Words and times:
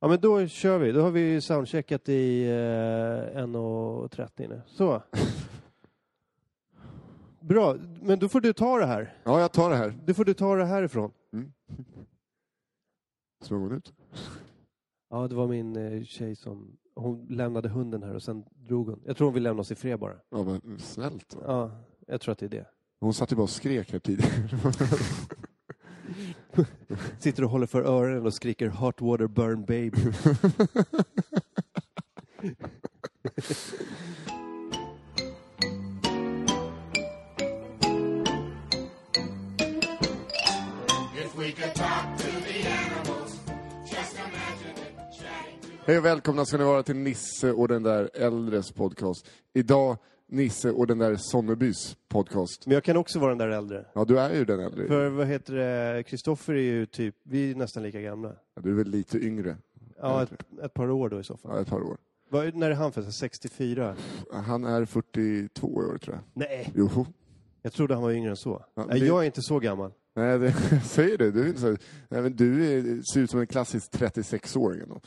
Ja 0.00 0.08
men 0.08 0.20
då 0.20 0.46
kör 0.46 0.78
vi. 0.78 0.92
Då 0.92 1.02
har 1.02 1.10
vi 1.10 1.40
soundcheckat 1.40 2.08
i 2.08 2.44
eh, 2.44 2.52
1.30 2.52 4.48
nu. 4.48 4.62
Så. 4.66 5.02
Bra, 7.40 7.76
men 8.02 8.18
då 8.18 8.28
får 8.28 8.40
du 8.40 8.52
ta 8.52 8.78
det 8.78 8.86
här. 8.86 9.14
Ja, 9.24 9.40
jag 9.40 9.52
tar 9.52 9.70
det 9.70 9.76
här. 9.76 9.98
Du 10.04 10.14
får 10.14 10.24
du 10.24 10.34
ta 10.34 10.56
det 10.56 10.64
härifrån. 10.64 11.10
Smög 13.40 13.60
hon 13.60 13.72
ut? 13.72 13.92
Ja, 15.10 15.28
det 15.28 15.34
var 15.34 15.46
min 15.46 15.76
eh, 15.76 16.04
tjej 16.04 16.36
som... 16.36 16.76
Hon 16.94 17.26
lämnade 17.30 17.68
hunden 17.68 18.02
här 18.02 18.14
och 18.14 18.22
sen 18.22 18.44
drog 18.54 18.88
hon. 18.88 19.02
Jag 19.04 19.16
tror 19.16 19.26
hon 19.26 19.34
vill 19.34 19.42
lämna 19.42 19.60
oss 19.60 19.70
i 19.70 19.74
fred 19.74 19.98
bara. 19.98 20.16
Ja, 20.30 20.44
men 20.44 20.78
snällt. 20.78 21.36
Ja, 21.44 21.70
jag 22.06 22.20
tror 22.20 22.32
att 22.32 22.38
det 22.38 22.46
är 22.46 22.50
det. 22.50 22.66
Hon 23.00 23.14
satt 23.14 23.32
ju 23.32 23.36
bara 23.36 23.42
och 23.42 23.50
skrek 23.50 23.92
här 23.92 23.98
tidigare. 23.98 24.32
Sitter 27.18 27.44
och 27.44 27.50
håller 27.50 27.66
för 27.66 27.82
öronen 27.82 28.26
och 28.26 28.34
skriker 28.34 28.68
hot 28.68 29.00
water 29.00 29.26
burn 29.26 29.64
baby. 29.64 29.98
Hej 45.86 45.98
och 45.98 46.04
välkomna 46.04 46.44
ska 46.44 46.56
ni 46.56 46.64
vara 46.64 46.82
till 46.82 46.96
Nisse 46.96 47.52
och 47.52 47.68
den 47.68 47.82
där 47.82 48.10
äldres 48.14 48.72
podcast. 48.72 49.26
Idag 49.54 49.96
Nisse 50.30 50.70
och 50.70 50.86
den 50.86 50.98
där 50.98 51.16
Sonnebys 51.18 51.96
podcast. 52.08 52.66
Men 52.66 52.74
jag 52.74 52.84
kan 52.84 52.96
också 52.96 53.18
vara 53.18 53.28
den 53.34 53.38
där 53.38 53.48
äldre. 53.48 53.84
Ja, 53.94 54.04
du 54.04 54.18
är 54.18 54.34
ju 54.34 54.44
den 54.44 54.60
äldre. 54.60 54.88
För 54.88 55.08
vad 55.08 55.26
heter 55.26 55.54
det, 55.54 56.02
Kristoffer 56.02 56.54
är 56.54 56.58
ju 56.62 56.86
typ, 56.86 57.14
vi 57.22 57.50
är 57.50 57.54
nästan 57.54 57.82
lika 57.82 58.00
gamla. 58.00 58.32
Ja, 58.54 58.62
du 58.62 58.70
är 58.70 58.74
väl 58.74 58.88
lite 58.88 59.18
yngre? 59.18 59.56
Ja, 60.00 60.22
ett, 60.22 60.32
ett 60.62 60.74
par 60.74 60.90
år 60.90 61.08
då 61.08 61.20
i 61.20 61.24
så 61.24 61.36
fall. 61.36 61.52
Ja, 61.54 61.60
ett 61.62 61.68
par 61.68 61.80
år. 61.82 61.96
Vad, 62.30 62.54
när 62.54 62.70
är 62.70 62.74
han 62.74 62.92
född? 62.92 63.14
64? 63.14 63.96
Han 64.32 64.64
är 64.64 64.84
42 64.84 65.66
år 65.66 65.98
tror 65.98 66.16
jag. 66.16 66.22
Nej, 66.34 66.72
Jo. 66.74 67.06
jag 67.62 67.72
trodde 67.72 67.94
han 67.94 68.02
var 68.02 68.10
yngre 68.12 68.30
än 68.30 68.36
så. 68.36 68.64
Ja, 68.74 68.86
det- 68.90 68.98
jag 68.98 69.22
är 69.22 69.26
inte 69.26 69.42
så 69.42 69.58
gammal. 69.58 69.92
Nej, 70.14 70.38
det, 70.38 70.52
säger 70.84 71.18
det. 71.18 71.30
Du, 71.30 71.54
så, 71.56 71.66
nej, 72.08 72.22
men 72.22 72.36
du 72.36 72.66
är, 72.72 72.82
ser 73.12 73.20
ut 73.20 73.30
som 73.30 73.40
en 73.40 73.46
klassisk 73.46 73.92
36-åring. 73.92 74.80
ändå. 74.80 75.00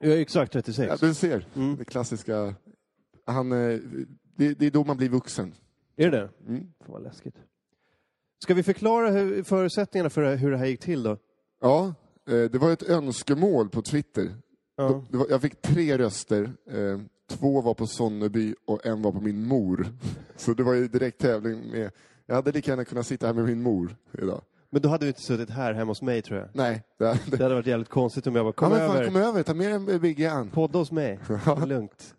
Jag 0.00 0.12
är 0.12 0.16
exakt 0.20 0.52
36. 0.52 0.88
Ja, 1.00 1.06
du 1.08 1.14
ser. 1.14 1.46
Mm. 1.56 1.76
Det 1.76 1.84
klassiska. 1.84 2.54
Han, 3.26 3.52
eh, 3.52 3.78
det, 4.48 4.54
det 4.58 4.66
är 4.66 4.70
då 4.70 4.84
man 4.84 4.96
blir 4.96 5.08
vuxen. 5.08 5.54
Är 5.96 6.10
det 6.10 6.16
det? 6.18 6.28
Mm. 6.48 6.66
Fan 6.80 6.92
vad 6.92 7.02
läskigt. 7.02 7.34
Ska 8.42 8.54
vi 8.54 8.62
förklara 8.62 9.10
hur, 9.10 9.42
förutsättningarna 9.42 10.10
för 10.10 10.36
hur 10.36 10.50
det 10.50 10.56
här 10.56 10.66
gick 10.66 10.80
till 10.80 11.02
då? 11.02 11.16
Ja, 11.60 11.94
eh, 12.28 12.50
det 12.50 12.58
var 12.58 12.72
ett 12.72 12.82
önskemål 12.82 13.68
på 13.68 13.82
Twitter. 13.82 14.34
Ja. 14.76 15.04
Jag 15.30 15.42
fick 15.42 15.62
tre 15.62 15.98
röster. 15.98 16.52
Eh, 16.70 17.00
två 17.30 17.60
var 17.60 17.74
på 17.74 17.86
Sonneby 17.86 18.54
och 18.66 18.86
en 18.86 19.02
var 19.02 19.12
på 19.12 19.20
min 19.20 19.46
mor. 19.46 19.86
Så 20.36 20.54
det 20.54 20.62
var 20.62 20.74
ju 20.74 20.88
direkt 20.88 21.18
tävling 21.18 21.70
med... 21.70 21.90
Jag 22.26 22.34
hade 22.34 22.52
lika 22.52 22.70
gärna 22.70 22.84
kunnat 22.84 23.06
sitta 23.06 23.26
här 23.26 23.34
med 23.34 23.44
min 23.44 23.62
mor 23.62 23.96
idag. 24.18 24.42
Men 24.70 24.82
då 24.82 24.88
hade 24.88 25.04
vi 25.04 25.08
inte 25.08 25.22
suttit 25.22 25.50
här 25.50 25.74
hemma 25.74 25.90
hos 25.90 26.02
mig 26.02 26.22
tror 26.22 26.38
jag. 26.38 26.48
Nej, 26.52 26.82
det, 26.98 27.04
det, 27.04 27.36
Det 27.36 27.42
hade 27.42 27.54
varit 27.54 27.66
jävligt 27.66 27.88
konstigt 27.88 28.26
om 28.26 28.36
jag 28.36 28.44
bara, 28.44 28.48
ja, 28.48 28.52
kom 28.52 28.70
men 28.70 28.80
över, 28.80 28.94
fan, 28.94 29.04
kom 29.04 29.16
över, 29.16 29.42
ta 29.42 29.54
med 29.54 29.74
en 29.74 30.00
Biggie 30.00 30.32
an. 30.32 30.50
podda 30.50 30.78
hos 30.78 30.92
mig. 30.92 31.18
Lugnt. 31.66 32.14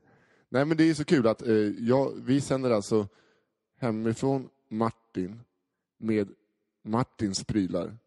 Nej, 0.53 0.65
men 0.65 0.77
det 0.77 0.89
är 0.89 0.93
så 0.93 1.05
kul 1.05 1.27
att 1.27 1.41
eh, 1.41 1.55
jag, 1.79 2.11
vi 2.25 2.41
sänder 2.41 2.71
alltså 2.71 3.07
hemifrån 3.79 4.49
Martin 4.69 5.39
med 5.97 6.29
Martins 6.83 7.43
prylar. 7.43 7.97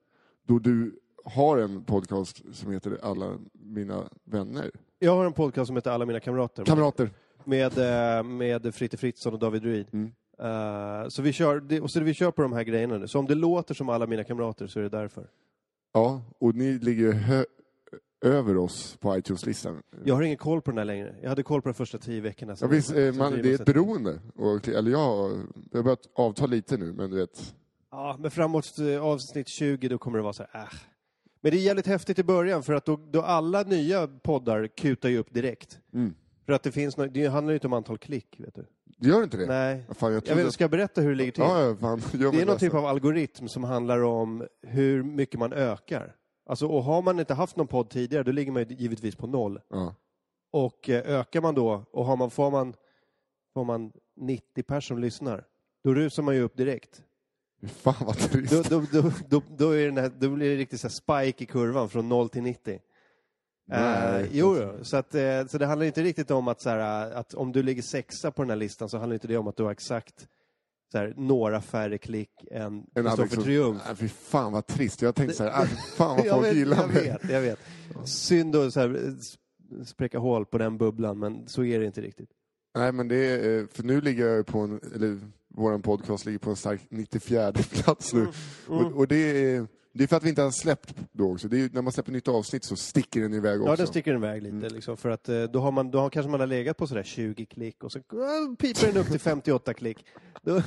Då 0.42 0.58
du 0.58 0.98
har 1.24 1.58
en 1.58 1.84
podcast 1.84 2.42
som 2.52 2.72
heter 2.72 2.98
Alla 3.02 3.38
mina 3.52 4.08
vänner. 4.24 4.70
Jag 4.98 5.16
har 5.16 5.24
en 5.24 5.32
podcast 5.32 5.66
som 5.66 5.76
heter 5.76 5.90
Alla 5.90 6.06
mina 6.06 6.20
kamrater. 6.20 6.64
Kamrater. 6.64 7.10
Med, 7.44 7.78
eh, 7.78 8.22
med 8.22 8.74
Fritte 8.74 8.96
Fritzson 8.96 9.32
och 9.32 9.38
David 9.38 9.62
Ruid. 9.62 9.86
Mm. 9.92 10.12
Eh, 10.38 11.08
så, 11.08 11.22
vi 11.22 11.32
kör, 11.32 11.82
och 11.82 11.90
så 11.90 12.00
vi 12.00 12.14
kör 12.14 12.30
på 12.30 12.42
de 12.42 12.52
här 12.52 12.62
grejerna 12.62 12.98
nu. 12.98 13.08
Så 13.08 13.18
om 13.18 13.26
det 13.26 13.34
låter 13.34 13.74
som 13.74 13.88
alla 13.88 14.06
mina 14.06 14.24
kamrater 14.24 14.66
så 14.66 14.78
är 14.78 14.82
det 14.82 14.88
därför. 14.88 15.26
Ja, 15.92 16.22
och 16.38 16.54
ni 16.54 16.78
ligger 16.78 17.12
hö- 17.12 17.44
över 18.20 18.56
oss 18.56 18.96
på 19.00 19.18
iTunes-listan. 19.18 19.82
Jag 20.04 20.14
har 20.14 20.22
ingen 20.22 20.36
koll 20.36 20.62
på 20.62 20.70
den 20.70 20.78
här 20.78 20.84
längre. 20.84 21.14
Jag 21.22 21.28
hade 21.28 21.42
koll 21.42 21.62
på 21.62 21.68
de 21.68 21.74
första 21.74 21.98
tio 21.98 22.20
veckorna. 22.20 22.56
Ja, 22.60 22.66
visst, 22.66 22.96
eh, 22.96 23.12
man, 23.12 23.32
det 23.32 23.50
är 23.50 23.54
ett 23.54 23.64
beroende. 23.64 24.20
Och, 24.34 24.68
eller 24.68 24.90
jag, 24.90 25.30
jag 25.70 25.78
har 25.78 25.82
börjat 25.82 26.08
avta 26.14 26.46
lite 26.46 26.76
nu, 26.76 26.92
men 26.92 27.10
du 27.10 27.16
vet. 27.16 27.54
Ja, 27.90 28.16
men 28.18 28.30
framåt 28.30 28.78
eh, 28.78 29.04
avsnitt 29.04 29.48
20 29.48 29.88
då 29.88 29.98
kommer 29.98 30.18
det 30.18 30.22
vara 30.22 30.32
så 30.32 30.44
här, 30.50 30.62
äh. 30.62 30.68
Men 31.40 31.52
det 31.52 31.58
är 31.58 31.62
jävligt 31.62 31.86
häftigt 31.86 32.18
i 32.18 32.24
början 32.24 32.62
för 32.62 32.72
att 32.72 32.84
då, 32.84 33.00
då 33.10 33.22
alla 33.22 33.62
nya 33.62 34.06
poddar 34.06 34.66
kutar 34.66 35.08
ju 35.08 35.18
upp 35.18 35.34
direkt. 35.34 35.78
Mm. 35.94 36.14
För 36.46 36.52
att 36.52 36.62
det 36.62 36.72
finns 36.72 36.96
no 36.96 37.06
det 37.06 37.26
handlar 37.26 37.52
ju 37.52 37.56
inte 37.56 37.66
om 37.66 37.72
antal 37.72 37.98
klick, 37.98 38.36
vet 38.38 38.54
du. 38.54 38.66
Gör 38.98 39.22
inte 39.22 39.36
det? 39.36 39.46
Nej. 39.46 39.84
Fan, 39.90 40.12
jag 40.12 40.22
Jag 40.26 40.36
vet, 40.36 40.52
ska 40.52 40.64
jag 40.64 40.70
berätta 40.70 41.00
hur 41.00 41.08
det 41.08 41.14
ligger 41.14 41.32
till? 41.32 41.42
Ja, 41.42 41.76
fan. 41.80 42.02
Det 42.12 42.18
är 42.18 42.22
någon 42.24 42.32
typ 42.32 42.62
ledsen. 42.62 42.78
av 42.78 42.86
algoritm 42.86 43.48
som 43.48 43.64
handlar 43.64 44.02
om 44.02 44.46
hur 44.62 45.02
mycket 45.02 45.40
man 45.40 45.52
ökar. 45.52 46.14
Alltså, 46.46 46.66
och 46.66 46.82
har 46.82 47.02
man 47.02 47.20
inte 47.20 47.34
haft 47.34 47.56
någon 47.56 47.66
podd 47.66 47.90
tidigare, 47.90 48.22
då 48.22 48.32
ligger 48.32 48.52
man 48.52 48.62
ju 48.62 48.74
givetvis 48.74 49.16
på 49.16 49.26
noll. 49.26 49.60
Ja. 49.68 49.94
Och 50.50 50.88
eh, 50.88 51.18
ökar 51.18 51.40
man 51.40 51.54
då, 51.54 51.84
och 51.90 52.04
har 52.04 52.16
man, 52.16 52.30
får, 52.30 52.50
man, 52.50 52.74
får 53.54 53.64
man 53.64 53.92
90 54.16 54.62
personer 54.62 54.80
som 54.80 54.98
lyssnar, 54.98 55.44
då 55.84 55.94
rusar 55.94 56.22
man 56.22 56.34
ju 56.34 56.40
upp 56.40 56.56
direkt. 56.56 57.02
Fan 57.66 58.06
vad 58.06 58.18
trist. 58.18 58.70
Då, 58.70 58.80
då, 58.80 58.86
då, 58.92 59.12
då, 59.28 59.42
då, 59.56 59.70
är 59.70 59.86
den 59.86 59.96
här, 59.96 60.12
då 60.18 60.30
blir 60.30 60.50
det 60.50 60.56
riktigt 60.56 60.80
så 60.80 60.88
spike 60.88 61.44
i 61.44 61.46
kurvan 61.46 61.88
från 61.88 62.08
0 62.08 62.28
till 62.28 62.42
90. 62.42 62.80
Nej. 63.66 64.22
Eh, 64.22 64.28
jo. 64.32 64.72
Så, 64.82 64.96
att, 64.96 65.14
eh, 65.14 65.46
så 65.46 65.58
det 65.58 65.66
handlar 65.66 65.86
inte 65.86 66.02
riktigt 66.02 66.30
om 66.30 66.48
att, 66.48 66.60
så 66.60 66.70
här, 66.70 67.10
att 67.12 67.34
om 67.34 67.52
du 67.52 67.62
ligger 67.62 67.82
sexa 67.82 68.30
på 68.30 68.42
den 68.42 68.50
här 68.50 68.56
listan 68.56 68.88
så 68.88 68.98
handlar 68.98 69.14
inte 69.14 69.28
det 69.28 69.36
om 69.36 69.48
att 69.48 69.56
du 69.56 69.62
har 69.62 69.70
exakt 69.70 70.28
här, 70.94 71.14
några 71.16 71.60
färre 71.60 71.98
klick 71.98 72.30
än 72.50 72.84
En 72.94 73.04
Kristoffer 73.04 73.42
Triumf. 73.42 73.82
Nej, 73.86 73.96
fy 73.96 74.08
fan 74.08 74.52
vad 74.52 74.66
trist. 74.66 75.02
Jag 75.02 75.14
tänkte 75.14 75.36
så 75.36 75.44
här, 75.44 75.66
fy 75.66 75.76
fan 75.76 76.16
vad 76.16 76.26
folk 76.30 76.46
vet, 76.46 76.56
gillar 76.56 76.76
jag 76.76 76.94
mig. 76.94 77.04
vet, 77.04 77.30
jag 77.30 77.40
vet. 77.40 77.58
Synd 78.04 78.56
att 78.56 78.72
så 78.72 78.80
här, 78.80 79.14
spräcka 79.84 80.18
hål 80.18 80.46
på 80.46 80.58
den 80.58 80.78
bubblan, 80.78 81.18
men 81.18 81.48
så 81.48 81.64
är 81.64 81.78
det 81.80 81.86
inte 81.86 82.00
riktigt. 82.00 82.30
Nej, 82.78 82.92
men 82.92 83.08
det 83.08 83.16
är, 83.16 83.58
eh, 83.58 83.66
för 83.66 83.82
nu 83.82 84.00
ligger 84.00 84.26
jag 84.26 84.46
på 84.46 84.58
en, 84.58 84.80
eller 84.94 85.20
våran 85.54 85.82
podcast 85.82 86.26
ligger 86.26 86.38
på 86.38 86.50
en 86.50 86.56
stark 86.56 86.80
94 86.88 87.52
plats 87.52 88.14
nu. 88.14 88.20
Mm. 88.20 88.32
Och, 88.86 88.92
och 88.92 89.08
det 89.08 89.16
är, 89.16 89.66
Det 89.96 90.04
är 90.04 90.08
för 90.08 90.16
att 90.16 90.22
vi 90.22 90.28
inte 90.28 90.42
har 90.42 90.50
släppt 90.50 90.94
då 91.12 91.32
också. 91.32 91.48
Ju, 91.48 91.68
när 91.72 91.82
man 91.82 91.92
släpper 91.92 92.12
nytt 92.12 92.28
avsnitt 92.28 92.64
så 92.64 92.76
sticker 92.76 93.20
den 93.20 93.34
iväg 93.34 93.60
också. 93.60 93.72
Ja, 93.72 93.76
den 93.76 93.86
sticker 93.86 94.14
iväg 94.14 94.42
lite. 94.42 94.56
Mm. 94.56 94.72
Liksom, 94.72 94.96
för 94.96 95.10
att 95.10 95.28
eh, 95.28 95.42
då, 95.42 95.60
har 95.60 95.72
man, 95.72 95.90
då 95.90 95.98
har, 95.98 96.10
kanske 96.10 96.30
man 96.30 96.40
har 96.40 96.46
legat 96.46 96.76
på 96.76 96.86
sådär 96.86 97.02
20 97.02 97.46
klick 97.46 97.84
och 97.84 97.92
så 97.92 97.98
äh, 97.98 98.04
piper 98.58 98.86
den 98.86 98.96
upp 98.96 99.10
till 99.10 99.20
58 99.20 99.74
klick. 99.74 100.04
Då, 100.42 100.56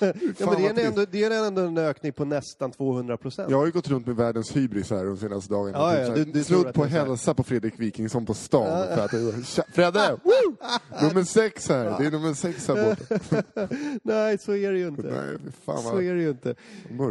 ja, 0.00 0.12
men 0.38 0.74
det, 0.74 0.82
är 0.82 0.86
ändå, 0.86 1.04
det 1.10 1.24
är 1.24 1.46
ändå 1.46 1.62
en 1.62 1.78
ökning 1.78 2.12
på 2.12 2.24
nästan 2.24 2.70
200 2.72 3.16
procent. 3.16 3.50
Jag 3.50 3.58
har 3.58 3.66
ju 3.66 3.72
gått 3.72 3.88
runt 3.88 4.06
med 4.06 4.16
världens 4.16 4.56
hybris 4.56 4.90
här 4.90 5.04
de 5.04 5.16
senaste 5.16 5.52
dagarna. 5.52 5.78
Ja, 5.78 5.90
Typ 5.90 6.00
ja, 6.00 6.06
så 6.06 6.10
här, 6.12 6.24
du- 6.24 6.32
du 6.32 6.44
Snudd 6.44 6.74
på 6.74 6.82
så 6.82 6.88
hälsa 6.88 7.34
på 7.34 7.42
Fredrik 7.42 7.74
Wikingsson 7.80 8.26
på 8.26 8.34
stan. 8.34 8.86
För 8.96 9.04
att, 9.04 9.10
det 9.10 9.18
var- 9.18 9.42
Tja, 9.42 9.62
Fredde! 9.72 10.16
Nummer 11.02 11.24
sex 11.24 11.68
här. 11.68 11.98
Det 11.98 12.06
är 12.06 12.10
nummer 12.10 12.34
sex 12.34 12.68
här 12.68 12.88
borta. 12.88 13.68
Nej, 14.02 14.38
så 14.38 14.54
är 14.54 14.72
det 14.72 14.78
ju 14.78 14.88
inte. 14.88 15.02
Nej, 15.02 15.52
fan 15.64 15.78
så 15.82 15.92
vad 15.92 16.02
är 16.04 16.14
det 16.14 16.22
ju 16.22 16.30
inte. 16.30 16.54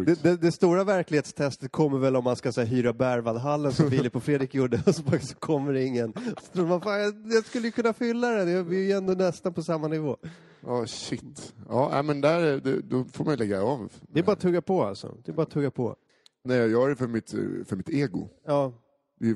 Det, 0.05 0.23
det, 0.23 0.37
det 0.37 0.51
stora 0.51 0.83
verklighetstestet 0.83 1.62
kommer 1.69 1.97
väl 1.97 2.15
om 2.15 2.23
man 2.23 2.35
ska 2.35 2.51
så 2.51 2.61
här, 2.61 2.67
hyra 2.67 2.93
Berwaldhallen 2.93 3.71
som 3.71 3.89
Filip 3.89 4.15
och 4.15 4.23
Fredrik 4.23 4.53
gjorde 4.55 4.83
och 4.85 4.95
så, 4.95 5.03
bara, 5.03 5.19
så 5.19 5.35
kommer 5.35 5.73
det 5.73 5.83
ingen. 5.83 6.13
Så 6.13 6.53
tror 6.53 6.67
man, 6.67 6.81
fan, 6.81 6.99
jag, 7.01 7.13
jag 7.25 7.45
skulle 7.45 7.67
ju 7.67 7.71
kunna 7.71 7.93
fylla 7.93 8.29
den, 8.29 8.51
Jag- 8.51 8.63
vi 8.63 8.77
är 8.77 8.83
ju 8.83 8.91
ändå 8.91 9.13
nästan 9.13 9.53
på 9.53 9.63
samma 9.63 9.87
nivå. 9.87 10.17
Ja, 10.65 10.85
shit. 10.87 11.53
Ja, 11.69 12.01
men 12.01 12.21
där, 12.21 12.41
det, 12.59 12.81
då 12.81 13.03
får 13.05 13.25
man 13.25 13.35
lägga 13.37 13.63
av. 13.63 13.91
Det 14.11 14.19
är 14.19 14.23
bara 14.23 14.31
att 14.31 14.39
tugga 14.39 14.61
på 14.61 14.83
alltså. 14.83 15.17
Det 15.25 15.31
är 15.31 15.35
bara 15.35 15.41
att 15.43 15.49
tugga 15.51 15.71
på. 15.71 15.95
Nej, 16.43 16.57
jag 16.57 16.69
gör 16.69 16.89
det 16.89 16.95
för 16.95 17.07
mitt, 17.07 17.29
för 17.65 17.75
mitt 17.75 17.89
ego. 17.89 18.29
Ja, 18.45 18.73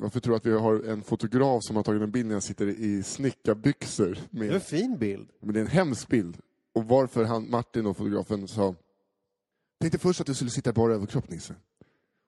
Varför 0.01 0.19
tror 0.19 0.31
du 0.33 0.37
att 0.37 0.45
vi 0.45 0.51
har 0.51 0.83
en 0.89 1.01
fotograf 1.03 1.63
som 1.63 1.75
har 1.75 1.83
tagit 1.83 2.01
en 2.01 2.11
bild 2.11 2.27
när 2.27 2.35
jag 2.35 2.43
sitter 2.43 2.67
i 2.67 3.03
snickarbyxor? 3.03 4.17
det 4.29 4.39
är 4.39 4.43
en 4.43 4.51
Med, 4.53 4.63
fin 4.63 4.97
bild. 4.97 5.29
men 5.41 5.53
det 5.53 5.59
är 5.59 5.61
en 5.61 5.67
hemsk 5.67 6.07
bild. 6.07 6.37
Och 6.73 6.85
varför 6.85 7.23
han, 7.23 7.49
Martin 7.49 7.85
och 7.85 7.97
fotografen 7.97 8.47
sa 8.47 8.75
Tänkte 9.81 9.99
först 9.99 10.21
att 10.21 10.27
du 10.27 10.33
skulle 10.33 10.49
sitta 10.49 10.73
bara 10.73 10.93
överkropp 10.93 11.29
Nisse. 11.29 11.53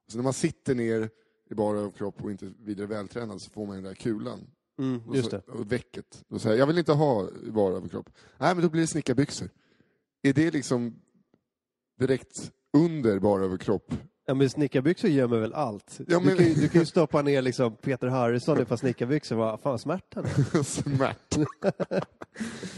Så 0.09 0.17
när 0.17 0.23
man 0.23 0.33
sitter 0.33 0.75
ner 0.75 1.09
i 1.49 1.53
bara 1.55 1.79
överkropp 1.79 2.23
och 2.23 2.31
inte 2.31 2.51
vidare 2.59 2.87
vältränad 2.87 3.41
så 3.41 3.49
får 3.51 3.65
man 3.65 3.75
den 3.75 3.83
där 3.83 3.93
kulan. 3.93 4.39
Mm, 4.79 5.01
just 5.13 5.31
det. 5.31 5.41
Och 5.47 5.71
väcket. 5.71 6.23
Då 6.27 6.39
säger 6.39 6.55
jag, 6.55 6.61
jag 6.61 6.67
vill 6.67 6.77
inte 6.77 6.93
ha 6.93 7.29
bara 7.51 7.75
överkropp. 7.75 8.09
Nej, 8.37 8.55
men 8.55 8.63
då 8.63 8.69
blir 8.69 8.81
det 8.81 8.87
snickarbyxor. 8.87 9.49
Är 10.21 10.33
det 10.33 10.51
liksom 10.51 10.95
direkt 11.99 12.51
under 12.77 13.19
bara 13.19 13.43
överkropp? 13.43 13.93
Ja, 14.25 14.33
men 14.33 14.49
snickarbyxor 14.49 15.09
gömmer 15.09 15.39
väl 15.39 15.53
allt? 15.53 15.99
Ja, 16.07 16.19
men- 16.19 16.29
du, 16.29 16.35
kan 16.35 16.45
ju, 16.45 16.53
du 16.53 16.69
kan 16.69 16.81
ju 16.81 16.85
stoppa 16.85 17.21
ner 17.21 17.41
liksom 17.41 17.75
Peter 17.75 18.07
Harrison 18.07 18.57
i 18.59 18.61
ett 18.61 18.67
par 18.67 18.77
snickarbyxor. 18.77 19.35
Vad 19.35 19.59
fan 19.59 19.79
smärtan 19.79 20.25
är. 20.25 20.63
Smärt. 20.63 21.37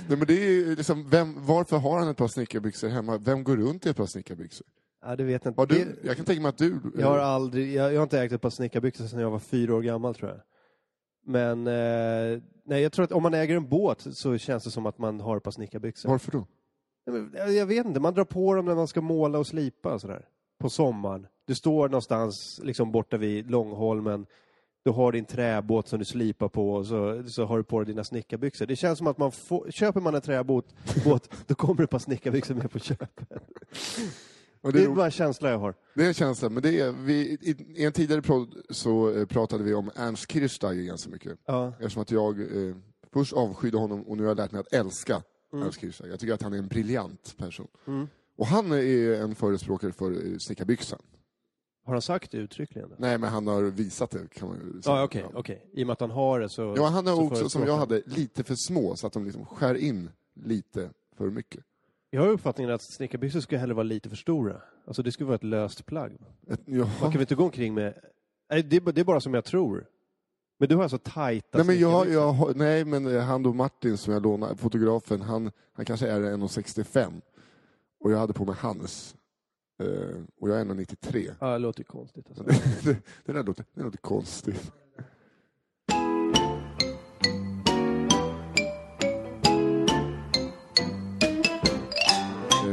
Nej, 0.08 0.18
men 0.18 0.28
det 0.28 0.34
är 0.34 0.76
liksom, 0.76 1.10
vem, 1.10 1.46
varför 1.46 1.78
har 1.78 2.00
han 2.00 2.08
ett 2.10 2.18
par 2.18 2.28
snickarbyxor 2.28 2.90
hemma? 2.90 3.18
Vem 3.18 3.44
går 3.44 3.58
runt 3.58 3.86
i 3.86 3.90
ett 3.90 3.98
par 3.98 4.06
snickarbyxor? 4.06 4.68
Ja, 5.02 5.16
det 5.16 5.24
vet 5.24 5.46
jag 5.46 5.52
inte. 5.52 5.62
Har 5.62 5.66
du, 5.66 6.00
jag 6.04 6.16
kan 6.16 6.26
tänka 6.26 6.42
mig 6.42 6.50
att 6.50 6.58
du... 6.58 6.80
Jag 6.98 7.08
har 7.08 7.18
aldrig, 7.18 7.74
jag, 7.74 7.94
jag 7.94 8.00
har 8.00 8.04
inte 8.04 8.20
ägt 8.20 8.34
ett 8.34 8.42
par 8.42 8.50
snickarbyxor 8.50 9.06
sedan 9.06 9.20
jag 9.20 9.32
var 9.32 9.40
fyra 9.40 9.76
år 9.76 9.82
gammal 9.82 10.16
tror 10.16 10.30
jag. 10.30 10.40
Men 11.26 11.68
eh, 11.68 12.42
nej, 12.66 12.82
jag 12.82 12.92
tror 12.92 13.06
att 13.06 13.12
om 13.12 13.24
man 13.24 13.34
äger 13.34 13.56
en 13.56 13.70
båt 13.70 14.08
så 14.12 14.38
känns 14.38 14.64
det 14.64 14.72
som 14.72 14.86
att 14.86 14.98
man 14.98 15.20
har 15.20 15.38
ett 15.38 15.44
par 15.44 15.52
snickarbyxor. 15.52 16.10
Varför 16.10 16.32
då? 16.32 16.48
Men 17.06 17.32
Jag, 17.34 17.54
jag 17.54 17.66
vet 17.66 17.86
inte, 17.86 18.00
man 18.00 18.14
drar 18.14 18.26
på 18.26 18.56
dem 18.56 18.66
när 18.66 18.76
man 18.76 18.88
ska 18.88 19.02
måla 19.02 19.40
och 19.40 19.48
slipa 19.48 19.94
och 19.94 20.02
sådär. 20.02 20.26
På 20.60 20.70
sommaren. 20.70 21.28
Du 21.48 21.56
står 21.56 21.90
någonstans 21.90 22.60
liksom 22.64 22.92
borta 22.92 23.18
vid 23.18 23.52
Långholmen. 23.52 24.26
Du 24.84 24.92
har 24.92 25.12
din 25.12 25.26
träbåt 25.26 25.88
som 25.88 26.00
du 26.00 26.06
slipar 26.06 26.48
på 26.50 26.74
och 26.74 26.86
så, 26.86 27.24
så 27.28 27.46
har 27.46 27.58
du 27.58 27.64
på 27.64 27.80
dig 27.80 27.86
dina 27.86 28.04
snickarbyxor. 28.04 28.66
Det 28.66 28.76
känns 28.76 28.98
som 28.98 29.08
att 29.08 29.18
man 29.18 29.32
får, 29.32 29.72
köper 29.72 30.02
man 30.02 30.16
en 30.16 30.22
träbåt, 30.22 30.76
båt, 31.06 31.34
då 31.48 31.56
kommer 31.56 31.76
det 31.78 31.84
ett 31.84 31.90
par 31.90 32.00
snickarbyxor 32.00 32.56
med 32.56 32.72
på 32.72 32.80
köpet. 32.80 33.30
Och 34.62 34.74
Det 34.74 34.80
det, 34.80 34.86
är 34.86 34.90
bara 34.90 35.06
en 35.06 35.12
känsla 35.12 35.50
jag 35.50 35.60
har. 35.60 35.76
det 35.94 36.04
är 36.04 36.08
en 36.08 36.14
känsla, 36.14 36.50
men 36.50 36.64
det 36.64 36.80
är, 36.80 36.92
vi, 36.92 37.14
i, 37.42 37.56
i 37.76 37.86
en 37.86 37.92
tidigare 37.92 38.22
podd 38.22 38.58
så 38.70 39.12
eh, 39.12 39.26
pratade 39.26 39.64
vi 39.64 39.74
om 39.74 39.92
Ernst 39.96 40.32
Kirchsteiger 40.32 40.84
ganska 40.84 41.10
mycket. 41.10 41.40
Ja. 41.46 41.74
Eftersom 41.80 42.02
att 42.02 42.12
jag 42.12 42.40
eh, 42.40 42.76
först 43.14 43.34
avskydde 43.34 43.78
honom 43.78 44.02
och 44.02 44.18
nu 44.18 44.24
har 44.24 44.28
jag 44.30 44.38
lärt 44.38 44.52
mig 44.52 44.60
att 44.60 44.74
älska 44.74 45.22
Ernst 45.54 45.80
Kirchsteiger. 45.82 46.12
Jag 46.14 46.20
tycker 46.20 46.34
att 46.34 46.42
han 46.42 46.54
är 46.54 46.58
en 46.58 46.68
briljant 46.68 47.38
person. 47.38 47.68
Mm. 47.88 48.08
Och 48.38 48.48
han 48.48 48.72
är 48.72 49.22
en 49.22 49.36
förespråkare 49.36 49.92
för 49.92 50.12
eh, 50.12 50.38
snickarbyxan. 50.40 51.00
Har 51.86 51.94
han 51.94 52.02
sagt 52.02 52.32
det 52.32 52.38
uttryckligen? 52.38 52.90
Nej, 52.98 53.18
men 53.18 53.30
han 53.30 53.48
har 53.48 53.64
visat 53.64 54.12
det 54.12 54.34
kan 54.34 54.48
man 54.48 54.82
säga. 54.84 54.96
Ja, 54.96 55.04
okej, 55.04 55.26
okej. 55.34 55.70
I 55.74 55.84
och 55.84 55.88
med 55.88 55.94
att 55.94 56.00
han 56.00 56.12
har 56.12 56.40
det 56.40 56.50
så... 56.50 56.74
Ja, 56.78 56.88
han 56.88 57.08
har 57.08 57.16
så 57.16 57.28
också, 57.28 57.50
som 57.50 57.64
jag 57.64 57.78
hade, 57.78 58.02
lite 58.06 58.44
för 58.44 58.56
små 58.56 58.96
så 58.96 59.08
att 59.08 59.14
de 59.14 59.26
liksom 59.26 59.46
skär 59.46 59.76
in 59.76 60.10
lite 60.34 60.90
för 61.18 61.30
mycket. 61.30 61.64
Jag 62.14 62.22
har 62.22 62.28
uppfattningen 62.28 62.74
att 62.74 62.82
snickarbyxor 62.82 63.40
ska 63.40 63.58
hellre 63.58 63.74
vara 63.74 63.84
lite 63.84 64.10
för 64.10 64.16
stora. 64.16 64.62
Alltså 64.86 65.04
det 65.04 65.12
skulle 65.12 65.28
vara 65.28 65.36
ett 65.36 65.44
löst 65.44 65.86
plagg. 65.86 66.12
Ett, 66.48 66.68
Man 66.68 66.88
kan 67.02 67.12
väl 67.12 67.22
inte 67.22 67.36
gå 67.36 67.44
omkring 67.44 67.74
med... 67.74 67.94
Nej, 68.50 68.64
det, 68.64 68.76
är, 68.76 68.82
bara- 68.82 68.92
det 68.92 69.02
är 69.02 69.06
bara 69.06 69.22
som 69.22 69.34
jag 69.34 69.46
tror. 69.46 69.86
Men 70.60 70.70
du 70.70 70.76
har 70.76 70.84
alltså 70.84 70.98
tajta 70.98 71.58
Nej 71.58 71.68
men, 71.68 71.80
jag, 71.80 72.10
jag, 72.10 72.56
nej, 72.56 72.86
men 72.86 73.16
eh, 73.16 73.22
han 73.22 73.44
då 73.44 73.54
Martin 73.54 73.98
som 73.98 74.14
jag 74.14 74.24
lånade, 74.24 74.56
fotografen, 74.56 75.22
han, 75.22 75.52
han 75.74 75.86
kanske 75.86 76.08
är 76.08 76.22
1,65. 76.22 77.22
Och 78.00 78.12
jag 78.12 78.18
hade 78.18 78.34
på 78.34 78.46
mig 78.46 78.56
hans. 78.60 79.16
Eh, 79.84 80.18
och 80.42 80.50
jag 80.50 80.60
är 80.62 80.66
1,93. 80.66 81.32
Ja, 81.40 81.48
det 81.54 81.58
låter 81.60 81.84
konstigt. 81.84 82.26
Alltså. 82.30 82.44
det, 82.90 82.98
det 83.26 83.34
där 83.34 83.44
låter, 83.44 83.66
det 83.74 83.84
låter 83.84 83.98
konstigt. 83.98 84.72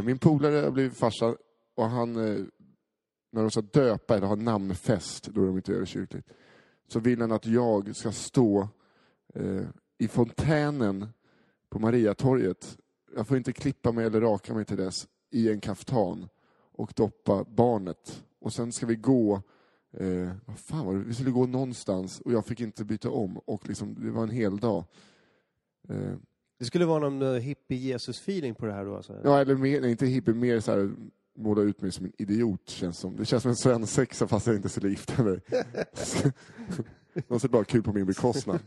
Min 0.08 0.18
polare 0.18 0.64
har 0.64 0.70
blivit 0.70 0.96
farsa 0.96 1.36
och 1.74 1.84
han, 1.84 2.16
eh, 2.16 2.44
när 3.32 3.42
de 3.42 3.50
ska 3.50 3.60
döpa 3.60 4.16
eller 4.16 4.26
ha 4.26 4.34
namnfest, 4.34 5.24
då 5.24 5.42
är 5.42 5.46
de 5.46 5.56
inte 5.56 5.72
överkyrkligt, 5.72 6.28
så 6.86 7.00
vill 7.00 7.20
han 7.20 7.32
att 7.32 7.46
jag 7.46 7.96
ska 7.96 8.12
stå 8.12 8.68
eh, 9.34 9.62
i 9.98 10.08
fontänen 10.08 11.08
på 11.70 11.78
Mariatorget. 11.78 12.78
Jag 13.16 13.28
får 13.28 13.36
inte 13.36 13.52
klippa 13.52 13.92
mig 13.92 14.06
eller 14.06 14.20
raka 14.20 14.54
mig 14.54 14.64
till 14.64 14.76
dess 14.76 15.08
i 15.30 15.50
en 15.52 15.60
kaftan 15.60 16.28
och 16.72 16.92
doppa 16.96 17.44
barnet. 17.44 18.24
Och 18.38 18.52
sen 18.52 18.72
ska 18.72 18.86
vi 18.86 18.96
gå, 18.96 19.42
eh, 19.92 20.30
vad 20.44 20.58
fan 20.58 20.86
var 20.86 20.94
det? 20.94 21.00
Vi 21.00 21.14
skulle 21.14 21.30
gå 21.30 21.46
någonstans 21.46 22.20
och 22.20 22.32
jag 22.32 22.46
fick 22.46 22.60
inte 22.60 22.84
byta 22.84 23.10
om 23.10 23.38
och 23.38 23.68
liksom, 23.68 23.94
det 23.94 24.10
var 24.10 24.22
en 24.22 24.30
hel 24.30 24.58
dag. 24.58 24.84
Eh, 25.88 26.14
det 26.58 26.64
skulle 26.64 26.84
vara 26.86 26.98
någon 26.98 27.22
uh, 27.22 27.40
hippie-Jesus-feeling 27.40 28.54
på 28.54 28.66
det 28.66 28.72
här 28.72 28.84
då 28.84 28.96
alltså? 28.96 29.16
ja, 29.24 29.40
eller 29.40 29.54
mer, 29.54 29.80
nej, 29.80 29.90
inte 29.90 30.06
hippie, 30.06 30.34
mer 30.34 30.60
så 30.60 30.70
här 30.72 30.90
måla 31.38 31.62
ut 31.62 31.80
mig 31.82 31.92
som 31.92 32.04
en 32.06 32.12
idiot 32.18 32.68
känns 32.68 32.98
som. 32.98 33.16
Det 33.16 33.24
känns 33.24 33.42
som 33.42 33.50
en 33.50 33.56
svensexa 33.56 34.26
fast 34.28 34.46
jag 34.46 34.56
inte 34.56 34.68
skulle 34.68 34.88
gifta 34.88 35.22
mig. 35.22 35.40
De 37.28 37.40
ser 37.40 37.48
bara 37.48 37.64
kul 37.64 37.82
på 37.82 37.92
min 37.92 38.06
bekostnad. 38.06 38.58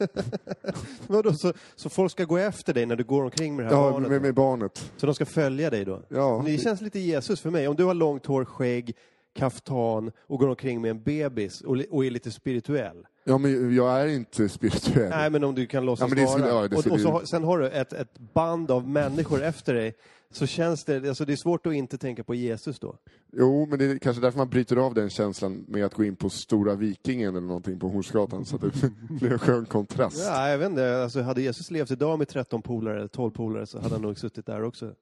Vadå, 1.08 1.34
så, 1.34 1.54
så 1.76 1.90
folk 1.90 2.12
ska 2.12 2.24
gå 2.26 2.38
efter 2.38 2.74
dig 2.74 2.86
när 2.86 2.96
du 2.96 3.04
går 3.04 3.24
omkring 3.24 3.56
med 3.56 3.66
det 3.66 3.70
här 3.70 3.76
Ja, 3.84 3.92
barnet? 3.92 4.10
med, 4.10 4.22
då? 4.22 4.26
med 4.26 4.34
barnet. 4.36 4.92
Så 4.98 5.06
de 5.06 5.16
ska 5.16 5.26
följa 5.26 5.70
dig 5.70 5.86
då? 5.86 6.04
Ja, 6.10 6.44
Det 6.46 6.58
känns 6.58 6.82
lite 6.82 7.00
Jesus 7.00 7.42
för 7.42 7.50
mig. 7.50 7.68
Om 7.68 7.76
du 7.76 7.84
har 7.84 7.94
långt 7.94 8.26
hår, 8.26 8.46
skägg, 8.46 8.96
kaftan 9.34 10.12
och 10.20 10.40
går 10.40 10.48
omkring 10.48 10.82
med 10.82 10.92
en 10.92 11.04
bebis 11.04 11.62
och, 11.62 11.78
och 11.90 12.06
är 12.06 12.12
lite 12.12 12.32
spirituell. 12.32 13.06
Ja, 13.24 13.38
men 13.38 13.76
jag 13.76 14.02
är 14.02 14.08
inte 14.08 14.50
spirituell. 14.50 15.10
Nej, 15.10 15.30
men 15.30 15.44
om 15.44 15.56
du 15.56 15.66
kan 15.66 15.86
låtsas 15.86 16.10
Ja, 16.10 16.16
det 16.16 16.26
vara. 16.26 16.48
ja, 16.62 16.68
det 16.68 16.76
och, 16.76 16.88
och 16.88 17.00
så, 17.00 17.22
sen 17.26 17.44
har 17.44 17.60
du 17.60 17.70
ett, 17.70 17.94
ett 17.94 18.20
band 18.34 18.72
av 18.72 18.88
människor 18.90 19.44
efter 19.44 19.74
dig. 19.74 19.94
Så 20.34 20.46
känns 20.48 20.84
det, 20.84 21.08
alltså 21.08 21.26
det 21.26 21.34
är 21.34 21.38
svårt 21.38 21.66
att 21.68 21.74
inte 21.74 21.98
tänka 21.98 22.24
på 22.24 22.36
Jesus 22.36 22.80
då. 22.80 22.96
Jo, 23.34 23.66
men 23.70 23.80
det 23.80 23.86
är 23.86 23.98
kanske 23.98 24.22
därför 24.22 24.38
man 24.38 24.50
bryter 24.50 24.76
av 24.76 24.94
den 24.94 25.10
känslan 25.10 25.66
med 25.68 25.86
att 25.86 25.94
gå 25.94 26.04
in 26.04 26.16
på 26.16 26.30
Stora 26.30 26.76
Vikingen 26.76 27.36
eller 27.36 27.48
någonting 27.48 27.80
på 27.80 27.90
Hornsgatan, 27.90 28.46
så 28.46 28.56
att 28.56 28.62
det 28.62 28.92
blir 29.10 29.32
en 29.32 29.40
skön 29.40 29.66
kontrast. 29.66 30.24
Ja, 30.26 30.50
jag 30.50 30.58
vet 30.58 30.70
inte, 30.70 31.04
alltså 31.04 31.22
hade 31.22 31.42
Jesus 31.42 31.72
levt 31.72 31.92
idag 31.92 32.18
med 32.20 32.28
13 32.28 32.62
polare 32.62 32.98
eller 32.98 33.08
12 33.08 33.32
polare 33.32 33.66
så 33.66 33.80
hade 33.80 33.96
han 33.96 34.02
nog 34.02 34.18
suttit 34.18 34.46
där 34.46 34.64
också. 34.64 34.94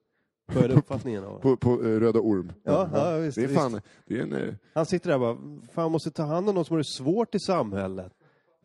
Vad 0.55 0.63
är 0.63 0.77
uppfattningen 0.77 1.23
av? 1.23 1.39
På, 1.39 1.57
på 1.57 1.71
eh, 1.71 1.99
Röda 1.99 2.19
Orm. 2.19 2.51
Ja, 2.63 2.89
ja, 2.93 3.17
visst, 3.17 3.35
det 3.35 3.43
är 3.43 3.47
visst. 3.47 3.59
fan, 3.59 3.81
det 4.07 4.17
är 4.17 4.21
en... 4.21 4.33
eh, 4.33 4.53
Han 4.73 4.85
sitter 4.85 5.09
där 5.09 5.15
och 5.15 5.21
bara, 5.21 5.35
fan 5.73 5.81
jag 5.83 5.91
måste 5.91 6.11
ta 6.11 6.23
hand 6.23 6.49
om 6.49 6.55
någon 6.55 6.65
som 6.65 6.73
har 6.73 6.77
det 6.79 6.89
svårt 6.89 7.35
i 7.35 7.39
samhället. 7.39 8.11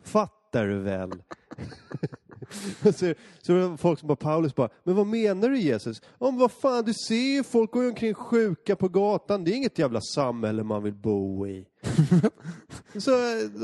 Fattar 0.02 0.66
du 0.66 0.78
väl? 0.78 1.10
så, 2.82 3.14
så 3.42 3.52
är 3.54 3.70
det 3.70 3.76
folk 3.76 3.98
som 3.98 4.06
bara, 4.08 4.16
Paulus 4.16 4.54
bara, 4.54 4.68
men 4.84 4.94
vad 4.96 5.06
menar 5.06 5.48
du 5.48 5.58
Jesus? 5.58 6.02
Om 6.18 6.38
vad 6.38 6.52
fan, 6.52 6.84
du 6.84 6.92
ser 6.94 7.34
ju 7.36 7.42
folk 7.42 7.70
går 7.70 7.82
ju 7.82 7.88
omkring 7.88 8.14
sjuka 8.14 8.76
på 8.76 8.88
gatan. 8.88 9.44
Det 9.44 9.50
är 9.50 9.54
inget 9.56 9.78
jävla 9.78 10.00
samhälle 10.00 10.62
man 10.64 10.82
vill 10.82 10.94
bo 10.94 11.46
i. 11.46 11.66
så, 12.98 13.10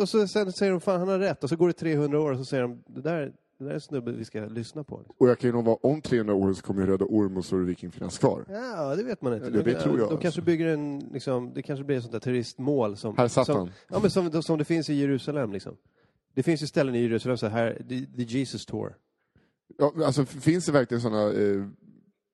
och 0.00 0.08
så 0.08 0.28
sen 0.28 0.52
säger 0.52 0.72
de, 0.72 0.80
fan 0.80 0.98
han 1.00 1.08
har 1.08 1.18
rätt. 1.18 1.44
Och 1.44 1.48
så 1.50 1.56
går 1.56 1.66
det 1.66 1.72
300 1.72 2.20
år 2.20 2.30
och 2.32 2.38
så 2.38 2.44
säger 2.44 2.62
de, 2.62 2.82
det 2.86 3.00
där, 3.00 3.32
det 3.60 3.66
där 3.66 3.70
är 3.70 3.74
en 3.74 3.80
snubbe 3.80 4.12
vi 4.12 4.24
ska 4.24 4.40
lyssna 4.40 4.84
på. 4.84 5.02
Och 5.18 5.28
jag 5.28 5.38
kan 5.38 5.48
ju 5.48 5.54
nog 5.54 5.64
vara, 5.64 5.76
om 5.82 6.02
300 6.02 6.34
år 6.34 6.52
så 6.52 6.62
kommer 6.62 6.82
ju 6.82 6.86
Röda 6.86 7.04
Orm 7.04 7.36
och 7.36 7.44
Stora 7.44 7.64
Viking 7.64 7.90
finnas 7.90 8.18
kvar. 8.18 8.44
Ja, 8.48 8.96
det 8.96 9.02
vet 9.02 9.22
man 9.22 9.34
inte. 9.34 9.46
Ja, 9.46 9.62
det 9.62 9.74
tror 9.74 9.98
jag, 9.98 9.98
De 9.98 10.02
alltså. 10.02 10.16
kanske 10.16 10.42
bygger 10.42 10.66
en, 10.66 10.98
liksom, 10.98 11.52
det 11.54 11.62
kanske 11.62 11.84
blir 11.84 11.96
ett 11.96 12.02
sånt 12.02 12.12
där 12.12 12.20
turistmål 12.20 12.96
som... 12.96 13.16
Här 13.16 13.28
satt 13.28 13.46
som, 13.46 13.56
han. 13.56 13.70
Ja, 13.88 13.98
men 14.00 14.10
som, 14.10 14.42
som 14.42 14.58
det 14.58 14.64
finns 14.64 14.90
i 14.90 14.94
Jerusalem 14.94 15.52
liksom. 15.52 15.76
Det 16.34 16.42
finns 16.42 16.62
ju 16.62 16.66
ställen 16.66 16.94
i 16.94 17.02
Jerusalem 17.02 17.36
så 17.36 17.46
här, 17.46 17.82
the, 17.88 18.06
the 18.16 18.22
Jesus 18.22 18.66
Tour. 18.66 18.94
Ja, 19.78 19.92
alltså, 20.04 20.24
finns 20.24 20.66
det 20.66 20.72
verkligen 20.72 21.00
sådana... 21.00 21.32
Eh, 21.32 21.66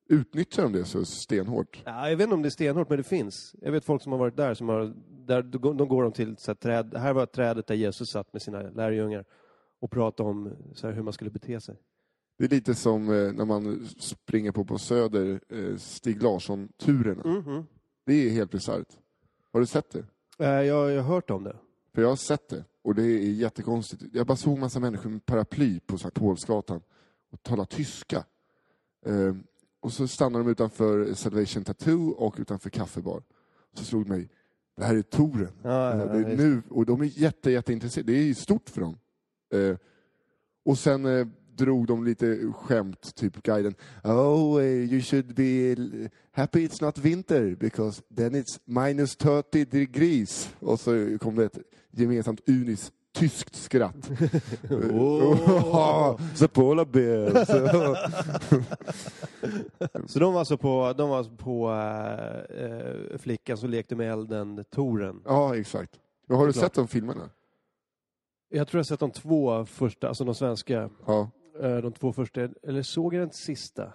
utnyttjar 0.09 0.63
de 0.63 0.73
det 0.73 0.85
så 0.85 1.05
stenhårt? 1.05 1.83
Ja, 1.85 2.11
jag 2.11 2.17
vet 2.17 2.25
inte 2.25 2.35
om 2.35 2.43
det 2.43 2.49
är 2.49 2.51
stenhårt, 2.51 2.89
men 2.89 2.99
det 2.99 3.05
finns. 3.05 3.55
Jag 3.63 3.73
vet 3.73 3.85
folk 3.85 4.03
som 4.03 4.13
har 4.13 4.19
varit 4.19 4.37
där 4.37 4.55
som 4.55 4.69
har 4.69 4.95
där 5.27 5.43
de 5.43 5.89
går 5.89 6.03
de 6.03 6.13
till 6.13 6.37
så 6.37 6.51
här, 6.51 6.57
träd. 6.57 6.95
Här 6.97 7.13
var 7.13 7.27
trädet 7.27 7.67
där 7.67 7.75
Jesus 7.75 8.11
satt 8.11 8.33
med 8.33 8.43
sina 8.43 8.63
lärjungar 8.63 9.25
och 9.81 9.91
pratade 9.91 10.29
om 10.29 10.53
så 10.75 10.87
här, 10.87 10.95
hur 10.95 11.03
man 11.03 11.13
skulle 11.13 11.31
bete 11.31 11.61
sig. 11.61 11.77
Det 12.39 12.45
är 12.45 12.49
lite 12.49 12.75
som 12.75 13.03
eh, 13.03 13.33
när 13.33 13.45
man 13.45 13.87
springer 13.99 14.53
på 14.53 14.65
på 14.65 14.79
Söder, 14.79 15.41
eh, 15.49 15.77
Stig 15.77 16.23
Larsson-turerna. 16.23 17.23
Mhm. 17.25 17.67
Det 18.07 18.15
är 18.15 18.31
helt 18.31 18.51
bisarrt. 18.51 18.89
Har 19.53 19.61
du 19.61 19.67
sett 19.67 19.91
det? 19.91 20.05
Eh, 20.39 20.49
jag, 20.49 20.91
jag 20.91 21.03
har 21.03 21.15
hört 21.15 21.31
om 21.31 21.45
det. 21.45 21.57
För 21.95 22.03
jag 22.03 22.09
har 22.09 22.17
sett 22.17 22.49
det 22.49 22.65
och 22.83 22.95
det 22.95 23.03
är 23.03 23.33
jättekonstigt. 23.33 24.03
Jag 24.13 24.27
bara 24.27 24.37
såg 24.37 24.59
massa 24.59 24.81
människor 24.81 25.11
med 25.11 25.27
paraply 25.27 25.81
på 25.81 25.99
Sankt 25.99 26.17
Paulsgatan 26.21 26.81
och 27.31 27.43
tala 27.43 27.65
tyska. 27.65 28.25
Eh, 29.07 29.35
och 29.81 29.93
så 29.93 30.09
stannade 30.09 30.45
de 30.45 30.51
utanför 30.51 31.15
Salvation 31.15 31.65
Tattoo 31.65 32.11
och 32.11 32.35
utanför 32.39 32.71
Kaffebar. 32.71 33.23
Så 33.75 33.85
slog 33.85 34.05
det 34.05 34.09
mig, 34.09 34.29
det 34.77 34.85
här 34.85 34.95
är 34.97 35.03
touren. 35.03 35.53
Ja, 35.63 35.97
ja, 35.97 36.05
det 36.05 36.33
är 36.33 36.37
nu, 36.37 36.63
och 36.71 36.87
de 36.87 37.01
är 37.01 37.05
jätte, 37.05 37.51
jätteintresserade. 37.51 38.13
Det 38.13 38.19
är 38.19 38.35
stort 38.35 38.71
för 38.71 38.81
dem. 38.81 38.99
Eh, 39.53 39.77
och 40.65 40.79
sen 40.79 41.07
eh, 41.07 41.27
drog 41.57 41.87
de 41.87 42.05
lite 42.05 42.53
skämt, 42.53 43.15
typ 43.15 43.43
guiden. 43.43 43.75
Oh, 44.05 44.61
eh, 44.63 44.67
you 44.67 45.01
should 45.01 45.35
be 45.35 45.77
happy 46.33 46.69
it's 46.69 46.85
not 46.85 46.99
winter 46.99 47.57
because 47.61 48.03
then 48.17 48.35
it's 48.35 48.59
minus 48.65 49.17
30 49.17 49.65
degrees. 49.65 50.51
Och 50.59 50.81
så 50.81 51.19
kom 51.21 51.35
det 51.37 51.45
ett 51.45 51.59
gemensamt 51.91 52.41
unis 52.47 52.93
tyskt 53.13 53.57
skratt. 53.57 54.11
Åh. 54.93 56.21
The 56.39 56.49
polar 56.49 56.85
bears. 56.85 57.49
Så 60.07 60.19
de 60.19 60.33
var 60.33 60.41
alltså 60.41 60.57
på, 60.59 60.95
de 60.97 61.09
var 61.09 61.19
alltså 61.19 61.33
på 61.37 61.71
äh, 62.51 63.19
flickan 63.19 63.57
som 63.57 63.71
lekte 63.71 63.97
med 63.97 64.13
elden, 64.13 64.65
Toren. 64.71 65.21
ja, 65.25 65.57
exakt. 65.57 65.91
Har 66.29 66.47
du 66.47 66.53
sett 66.53 66.75
de 66.75 66.89
filmerna? 66.89 67.31
Jag 68.57 68.69
tror 68.69 68.79
jag 68.79 68.87
sett 68.87 69.01
de 69.01 69.11
två 69.11 69.65
första, 69.67 70.09
alltså 70.09 70.25
de 70.25 70.35
svenska. 70.35 70.91
Ja. 71.07 71.31
eh, 71.63 71.77
De 71.77 71.93
två 71.93 72.13
första, 72.13 72.49
eller 72.63 72.83
såg 72.83 73.15
jag 73.15 73.21
den 73.23 73.31
sista? 73.33 73.93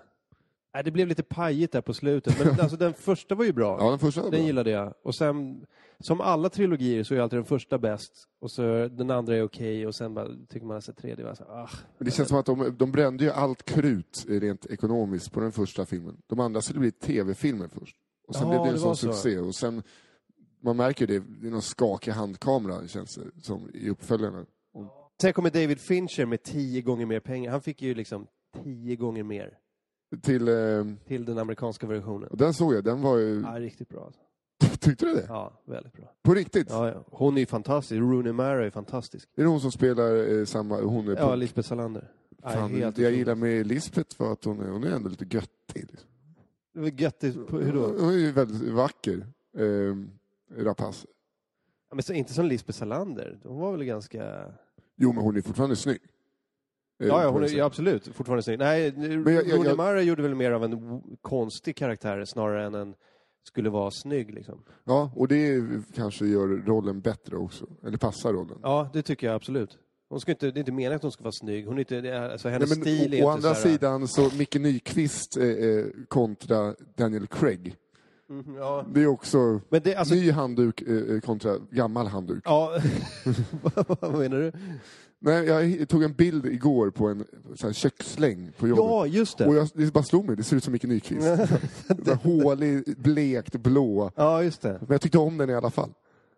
Nej, 0.74 0.84
det 0.84 0.91
blev 0.91 1.08
lite 1.08 1.24
pajigt 1.24 1.74
där 1.74 1.82
på 1.82 1.94
slutet. 1.94 2.39
Men 2.46 2.60
alltså 2.60 2.77
den 2.77 2.94
första 2.94 3.36
var 3.36 3.46
ju 3.46 3.53
bra. 3.53 3.77
ja, 3.80 3.89
den 3.89 4.00
första 4.00 4.22
var 4.22 4.32
Den 4.32 4.39
bra. 4.39 4.46
gillade 4.48 4.72
jag. 4.72 4.94
Och 5.03 5.15
sen, 5.15 5.65
som 6.00 6.22
alla 6.22 6.50
trilogier 6.50 7.03
så 7.03 7.15
är 7.15 7.20
alltid 7.20 7.38
den 7.39 7.46
första 7.46 7.77
bäst. 7.77 8.12
Och 8.39 8.51
så 8.51 8.88
den 8.88 9.12
andra 9.12 9.36
är 9.36 9.44
okej 9.44 9.88
och 9.88 9.96
sen 9.96 10.13
bara, 10.13 10.27
tycker 10.50 10.65
man 10.65 10.77
att 10.77 10.86
den 10.86 10.96
tredje 10.96 11.25
var 11.25 11.36
så 11.36 11.44
ah. 11.44 11.70
Men 11.98 12.06
det 12.06 12.12
känns 12.12 12.30
som 12.30 12.38
att 12.38 12.46
de, 12.46 12.75
de 12.77 12.91
brände 12.91 13.24
ju 13.24 13.32
allt 13.32 13.63
krut 13.65 14.25
rent 14.30 14.65
ekonomiskt 14.65 15.32
på 15.32 15.39
den 15.39 15.51
första 15.51 15.86
filmen. 15.86 16.18
De 16.27 16.39
andra 16.39 16.62
skulle 16.62 16.80
bli 16.80 16.91
tv-filmer 16.91 17.68
först. 17.80 17.96
Och 18.27 18.36
sen 18.36 18.44
Ja, 18.44 18.50
blev 18.50 18.62
det 18.62 18.68
en 18.68 18.74
det 18.74 18.80
sån 18.80 18.96
så. 18.96 19.13
succé. 19.13 19.38
Och 19.38 19.56
sen, 19.56 19.84
man 20.62 20.77
märker 20.77 21.08
det, 21.08 21.20
det 21.41 21.48
är 21.48 21.51
någon 21.51 21.62
skakig 21.62 22.12
handkamera 22.12 22.88
känns 22.88 23.15
det 23.15 23.41
som 23.41 23.70
i 23.74 23.89
uppföljarna. 23.89 24.46
Sen 25.22 25.34
kommer 25.34 25.50
David 25.50 25.80
Fincher 25.80 26.25
med 26.25 26.44
tio 26.44 26.82
gånger 26.82 27.06
mer 27.06 27.20
pengar. 27.20 27.51
Han 27.51 27.62
fick 27.62 27.82
ju 27.82 27.94
liksom 27.96 28.27
tio 28.63 28.96
gånger 28.96 29.24
mer 29.24 29.58
till, 30.22 30.48
eh, 30.48 30.86
till 31.08 31.25
den 31.25 31.38
amerikanska 31.38 31.88
versionen. 31.88 32.30
och 32.30 32.38
den 32.38 32.53
såg 32.53 32.74
jag, 32.74 32.84
den 32.84 33.01
var 33.01 33.18
ju... 33.18 33.41
Ja, 33.41 33.60
riktigt 33.60 33.89
bra. 33.89 34.06
Alltså. 34.06 34.22
Tyckte 34.80 35.06
du 35.06 35.13
det? 35.13 35.25
Ja, 35.27 35.62
väldigt 35.65 35.94
bra. 35.94 36.13
På 36.24 36.34
riktigt? 36.34 36.68
Ja, 36.70 36.88
ja. 36.88 37.03
Hon 37.12 37.36
är 37.36 37.39
ju 37.39 37.46
fantastisk. 37.46 38.00
Rooney 38.00 38.34
Mara 38.34 38.65
är 38.65 38.70
fantastisk. 38.70 39.30
Är 39.36 39.41
det 39.44 39.50
hon 39.50 39.62
som 39.62 39.72
spelar 39.72 40.38
eh, 40.39 40.46
samma... 40.46 40.82
Hon 40.82 41.08
är 41.08 41.15
Ja, 41.15 41.36
Lisbeth 41.36 41.68
Salander. 41.70 42.12
Fan, 42.44 42.80
jag 42.80 42.89
otroligt. 42.89 43.18
gillar 43.18 43.36
med 43.36 43.68
Lisbeth 43.68 44.15
var 44.22 44.34
att 44.34 44.44
hon 44.46 44.60
är, 44.62 44.70
hon 44.70 44.84
är 44.84 44.91
ändå 44.91 45.10
lite 45.10 45.25
göttig. 45.36 45.88
Liksom. 45.91 47.46
På- 47.50 47.60
Hur 47.60 47.74
då? 47.74 47.88
Hon 47.88 48.10
är 48.13 48.18
ju 48.18 48.32
väldigt 48.32 48.70
vacker. 48.74 49.25
Eh, 49.58 49.96
rapace. 50.58 51.08
Ja, 51.89 51.96
men 51.96 52.03
så, 52.03 52.13
inte 52.13 52.34
som 52.34 52.46
Lisbeth 52.46 52.79
Salander. 52.79 53.39
Hon 53.43 53.60
var 53.60 53.72
väl 53.72 53.84
ganska... 53.84 54.53
Jo, 54.98 55.13
men 55.13 55.24
hon 55.24 55.38
är 55.38 55.41
fortfarande 55.41 55.75
snygg. 55.75 56.00
Ja, 56.98 57.24
ja, 57.24 57.29
hon 57.29 57.43
är 57.43 57.58
ja, 57.58 57.65
absolut 57.65 58.08
fortfarande 58.08 58.43
snygg. 58.43 58.60
Nej, 58.60 58.81
jag- 58.84 59.15
Rooney 59.27 59.67
jag- 59.67 59.77
Mara 59.77 60.01
gjorde 60.01 60.22
väl 60.22 60.36
mer 60.36 60.51
av 60.51 60.63
en 60.63 61.01
konstig 61.22 61.75
karaktär 61.75 62.25
snarare 62.25 62.65
än 62.65 62.75
en 62.75 62.96
skulle 63.48 63.70
vara 63.70 63.91
snygg 63.91 64.34
liksom. 64.34 64.63
Ja, 64.84 65.12
och 65.15 65.27
det 65.27 65.62
kanske 65.93 66.25
gör 66.25 66.48
rollen 66.48 67.01
bättre 67.01 67.38
också. 67.38 67.65
Eller 67.84 67.98
passar 67.98 68.34
rollen. 68.34 68.60
Ja, 68.63 68.89
det 68.93 69.01
tycker 69.01 69.27
jag 69.27 69.36
absolut. 69.36 69.77
Hon 70.10 70.20
ska 70.20 70.31
inte, 70.31 70.51
det 70.51 70.58
är 70.58 70.60
inte 70.60 70.72
meningen 70.72 70.93
att 70.96 71.01
hon 71.01 71.12
ska 71.12 71.24
vara 71.24 71.31
snygg. 71.31 71.65
Hon 71.67 71.75
är 71.75 71.79
inte, 71.79 72.01
det 72.01 72.10
är- 72.10 72.29
alltså, 72.29 72.50
hennes 72.50 72.70
Nej, 72.70 72.77
men 72.77 72.86
stil 72.86 73.13
är 73.13 73.25
å 73.25 73.29
andra 73.29 73.55
så 73.55 73.67
här, 73.67 73.72
sidan 73.74 74.08
så 74.08 74.29
Micke 74.38 74.55
Nyqvist 74.55 75.38
eh, 75.38 75.46
kontra 76.08 76.75
Daniel 76.98 77.27
Craig. 77.27 77.75
Mhm, 78.32 78.56
ja. 78.56 78.86
Det 78.94 79.02
är 79.02 79.08
också 79.08 79.62
Men 79.70 79.82
det, 79.84 79.96
alltså, 79.96 80.16
ny 80.16 80.32
handduk 80.32 80.82
eh, 80.82 81.20
kontra 81.20 81.58
gammal 81.72 82.08
handduk. 82.08 82.44
ja. 82.46 82.80
vad 84.00 84.20
menar 84.20 84.38
du? 84.38 84.52
Nej, 85.20 85.46
jag 85.46 85.90
tog 85.90 86.04
en 86.04 86.14
bild 86.14 86.46
igår 86.46 86.90
på 86.90 87.08
en 87.08 87.26
så 87.56 87.68
här, 87.68 87.74
kökssläng 87.74 88.52
på 88.58 88.68
jobbet. 88.68 88.84
Ja, 88.86 89.06
just 89.06 89.38
det. 89.38 89.48
Och 89.48 89.56
jag, 89.56 89.70
det 89.74 89.94
bara 89.94 90.04
slog 90.04 90.26
mig, 90.26 90.36
det 90.36 90.44
ser 90.44 90.56
ut 90.58 90.64
som 90.64 90.74
Micke 90.74 90.84
Nyqvist. 90.84 91.28
Hålig, 92.24 92.98
blekt, 92.98 93.56
blå. 93.56 94.12
Ja, 94.16 94.44
just 94.44 94.62
det. 94.62 94.78
Men 94.80 94.88
jag 94.90 95.02
tyckte 95.02 95.18
om 95.18 95.38
den 95.38 95.50
i 95.50 95.56
alla 95.56 95.70
fall. 95.70 95.90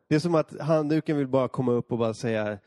Det 0.09 0.15
är 0.15 0.19
som 0.19 0.35
att 0.35 0.59
handduken 0.59 1.17
vill 1.17 1.27
bara 1.27 1.47
komma 1.47 1.71
upp 1.71 1.91
och 1.91 1.97
bara 1.97 2.13
säga 2.13 2.57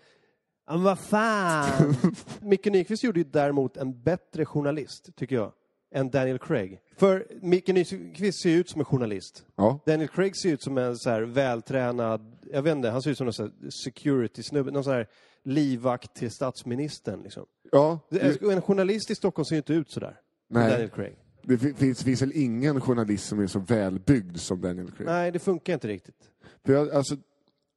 men 0.71 0.83
vad 0.83 0.99
fan! 0.99 1.95
Micke 2.40 2.66
Nyqvist 2.66 3.02
gjorde 3.04 3.21
ju 3.21 3.25
däremot 3.25 3.76
en 3.76 4.02
bättre 4.02 4.45
journalist, 4.45 5.16
tycker 5.16 5.37
jag, 5.37 5.52
än 5.95 6.11
Daniel 6.11 6.38
Craig. 6.38 6.81
För 6.97 7.26
Micke 7.43 7.69
Nyqvist 7.69 8.43
ser 8.43 8.50
ut 8.57 8.71
som 8.71 8.81
en 8.81 8.85
journalist. 8.85 9.45
Ja. 9.57 9.81
Daniel 9.87 10.09
Craig 10.09 10.37
ser 10.37 10.52
ut 10.52 10.62
som 10.62 10.78
en 10.78 10.97
så 10.97 11.11
här 11.11 11.23
vältränad, 11.23 12.37
jag 12.52 12.62
vet 12.62 12.76
inte, 12.76 12.88
han 12.90 13.02
ser 13.02 13.11
ut 13.11 13.19
som 13.19 13.26
här 13.26 13.71
security-snubbe, 13.71 14.71
någon 14.71 14.85
sån 14.85 14.93
här 14.93 15.07
livvakt 15.45 16.14
till 16.14 16.31
statsministern. 16.31 17.23
Liksom. 17.23 17.47
Ja, 17.73 18.00
En 18.40 18.62
journalist 18.62 19.11
i 19.11 19.14
Stockholm 19.14 19.45
ser 19.45 19.55
ju 19.55 19.59
inte 19.59 19.73
ut 19.73 19.90
sådär. 19.90 20.21
Daniel 20.49 20.78
nej, 20.78 20.90
Craig. 20.95 21.16
det 21.43 21.59
finns, 21.59 22.05
finns 22.05 22.23
väl 22.23 22.33
ingen 22.35 22.81
journalist 22.81 23.26
som 23.26 23.40
är 23.40 23.47
så 23.47 23.59
välbyggd 23.59 24.37
som 24.37 24.61
Daniel 24.61 24.90
Craig. 24.90 25.07
Nej, 25.07 25.33
det 25.33 25.38
funkar 25.38 25.75
inte 25.75 25.88
riktigt. 25.88 26.31
För 26.64 26.73
jag, 26.73 26.90
alltså, 26.90 27.16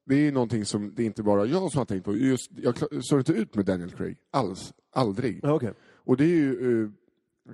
det 0.06 0.14
är 0.14 0.18
ju 0.18 0.30
någonting 0.30 0.64
som 0.64 0.94
det 0.94 1.02
är 1.02 1.06
inte 1.06 1.22
bara 1.22 1.44
jag 1.46 1.72
som 1.72 1.78
har 1.78 1.84
tänkt 1.84 2.04
på. 2.04 2.16
Just, 2.16 2.50
jag 2.56 3.04
står 3.04 3.18
inte 3.18 3.32
ut 3.32 3.54
med 3.54 3.64
Daniel 3.64 3.90
Craig. 3.90 4.16
Alls. 4.30 4.72
Aldrig. 4.92 5.40
Ja, 5.42 5.52
okej. 5.52 5.72
Och 6.04 6.16
det 6.16 6.24
är 6.24 6.28
ju 6.28 6.82
eh, 6.82 6.90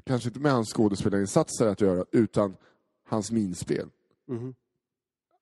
kanske 0.05 0.29
inte 0.29 0.41
med 0.41 0.53
hans 0.53 0.73
skådespelarinsatser 0.73 1.67
att 1.67 1.81
göra, 1.81 2.05
utan 2.13 2.57
hans 3.09 3.31
minspel. 3.33 3.89
Mhm. 4.29 4.55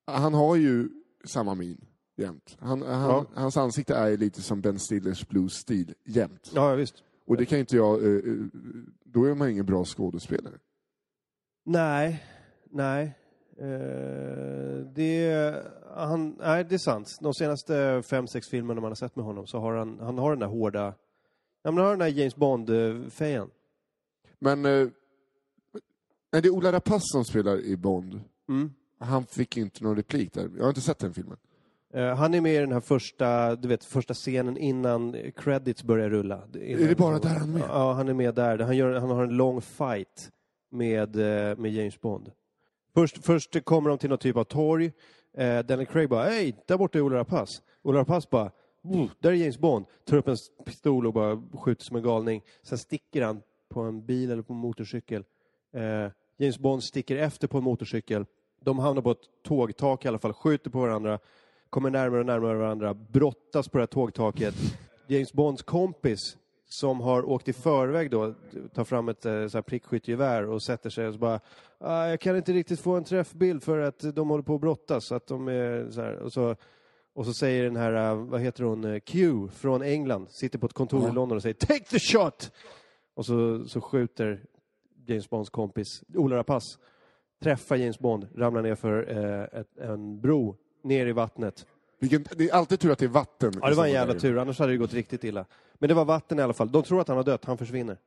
Han 0.06 0.34
har 0.34 0.56
ju 0.56 0.88
samma 1.24 1.54
min 1.54 1.84
jämt. 2.16 2.56
Han, 2.60 2.82
han, 2.82 3.10
Ja. 3.10 3.26
Hans 3.34 3.56
ansikte 3.56 3.94
är 3.94 4.16
lite 4.16 4.42
som 4.42 4.60
Ben 4.60 4.78
Stillers 4.78 5.28
Blue 5.28 5.48
Steel 5.48 5.94
jämt. 6.04 6.50
Ja, 6.54 6.74
visst. 6.74 6.94
Och 7.26 7.36
det 7.36 7.44
kan 7.46 7.58
inte 7.58 7.76
jag... 7.76 8.02
eh, 8.04 8.10
eh, 8.10 8.36
då 9.04 9.24
är 9.24 9.34
man 9.34 9.48
ingen 9.50 9.66
bra 9.66 9.84
skådespelare. 9.84 10.54
Nej, 11.64 12.24
nej. 12.70 13.18
Eh, 13.58 14.86
det, 14.94 15.54
han, 15.96 16.36
nej, 16.40 16.64
det 16.64 16.74
är 16.74 16.78
sant. 16.78 17.18
De 17.20 17.34
senaste 17.34 18.02
fem, 18.04 18.26
sex 18.26 18.48
filmerna 18.48 18.80
man 18.80 18.90
har 18.90 18.96
sett 18.96 19.16
med 19.16 19.24
honom 19.24 19.46
så 19.46 19.58
har 19.58 19.74
han, 19.74 19.98
han 20.00 20.18
har 20.18 20.30
den 20.30 20.38
där 20.38 20.46
hårda... 20.46 20.94
Han 21.64 21.76
har 21.76 21.90
den 21.90 21.98
där 21.98 22.06
James 22.08 22.36
Bond-fejan. 22.36 23.50
Men... 24.44 24.64
Eh, 24.66 24.88
nej, 26.32 26.42
det 26.42 26.48
är 26.48 26.50
Ola 26.50 26.72
Rapace 26.72 27.04
som 27.12 27.24
spelar 27.24 27.60
i 27.60 27.76
Bond. 27.76 28.20
Mm. 28.48 28.70
Han 28.98 29.26
fick 29.26 29.56
inte 29.56 29.84
någon 29.84 29.96
replik 29.96 30.32
där. 30.32 30.50
Jag 30.56 30.62
har 30.62 30.68
inte 30.68 30.80
sett 30.80 30.98
den 30.98 31.14
filmen. 31.14 31.36
Eh, 31.94 32.14
han 32.14 32.34
är 32.34 32.40
med 32.40 32.54
i 32.54 32.58
den 32.58 32.72
här 32.72 32.80
första, 32.80 33.56
du 33.56 33.68
vet, 33.68 33.84
första 33.84 34.14
scenen 34.14 34.56
innan 34.56 35.16
credits 35.36 35.82
börjar 35.84 36.10
rulla. 36.10 36.42
Är 36.54 36.88
det 36.88 36.98
bara 36.98 37.18
där 37.18 37.28
han 37.28 37.48
är 37.48 37.58
med? 37.58 37.68
Ja, 37.68 37.92
han 37.92 38.08
är 38.08 38.14
med 38.14 38.34
där. 38.34 38.58
Han, 38.58 38.76
gör, 38.76 38.94
han 39.00 39.10
har 39.10 39.24
en 39.24 39.36
lång 39.36 39.60
fight 39.60 40.30
med, 40.70 41.16
eh, 41.16 41.56
med 41.58 41.72
James 41.72 42.00
Bond. 42.00 42.30
Först, 42.94 43.24
först 43.24 43.64
kommer 43.64 43.88
de 43.90 43.98
till 43.98 44.08
någon 44.10 44.18
typ 44.18 44.36
av 44.36 44.44
torg. 44.44 44.92
Eh, 45.36 45.58
Daniel 45.58 45.86
Craig 45.86 46.08
bara, 46.08 46.24
hej, 46.24 46.64
där 46.66 46.76
borta 46.78 46.98
är 46.98 47.02
Ola 47.02 47.16
Rapace. 47.16 47.62
Ola 47.82 47.98
Rapace 48.00 48.28
bara, 48.30 48.50
"Oh, 48.82 49.06
där 49.20 49.30
är 49.30 49.34
James 49.34 49.58
Bond. 49.58 49.86
Tar 50.04 50.16
upp 50.16 50.28
en 50.28 50.36
pistol 50.66 51.06
och 51.06 51.12
bara 51.12 51.42
skjuter 51.64 51.84
som 51.84 51.96
en 51.96 52.02
galning. 52.02 52.42
Sen 52.62 52.78
sticker 52.78 53.22
han 53.22 53.42
på 53.74 53.80
en 53.80 54.06
bil 54.06 54.30
eller 54.30 54.42
på 54.42 54.52
en 54.52 54.58
motorcykel. 54.58 55.24
Eh, 55.72 56.10
James 56.38 56.58
Bond 56.58 56.84
sticker 56.84 57.16
efter 57.16 57.48
på 57.48 57.58
en 57.58 57.64
motorcykel. 57.64 58.26
De 58.60 58.78
hamnar 58.78 59.02
på 59.02 59.10
ett 59.10 59.18
tågtak 59.42 60.04
i 60.04 60.08
alla 60.08 60.18
fall, 60.18 60.32
skjuter 60.32 60.70
på 60.70 60.80
varandra, 60.80 61.18
kommer 61.70 61.90
närmare 61.90 62.20
och 62.20 62.26
närmare 62.26 62.58
varandra, 62.58 62.94
brottas 62.94 63.68
på 63.68 63.78
det 63.78 63.82
här 63.82 63.86
tågtaket. 63.86 64.54
James 65.06 65.32
Bonds 65.32 65.62
kompis 65.62 66.36
som 66.68 67.00
har 67.00 67.28
åkt 67.28 67.48
i 67.48 67.52
förväg 67.52 68.10
då, 68.10 68.34
tar 68.74 68.84
fram 68.84 69.08
ett 69.08 69.26
eh, 69.26 69.46
så 69.46 69.62
prickskyttegevär 69.62 70.46
och 70.46 70.62
sätter 70.62 70.90
sig 70.90 71.06
och 71.06 71.14
så 71.14 71.18
bara 71.18 71.40
ah, 71.78 72.06
jag 72.06 72.20
kan 72.20 72.36
inte 72.36 72.52
riktigt 72.52 72.80
få 72.80 72.96
en 72.96 73.04
träffbild 73.04 73.62
för 73.62 73.78
att 73.78 74.14
de 74.14 74.30
håller 74.30 74.42
på 74.44 74.54
att 74.54 74.60
brottas. 74.60 75.06
Så 75.06 75.14
att 75.14 75.26
de 75.26 75.48
är 75.48 75.90
så 75.90 76.00
här, 76.00 76.16
och, 76.16 76.32
så, 76.32 76.56
och 77.14 77.26
så 77.26 77.32
säger 77.32 77.64
den 77.64 77.76
här, 77.76 78.10
eh, 78.10 78.14
vad 78.14 78.40
heter 78.40 78.64
hon, 78.64 78.84
eh, 78.84 79.00
Q 79.00 79.48
från 79.54 79.82
England, 79.82 80.30
sitter 80.30 80.58
på 80.58 80.66
ett 80.66 80.72
kontor 80.72 81.00
i 81.02 81.06
Ja. 81.06 81.12
London 81.12 81.36
och 81.36 81.42
säger 81.42 81.54
Take 81.54 81.84
the 81.84 81.98
shot! 81.98 82.52
Och 83.14 83.26
så, 83.26 83.64
så 83.68 83.80
skjuter 83.80 84.44
James 85.06 85.30
Bonds 85.30 85.50
kompis 85.50 86.02
Ola 86.14 86.36
Rapace, 86.36 86.78
träffar 87.42 87.76
James 87.76 87.98
Bond, 87.98 88.28
ramlar 88.34 88.62
ner 88.62 88.74
för 88.74 89.10
eh, 89.18 89.60
ett, 89.60 89.78
en 89.78 90.20
bro 90.20 90.56
ner 90.82 91.06
i 91.06 91.12
vattnet. 91.12 91.66
Vilken, 91.98 92.24
det 92.36 92.48
är 92.50 92.54
alltid 92.54 92.80
tur 92.80 92.90
att 92.92 92.98
det 92.98 93.04
är 93.04 93.08
vatten. 93.08 93.52
Ja, 93.62 93.68
det 93.68 93.74
var 93.76 93.84
en 93.86 93.92
jävla 93.92 94.14
tur, 94.14 94.38
annars 94.38 94.58
hade 94.58 94.72
det 94.72 94.78
gått 94.78 94.94
riktigt 94.94 95.24
illa. 95.24 95.44
Men 95.74 95.88
det 95.88 95.94
var 95.94 96.04
vatten 96.04 96.38
i 96.38 96.42
alla 96.42 96.52
fall. 96.52 96.72
De 96.72 96.82
tror 96.82 97.00
att 97.00 97.08
han 97.08 97.16
har 97.16 97.24
dött, 97.24 97.44
han 97.44 97.58
försvinner. 97.58 97.98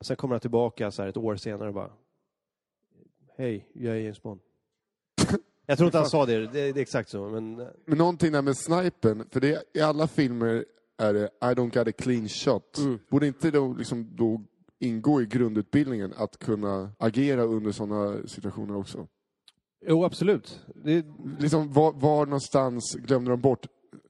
Sen 0.00 0.16
kommer 0.16 0.34
han 0.34 0.40
tillbaka 0.40 0.90
så 0.90 1.02
här 1.02 1.08
ett 1.08 1.16
år 1.16 1.36
senare 1.36 1.68
och 1.68 1.74
bara... 1.74 1.90
Hej, 3.36 3.68
jag 3.72 3.96
är 3.96 4.00
James 4.00 4.22
Bond. 4.22 4.40
Jag 5.66 5.78
tror 5.78 5.86
inte 5.86 5.98
han 5.98 6.06
sa 6.06 6.26
det, 6.26 6.38
det, 6.38 6.46
det 6.46 6.80
är 6.80 6.82
exakt 6.82 7.08
så, 7.08 7.28
men... 7.28 7.60
eh, 7.60 7.66
Men 7.86 7.98
någonting 7.98 8.32
där 8.32 8.42
med 8.42 8.56
snipen, 8.56 9.24
för 9.30 9.40
det, 9.40 9.64
i 9.74 9.80
alla 9.80 10.06
filmer 10.06 10.64
är 10.96 11.12
det 11.14 11.24
I 11.24 11.44
don't 11.44 11.74
got 11.78 11.88
a 11.88 11.92
clean 11.98 12.28
shot. 12.28 12.78
Mm. 12.78 12.98
Borde 13.08 13.26
inte 13.26 13.50
då, 13.50 13.72
liksom, 13.72 14.08
då 14.16 14.40
ingå 14.80 15.22
i 15.22 15.26
grundutbildningen 15.26 16.12
att 16.16 16.38
kunna 16.38 16.90
agera 16.98 17.42
under 17.42 17.72
sådana 17.72 18.26
situationer 18.26 18.76
också? 18.76 19.06
Jo, 19.86 20.04
absolut. 20.04 20.60
Det, 20.74 21.06
Liksom, 21.38 21.72
var, 21.72 21.92
var 21.92 22.26
någonstans 22.26 22.94
glömde 22.94 23.30
de 23.30 23.40
bort 23.40 23.66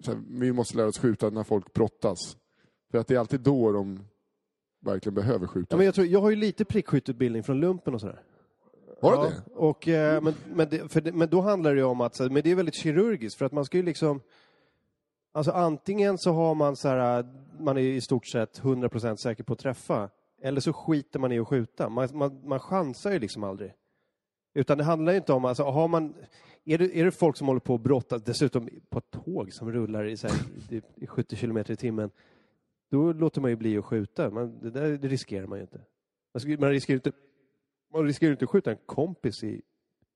här, 0.07 0.21
vi 0.29 0.53
måste 0.53 0.77
lära 0.77 0.87
oss 0.89 0.99
skjuta 0.99 1.31
när 1.31 1.43
folk 1.45 1.73
brottas? 1.73 2.19
För 2.91 2.99
att 2.99 3.07
det 3.07 3.15
är 3.15 3.19
alltid 3.19 3.41
då 3.41 3.73
de 3.73 4.01
verkligen 4.81 5.15
behöver 5.15 5.47
skjuta. 5.47 5.67
ja, 5.71 5.77
men 5.77 5.87
jag, 5.87 5.95
tror, 5.95 6.07
jag 6.07 6.21
har 6.21 6.31
ju 6.31 6.37
lite 6.37 6.65
prickskytteutbildning 6.65 7.43
från 7.43 7.61
lumpen 7.61 7.95
och 7.95 8.01
sådär. 8.01 8.23
Har 9.03 9.13
du 9.13 9.17
Ja, 9.19 9.25
det? 9.25 9.55
Och, 9.55 9.89
eh, 9.89 10.23
men, 10.23 10.35
men, 10.55 10.69
det, 10.71 10.93
för 10.93 11.01
det, 11.01 11.13
men 11.13 11.29
då 11.29 11.41
handlar 11.41 11.75
det 11.75 11.79
ju 11.81 11.85
om 11.87 12.01
att, 12.01 12.19
men 12.21 12.43
det 12.43 12.51
är 12.51 12.55
väldigt 12.55 12.75
kirurgiskt 12.75 13.39
för 13.39 13.45
att 13.47 13.53
man 13.53 13.65
ska 13.65 13.77
ju 13.77 13.83
liksom, 13.83 14.21
alltså 15.33 15.53
antingen 15.53 16.19
så 16.19 16.33
har 16.33 16.55
man 16.55 16.77
så 16.77 16.89
här, 16.89 17.27
man 17.61 17.77
är 17.77 17.83
i 17.83 18.01
stort 18.01 18.27
sett 18.27 18.61
100% 18.61 19.17
säker 19.17 19.45
på 19.45 19.53
att 19.53 19.59
träffa, 19.59 20.11
eller 20.45 20.61
så 20.61 20.73
skiter 20.73 21.19
man 21.19 21.33
i 21.33 21.39
att 21.39 21.49
skjuta. 21.49 21.89
Man, 21.89 22.09
man, 22.13 22.41
man 22.49 22.61
chansar 22.61 23.13
ju 23.13 23.19
liksom 23.19 23.45
aldrig. 23.45 23.73
Utan 24.55 24.79
det 24.79 24.85
handlar 24.85 25.13
ju 25.13 25.19
inte 25.19 25.33
om, 25.33 25.45
alltså 25.45 25.63
har 25.63 25.89
man, 25.89 26.15
är 26.65 26.79
det, 26.79 26.99
är 26.99 27.05
det 27.05 27.11
folk 27.11 27.37
som 27.37 27.47
håller 27.47 27.61
på 27.61 27.75
att 27.75 27.81
brottas, 27.81 28.23
dessutom 28.23 28.69
på 28.89 28.99
ett 28.99 29.11
tåg 29.11 29.53
som 29.53 29.73
rullar 29.73 30.05
i, 30.05 30.17
så 30.17 30.29
här, 30.29 30.37
i, 30.71 30.83
i 30.97 31.07
70 31.07 31.37
kilometer 31.37 31.73
i 31.73 31.77
timmen, 31.77 32.11
då 32.91 33.13
låter 33.13 33.41
man 33.41 33.51
ju 33.51 33.57
bli 33.57 33.79
att 33.79 33.85
skjuta. 33.85 34.31
Man, 34.31 34.59
det 34.61 34.71
där 34.71 34.99
det 34.99 35.09
riskerar 35.09 35.47
man 35.47 35.59
ju 35.59 35.63
inte. 35.63 35.81
Man, 36.35 36.41
ska- 36.41 36.57
man 36.61 36.71
riskerar 36.71 36.95
ju 36.95 36.99
inte 36.99 37.13
man 37.93 38.05
riskerar 38.05 38.33
inte 38.33 38.45
att 38.45 38.51
skjuta 38.51 38.71
en 38.71 38.79
kompis 38.87 39.45
i, 39.45 39.63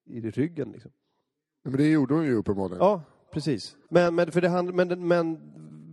i 0.04 0.20
ryggen. 0.20 0.72
Liksom. 0.72 0.90
Men 1.62 1.76
det 1.76 1.88
gjorde 1.88 2.14
hon 2.14 2.24
ju 2.24 2.34
uppenbarligen. 2.34 2.78
Ja, 2.84 3.02
precis. 3.30 3.76
Men, 3.88 4.14
men, 4.14 4.32
för 4.32 4.40
det 4.40 4.48
hand, 4.48 4.74
men, 4.74 5.08
men 5.08 5.40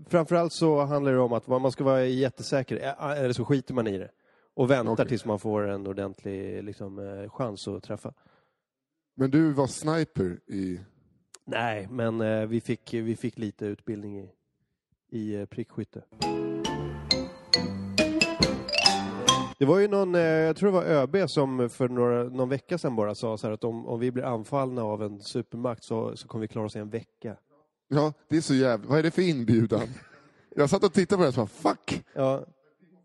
framförallt 0.10 0.54
så 0.54 0.82
handlar 0.82 1.12
det 1.12 1.20
om 1.20 1.34
att 1.34 1.48
man 1.48 1.72
ska 1.72 1.84
vara 1.84 2.06
jättesäker, 2.06 2.76
eller 2.76 3.34
så 3.34 3.46
skiter 3.46 3.74
man 3.74 3.88
i 3.88 3.98
det. 3.98 4.12
Och 4.56 4.72
väntar 4.72 4.94
Okej. 4.94 5.08
tills 5.08 5.26
man 5.26 5.40
får 5.40 5.68
en 5.68 5.88
ordentlig 5.88 6.64
liksom, 6.64 7.00
eh, 7.00 7.30
chans 7.30 7.68
att 7.68 7.84
träffa. 7.84 8.14
Men 9.16 9.32
du 9.32 9.52
var 9.52 9.68
sniper 9.68 10.40
i... 10.48 10.80
Nej, 11.46 11.88
men 11.92 12.22
eh, 12.22 12.46
vi, 12.46 12.62
fick, 12.62 12.94
vi 12.94 13.16
fick 13.16 13.38
lite 13.38 13.66
utbildning 13.66 14.20
i, 14.20 14.30
i 15.10 15.36
eh, 15.36 15.46
prickskytte. 15.46 16.04
Det 19.60 19.66
var 19.66 19.80
ju 19.80 19.88
någon, 19.88 20.16
eh, 20.16 20.22
jag 20.22 20.56
tror 20.56 20.72
det 20.72 20.74
var 20.74 20.84
ÖB 20.84 21.30
som 21.30 21.70
för 21.70 21.90
några, 21.90 22.24
någon 22.24 22.50
vecka 22.50 22.78
sedan 22.78 22.96
bara 22.96 23.16
sa 23.16 23.38
så 23.38 23.48
här 23.48 23.54
att 23.54 23.64
om, 23.64 23.88
om 23.88 24.00
vi 24.00 24.12
blir 24.12 24.24
anfallna 24.24 24.84
av 24.84 25.04
en 25.04 25.22
supermakt 25.22 25.84
så, 25.84 26.18
så 26.18 26.28
kommer 26.28 26.42
vi 26.42 26.48
klara 26.48 26.66
oss 26.66 26.76
i 26.76 26.80
en 26.80 26.90
vecka. 26.90 27.38
Ja, 27.88 28.14
det 28.28 28.38
är 28.38 28.42
så 28.42 28.54
jävla... 28.54 28.90
Vad 28.90 29.00
är 29.00 29.04
det 29.04 29.12
för 29.12 29.22
inbjudan? 29.22 29.88
Jag 30.56 30.70
satt 30.70 30.84
och 30.84 30.94
tittade 30.94 31.18
på 31.18 31.24
det 31.24 31.28
och 31.28 31.34
sa 31.34 31.48
fuck! 31.48 32.04
Ja, 32.14 32.46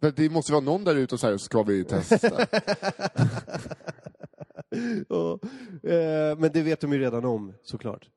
För 0.01 0.11
det 0.11 0.31
måste 0.31 0.53
vara 0.53 0.65
någon 0.65 0.85
där 0.85 0.97
ute 0.97 1.15
och 1.15 1.21
säger 1.21 1.37
ska 1.37 1.63
vi 1.63 1.85
testa? 1.85 2.29
och, 5.09 5.45
eh, 5.91 6.39
men 6.39 6.51
det 6.53 6.63
vet 6.63 6.81
de 6.81 6.93
ju 6.93 6.99
redan 6.99 7.25
om 7.25 7.53
såklart. 7.63 8.09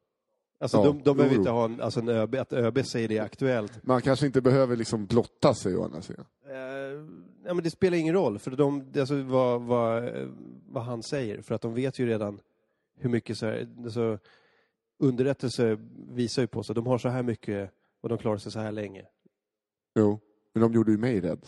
Alltså 0.59 0.77
Ja, 0.77 0.83
de, 0.83 1.01
de 1.03 1.17
behöver 1.17 1.35
inte 1.35 1.49
ha 1.49 1.65
en, 1.65 1.81
alltså 1.81 1.99
en 1.99 2.09
ÖB, 2.09 2.35
att 2.35 2.53
ÖB 2.53 2.85
säger 2.85 3.07
det 3.07 3.17
är 3.17 3.23
aktuellt. 3.23 3.83
Man 3.83 4.01
kanske 4.01 4.25
inte 4.25 4.41
behöver 4.41 4.75
liksom 4.75 5.05
blotta 5.05 5.53
sig 5.53 5.75
å 5.75 5.83
andra 5.83 6.01
sidan. 6.01 6.25
Eh, 6.47 6.55
ja, 7.45 7.53
men 7.53 7.63
det 7.63 7.71
spelar 7.71 7.97
ingen 7.97 8.13
roll, 8.13 8.39
för 8.39 8.51
de, 8.51 8.91
alltså 8.99 9.21
vad, 9.23 9.61
vad, 9.61 10.03
vad 10.69 10.83
han 10.83 11.03
säger. 11.03 11.41
För 11.41 11.55
att 11.55 11.61
de 11.61 11.73
vet 11.73 11.99
ju 11.99 12.05
redan 12.05 12.39
hur 12.97 13.09
mycket 13.09 13.37
så 13.37 13.45
här, 13.45 13.67
alltså, 13.83 14.19
underrättelse 14.99 15.77
visar 16.09 16.41
ju 16.41 16.47
på 16.47 16.63
sig. 16.63 16.75
De 16.75 16.87
har 16.87 16.97
så 16.97 17.09
här 17.09 17.23
mycket 17.23 17.71
och 18.01 18.09
de 18.09 18.17
klarar 18.17 18.37
sig 18.37 18.51
så 18.51 18.59
här 18.59 18.71
länge. 18.71 19.05
Jo, 19.95 20.19
men 20.53 20.61
de 20.61 20.73
gjorde 20.73 20.91
ju 20.91 20.97
mig 20.97 21.21
rädd. 21.21 21.45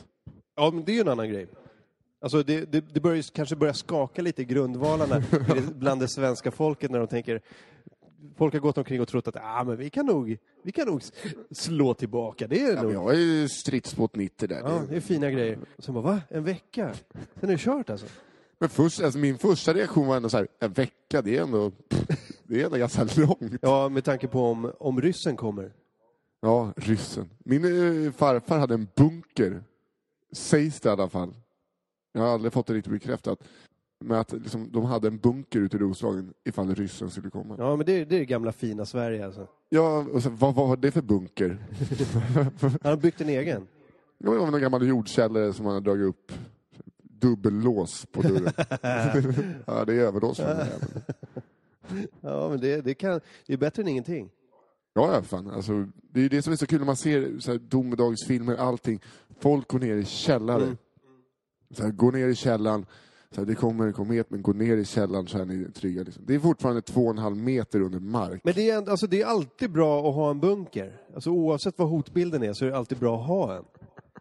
Ja, 0.55 0.71
men 0.73 0.83
det 0.85 0.91
är 0.91 0.93
ju 0.93 1.01
en 1.01 1.07
annan 1.07 1.29
grej. 1.29 1.47
Alltså 2.21 2.43
det, 2.43 2.71
det, 2.71 2.93
det 2.93 2.99
börjar 2.99 3.23
kanske 3.33 3.55
börja 3.55 3.73
skaka 3.73 4.21
lite 4.21 4.41
i 4.41 4.45
grundvalarna 4.45 5.23
bland 5.75 6.01
det 6.01 6.07
svenska 6.07 6.51
folket 6.51 6.91
när 6.91 6.99
de 6.99 7.07
tänker 7.07 7.41
Folk 8.37 8.53
har 8.53 8.59
gått 8.59 8.77
omkring 8.77 9.01
och 9.01 9.07
trott 9.07 9.27
att 9.27 9.35
ah, 9.35 9.63
men 9.63 9.77
vi, 9.77 9.89
kan 9.89 10.05
nog, 10.05 10.37
vi 10.63 10.71
kan 10.71 10.87
nog 10.87 11.01
slå 11.51 11.93
tillbaka. 11.93 12.47
Det 12.47 12.61
är 12.61 12.75
Ja, 12.75 12.81
nog... 12.81 12.93
jag 12.93 13.13
är 13.13 13.19
ju 13.19 13.49
stridsbåt 13.49 14.15
90 14.15 14.47
där. 14.47 14.59
Ja, 14.65 14.81
det 14.89 14.95
är 14.95 14.99
fina 14.99 15.31
grejer. 15.31 15.59
Sen 15.79 15.93
bara, 15.93 16.03
va? 16.03 16.21
En 16.29 16.43
vecka? 16.43 16.93
Sen 17.13 17.49
är 17.49 17.53
det 17.53 17.57
kört 17.57 17.89
alltså? 17.89 18.07
Men 18.59 18.69
först, 18.69 19.01
alltså 19.01 19.19
min 19.19 19.37
första 19.37 19.73
reaktion 19.73 20.07
var 20.07 20.15
ändå 20.15 20.29
så 20.29 20.37
här, 20.37 20.47
en 20.59 20.71
vecka, 20.73 21.21
det 21.21 21.37
är 21.37 21.41
ändå, 21.41 21.71
det 22.43 22.61
är 22.61 22.65
ändå 22.65 22.77
ganska 22.77 23.03
långt. 23.21 23.53
Ja, 23.61 23.89
med 23.89 24.03
tanke 24.03 24.27
på 24.27 24.39
om, 24.39 24.71
om 24.79 25.01
ryssen 25.01 25.35
kommer. 25.35 25.71
Ja, 26.41 26.73
ryssen. 26.75 27.29
Min 27.37 27.65
eh, 28.05 28.11
farfar 28.11 28.59
hade 28.59 28.73
en 28.73 28.87
bunker, 28.95 29.63
sägs 30.35 30.79
det 30.79 30.89
i 30.89 30.91
alla 30.91 31.09
fall. 31.09 31.33
Jag 32.13 32.21
har 32.21 32.27
aldrig 32.29 32.53
fått 32.53 32.67
det 32.67 32.73
riktigt 32.73 32.93
bekräftat. 32.93 33.39
Men 33.99 34.17
att 34.19 34.31
liksom, 34.31 34.71
de 34.71 34.85
hade 34.85 35.07
en 35.07 35.17
bunker 35.17 35.59
ute 35.59 35.77
i 35.77 35.79
Roslagen 35.79 36.33
ifall 36.43 36.75
ryssen 36.75 37.09
skulle 37.09 37.29
komma. 37.29 37.55
Ja, 37.57 37.63
Ja, 37.63 37.75
men 37.75 37.85
det, 37.85 38.05
det 38.05 38.15
är 38.15 38.19
det 38.19 38.25
gamla 38.25 38.51
fina 38.51 38.85
Sverige 38.85 39.25
alltså. 39.25 39.47
och 40.13 40.23
så, 40.23 40.29
vad, 40.29 40.55
var 40.55 40.77
det 40.77 40.91
för 40.91 41.01
bunker? 41.01 41.57
Han 42.61 42.79
har 42.91 42.97
byggt 42.97 43.21
en 43.21 43.29
egen. 43.29 43.67
Det 44.17 44.29
var 44.29 44.51
någon 44.51 44.61
gammal 44.61 44.87
jordkällare 44.87 45.53
som 45.53 45.65
han 45.65 45.73
hade 45.73 45.89
dragit 45.89 46.07
upp. 46.07 46.31
Dubbellås 47.03 48.05
på 48.11 48.21
dörren. 48.21 48.53
ja, 49.65 49.85
det 49.85 49.93
är 49.93 49.99
överdås 49.99 50.37
för 50.37 50.55
den. 50.55 51.03
Ja, 52.21 52.49
men 52.49 52.59
det, 52.59 52.81
det, 52.81 52.93
kan, 52.93 53.21
det 53.47 53.53
är 53.53 53.57
bättre 53.57 53.81
än 53.81 53.87
ingenting. 53.87 54.29
Ja, 54.93 55.13
ja, 55.13 55.21
fan. 55.21 55.49
Alltså, 55.49 55.87
det 56.01 56.19
är 56.19 56.23
ju 56.23 56.29
det 56.29 56.41
som 56.41 56.53
är 56.53 56.57
så 56.57 56.67
kul 56.67 56.79
när 56.79 56.85
man 56.85 56.95
ser 56.95 57.39
så 57.39 57.51
här, 57.51 57.59
domedagsfilmer, 57.59 58.55
allting. 58.55 59.01
Folk 59.39 59.67
går 59.67 59.79
ner 59.79 59.95
i 59.95 60.05
källare. 60.05 60.63
Mm. 60.63 60.77
Så 61.71 61.83
här, 61.83 61.91
gå 61.91 62.11
ner 62.11 62.27
i 62.27 62.35
källaren. 62.35 62.85
Så 63.31 63.41
här, 63.41 63.45
det 63.45 63.55
kommer 63.55 63.87
en 63.87 63.93
komet, 63.93 64.29
men 64.29 64.41
gå 64.41 64.53
ner 64.53 64.77
i 64.77 64.85
källaren 64.85 65.27
så 65.27 65.37
är 65.37 65.45
ni 65.45 65.71
trygga. 65.71 66.03
Liksom. 66.03 66.23
Det 66.25 66.35
är 66.35 66.39
fortfarande 66.39 66.81
två 66.81 67.01
och 67.01 67.11
en 67.11 67.17
halv 67.17 67.37
meter 67.37 67.81
under 67.81 67.99
mark. 67.99 68.41
Men 68.43 68.53
det 68.53 68.69
är, 68.69 68.89
alltså, 68.89 69.07
det 69.07 69.21
är 69.21 69.25
alltid 69.25 69.71
bra 69.71 70.09
att 70.09 70.15
ha 70.15 70.31
en 70.31 70.39
bunker. 70.39 71.01
Alltså, 71.15 71.29
oavsett 71.29 71.79
vad 71.79 71.89
hotbilden 71.89 72.43
är 72.43 72.53
så 72.53 72.65
är 72.65 72.69
det 72.69 72.77
alltid 72.77 72.97
bra 72.97 73.19
att 73.19 73.27
ha 73.27 73.57
en. 73.57 73.65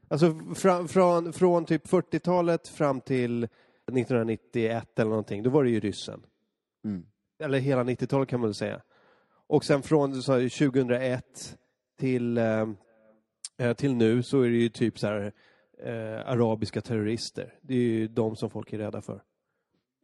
Alltså 0.09 0.41
från, 0.55 0.89
från, 0.89 1.33
från 1.33 1.65
typ 1.65 1.87
40-talet 1.87 2.69
fram 2.69 3.01
till 3.01 3.45
1991 3.45 4.99
eller 4.99 5.11
någonting, 5.11 5.43
då 5.43 5.51
var 5.51 5.65
det 5.65 5.71
ju 5.71 5.81
ryssen. 5.81 6.23
Mm. 6.85 7.07
Eller 7.43 7.59
hela 7.59 7.85
90-talet 7.85 8.29
kan 8.29 8.41
man 8.41 8.49
väl 8.49 8.55
säga. 8.55 8.81
Och 9.47 9.65
sen 9.65 9.83
från 9.83 10.23
så 10.23 10.33
här, 10.33 10.69
2001 10.69 11.59
till, 11.99 12.39
eh, 12.39 12.67
till 13.77 13.95
nu 13.95 14.23
så 14.23 14.41
är 14.41 14.51
det 14.51 14.57
ju 14.57 14.69
typ 14.69 14.99
så 14.99 15.07
här 15.07 15.33
eh, 15.79 16.31
arabiska 16.31 16.81
terrorister. 16.81 17.55
Det 17.63 17.75
är 17.75 17.79
ju 17.79 18.09
de 18.09 18.37
som 18.37 18.51
folk 18.51 18.73
är 18.73 18.79
rädda 18.79 19.03
för. 19.03 19.23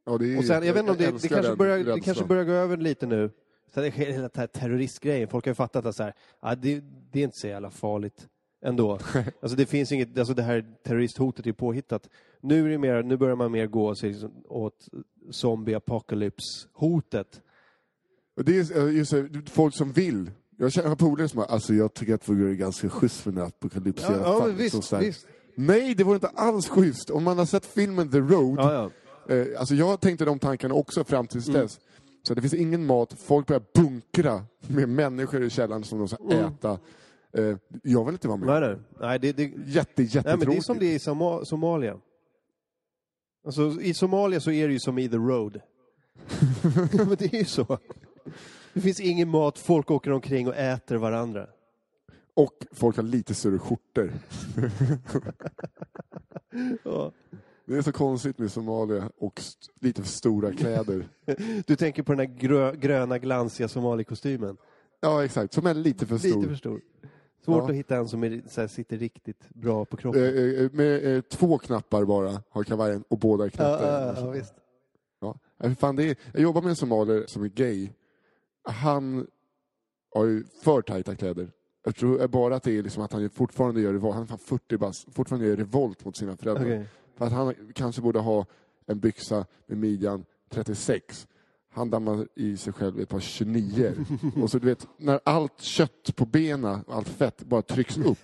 Ja, 0.06 0.18
det 0.18 0.34
är, 0.34 0.38
Och 0.38 0.44
sen, 0.44 0.66
jag 0.66 0.74
vet 0.74 0.80
inte 0.80 0.92
om 0.92 0.98
det, 0.98 1.22
det, 1.22 1.28
kanske 1.28 1.56
börjar, 1.56 1.78
det 1.78 1.84
rädslan. 1.84 2.00
kanske 2.00 2.24
börjar 2.24 2.44
gå 2.44 2.52
över 2.52 2.76
lite 2.76 3.06
nu. 3.06 3.30
Så 3.74 3.80
det 3.80 3.86
är 3.86 3.90
hela 3.90 4.12
den 4.12 4.30
här 4.34 4.46
terroristgrejen. 4.46 5.28
Folk 5.28 5.44
har 5.44 5.50
ju 5.50 5.54
fattat 5.54 5.86
att 5.86 5.96
så 5.96 6.02
här, 6.02 6.14
ja, 6.42 6.54
det, 6.54 6.80
det 7.12 7.20
är 7.20 7.24
inte 7.24 7.36
så 7.36 7.46
jävla 7.46 7.70
farligt 7.70 8.28
ändå. 8.64 8.98
alltså 9.40 9.56
det 9.56 9.66
finns 9.66 9.92
inget, 9.92 10.18
alltså 10.18 10.34
det 10.34 10.42
här 10.42 10.64
terroristhotet 10.82 11.46
är 11.46 11.52
påhittat. 11.52 12.08
Nu, 12.40 12.66
är 12.66 12.68
det 12.68 12.78
mer, 12.78 13.02
nu 13.02 13.16
börjar 13.16 13.36
man 13.36 13.52
mer 13.52 13.66
gå 13.66 13.94
sig 13.94 14.10
liksom 14.10 14.44
åt 14.48 14.88
zombie 15.30 15.74
apocalypse-hotet. 15.74 17.42
Och 18.36 18.44
det 18.44 18.58
är 18.58 18.88
eh, 18.88 18.96
just 18.96 19.10
det, 19.10 19.50
folk 19.50 19.74
som 19.74 19.92
vill. 19.92 20.30
Jag 20.62 20.72
känner- 20.72 20.94
polare 20.96 21.28
som 21.28 21.36
bara, 21.36 21.46
alltså 21.46 21.74
jag 21.74 21.94
tycker 21.94 22.14
att 22.14 22.26
det 22.26 22.32
vore 22.32 22.54
ganska 22.54 22.88
schysst 22.90 23.20
för 23.20 23.30
den 23.30 23.40
här 23.40 23.46
apokalypsen. 23.46 24.12
Ja, 24.14 24.18
ja 24.32 24.38
fall." 24.38 24.48
men 24.48 24.56
visst, 24.56 24.92
visst. 24.92 25.26
Nej, 25.54 25.94
det 25.94 26.04
vore 26.04 26.14
inte 26.14 26.28
alls 26.28 26.68
schysst. 26.68 27.10
Om 27.10 27.24
man 27.24 27.38
har 27.38 27.46
sett 27.46 27.66
filmen 27.66 28.10
The 28.10 28.18
Road, 28.18 28.58
Ja, 28.58 28.90
ja. 29.28 29.34
eh, 29.34 29.60
alltså 29.60 29.74
jag 29.74 30.00
tänkte 30.00 30.24
de 30.24 30.38
tankarna 30.38 30.74
också 30.74 31.04
fram 31.04 31.26
tills 31.26 31.48
Mm. 31.48 31.60
dess. 31.60 31.80
Så 32.22 32.34
det 32.34 32.40
finns 32.40 32.54
ingen 32.54 32.86
mat, 32.86 33.12
folk 33.18 33.46
börjar 33.46 33.62
bunkra 33.74 34.42
med 34.68 34.88
människor 34.88 35.42
i 35.42 35.50
källaren 35.50 35.84
som 35.84 35.98
de 35.98 36.08
ska 36.08 36.16
Mm. 36.24 36.44
äta. 36.44 36.78
Eh, 37.32 37.56
jag 37.82 38.04
vill 38.04 38.14
inte 38.14 38.28
vara 38.28 38.38
med. 38.38 38.46
Nej, 38.48 38.60
nej. 38.60 38.78
nej 39.00 39.18
det, 39.18 39.32
det, 39.32 39.42
Jätte, 39.42 39.52
nej, 39.66 39.66
men 39.66 39.84
det 39.96 40.02
är 40.02 40.32
jättetråkigt. 40.32 40.66
som 40.66 40.78
det 40.78 40.86
är 40.86 40.94
i 40.94 40.98
Soma- 40.98 41.44
Somalia. 41.44 41.96
Alltså, 43.46 43.62
I 43.80 43.94
Somalia 43.94 44.40
så 44.40 44.50
är 44.50 44.66
det 44.66 44.72
ju 44.72 44.80
som 44.80 44.98
i 44.98 45.08
The 45.08 45.16
Road. 45.16 45.60
Men 46.92 47.16
det 47.18 47.34
är 47.34 47.38
ju 47.38 47.44
så. 47.44 47.78
Det 48.74 48.80
finns 48.80 49.00
ingen 49.00 49.28
mat, 49.28 49.58
folk 49.58 49.90
åker 49.90 50.10
omkring 50.12 50.48
och 50.48 50.56
äter 50.56 50.96
varandra. 50.96 51.46
Och 52.34 52.66
folk 52.72 52.96
har 52.96 53.02
lite 53.02 53.34
större 53.34 53.58
skjortor. 53.58 54.12
Ja. 56.84 57.12
Det 57.66 57.76
är 57.76 57.82
så 57.82 57.92
konstigt 57.92 58.38
med 58.38 58.52
Somalia 58.52 59.10
och 59.18 59.40
lite 59.80 60.02
för 60.02 60.08
stora 60.08 60.52
kläder. 60.52 61.08
Du 61.66 61.76
tänker 61.76 62.02
på 62.02 62.12
den 62.12 62.18
här 62.18 62.36
grö, 62.38 62.74
gröna 62.74 63.18
glansiga 63.18 63.68
somalikostymen. 63.68 64.56
Ja, 65.00 65.24
exakt. 65.24 65.52
Som 65.52 65.66
är 65.66 65.74
lite 65.74 66.06
för 66.06 66.18
stor. 66.18 66.28
Lite 66.36 66.48
för 66.48 66.54
stor. 66.56 66.80
Svårt 67.44 67.56
Ja. 67.56 67.64
att 67.70 67.74
hitta 67.74 67.96
en 67.96 68.08
som 68.08 68.24
är, 68.24 68.42
så 68.48 68.60
här, 68.60 68.68
sitter 68.68 68.96
riktigt 68.98 69.48
bra 69.48 69.84
på 69.84 69.96
kroppen. 69.96 70.22
Eh, 70.22 70.28
eh, 70.64 70.70
med 70.72 71.16
eh, 71.16 71.20
två 71.20 71.58
knappar 71.58 72.04
bara 72.04 72.42
har 72.50 72.64
kavajen 72.64 73.04
och 73.08 73.18
båda 73.18 73.44
är 73.44 73.48
ja, 73.48 73.50
knappar. 73.50 73.86
ja, 73.86 74.14
ja, 74.20 74.30
visst. 74.30 74.54
Ja. 75.20 75.38
Ja, 75.58 75.74
Fan, 75.74 75.96
det 75.96 76.04
är, 76.10 76.16
jag 76.32 76.42
jobbar 76.42 76.62
med 76.62 76.70
en 76.70 76.76
somalier 76.76 77.24
som 77.26 77.42
är 77.44 77.48
gay. 77.48 77.90
Han 78.70 79.26
har 80.14 80.24
ju 80.24 80.44
för 80.62 80.82
tajta 80.82 81.14
kläder. 81.14 81.50
Jag 81.84 81.96
tror 81.96 82.28
bara 82.28 82.56
att 82.56 82.62
det 82.62 82.78
är 82.78 82.82
liksom 82.82 83.02
att 83.02 83.12
han 83.12 83.30
fortfarande 83.30 83.80
gör 83.80 83.92
revolt, 83.92 84.14
han 84.14 84.22
är 84.22 84.26
fan 84.26 84.38
40 84.38 84.76
bast, 84.76 85.14
fortfarande 85.14 85.46
gör 85.46 85.56
revolt 85.56 86.04
mot 86.04 86.16
sina 86.16 86.36
föräldrar. 86.36 86.64
Okej. 86.64 86.86
För 87.16 87.26
att 87.26 87.32
han 87.32 87.54
kanske 87.74 88.02
borde 88.02 88.18
ha 88.18 88.46
en 88.86 89.00
byxa 89.00 89.46
med 89.66 89.78
midjan 89.78 90.24
36. 90.50 91.26
Han 91.72 91.90
dammar 91.90 92.26
i 92.36 92.56
sig 92.56 92.72
själv 92.72 93.00
ett 93.00 93.08
par 93.08 93.20
29 93.20 93.94
Och 94.42 94.50
så 94.50 94.58
du 94.58 94.66
vet, 94.66 94.86
när 94.96 95.20
allt 95.24 95.60
kött 95.60 96.16
på 96.16 96.26
benen, 96.26 96.84
allt 96.88 97.08
fett, 97.08 97.42
bara 97.42 97.62
trycks 97.62 97.98
upp. 97.98 98.18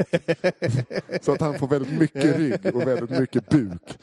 så 1.23 1.33
att 1.33 1.41
han 1.41 1.59
får 1.59 1.69
väldigt 1.69 1.99
mycket 1.99 2.37
rygg 2.37 2.75
och 2.75 2.81
väldigt 2.81 3.19
mycket 3.19 3.49
buk. 3.49 3.99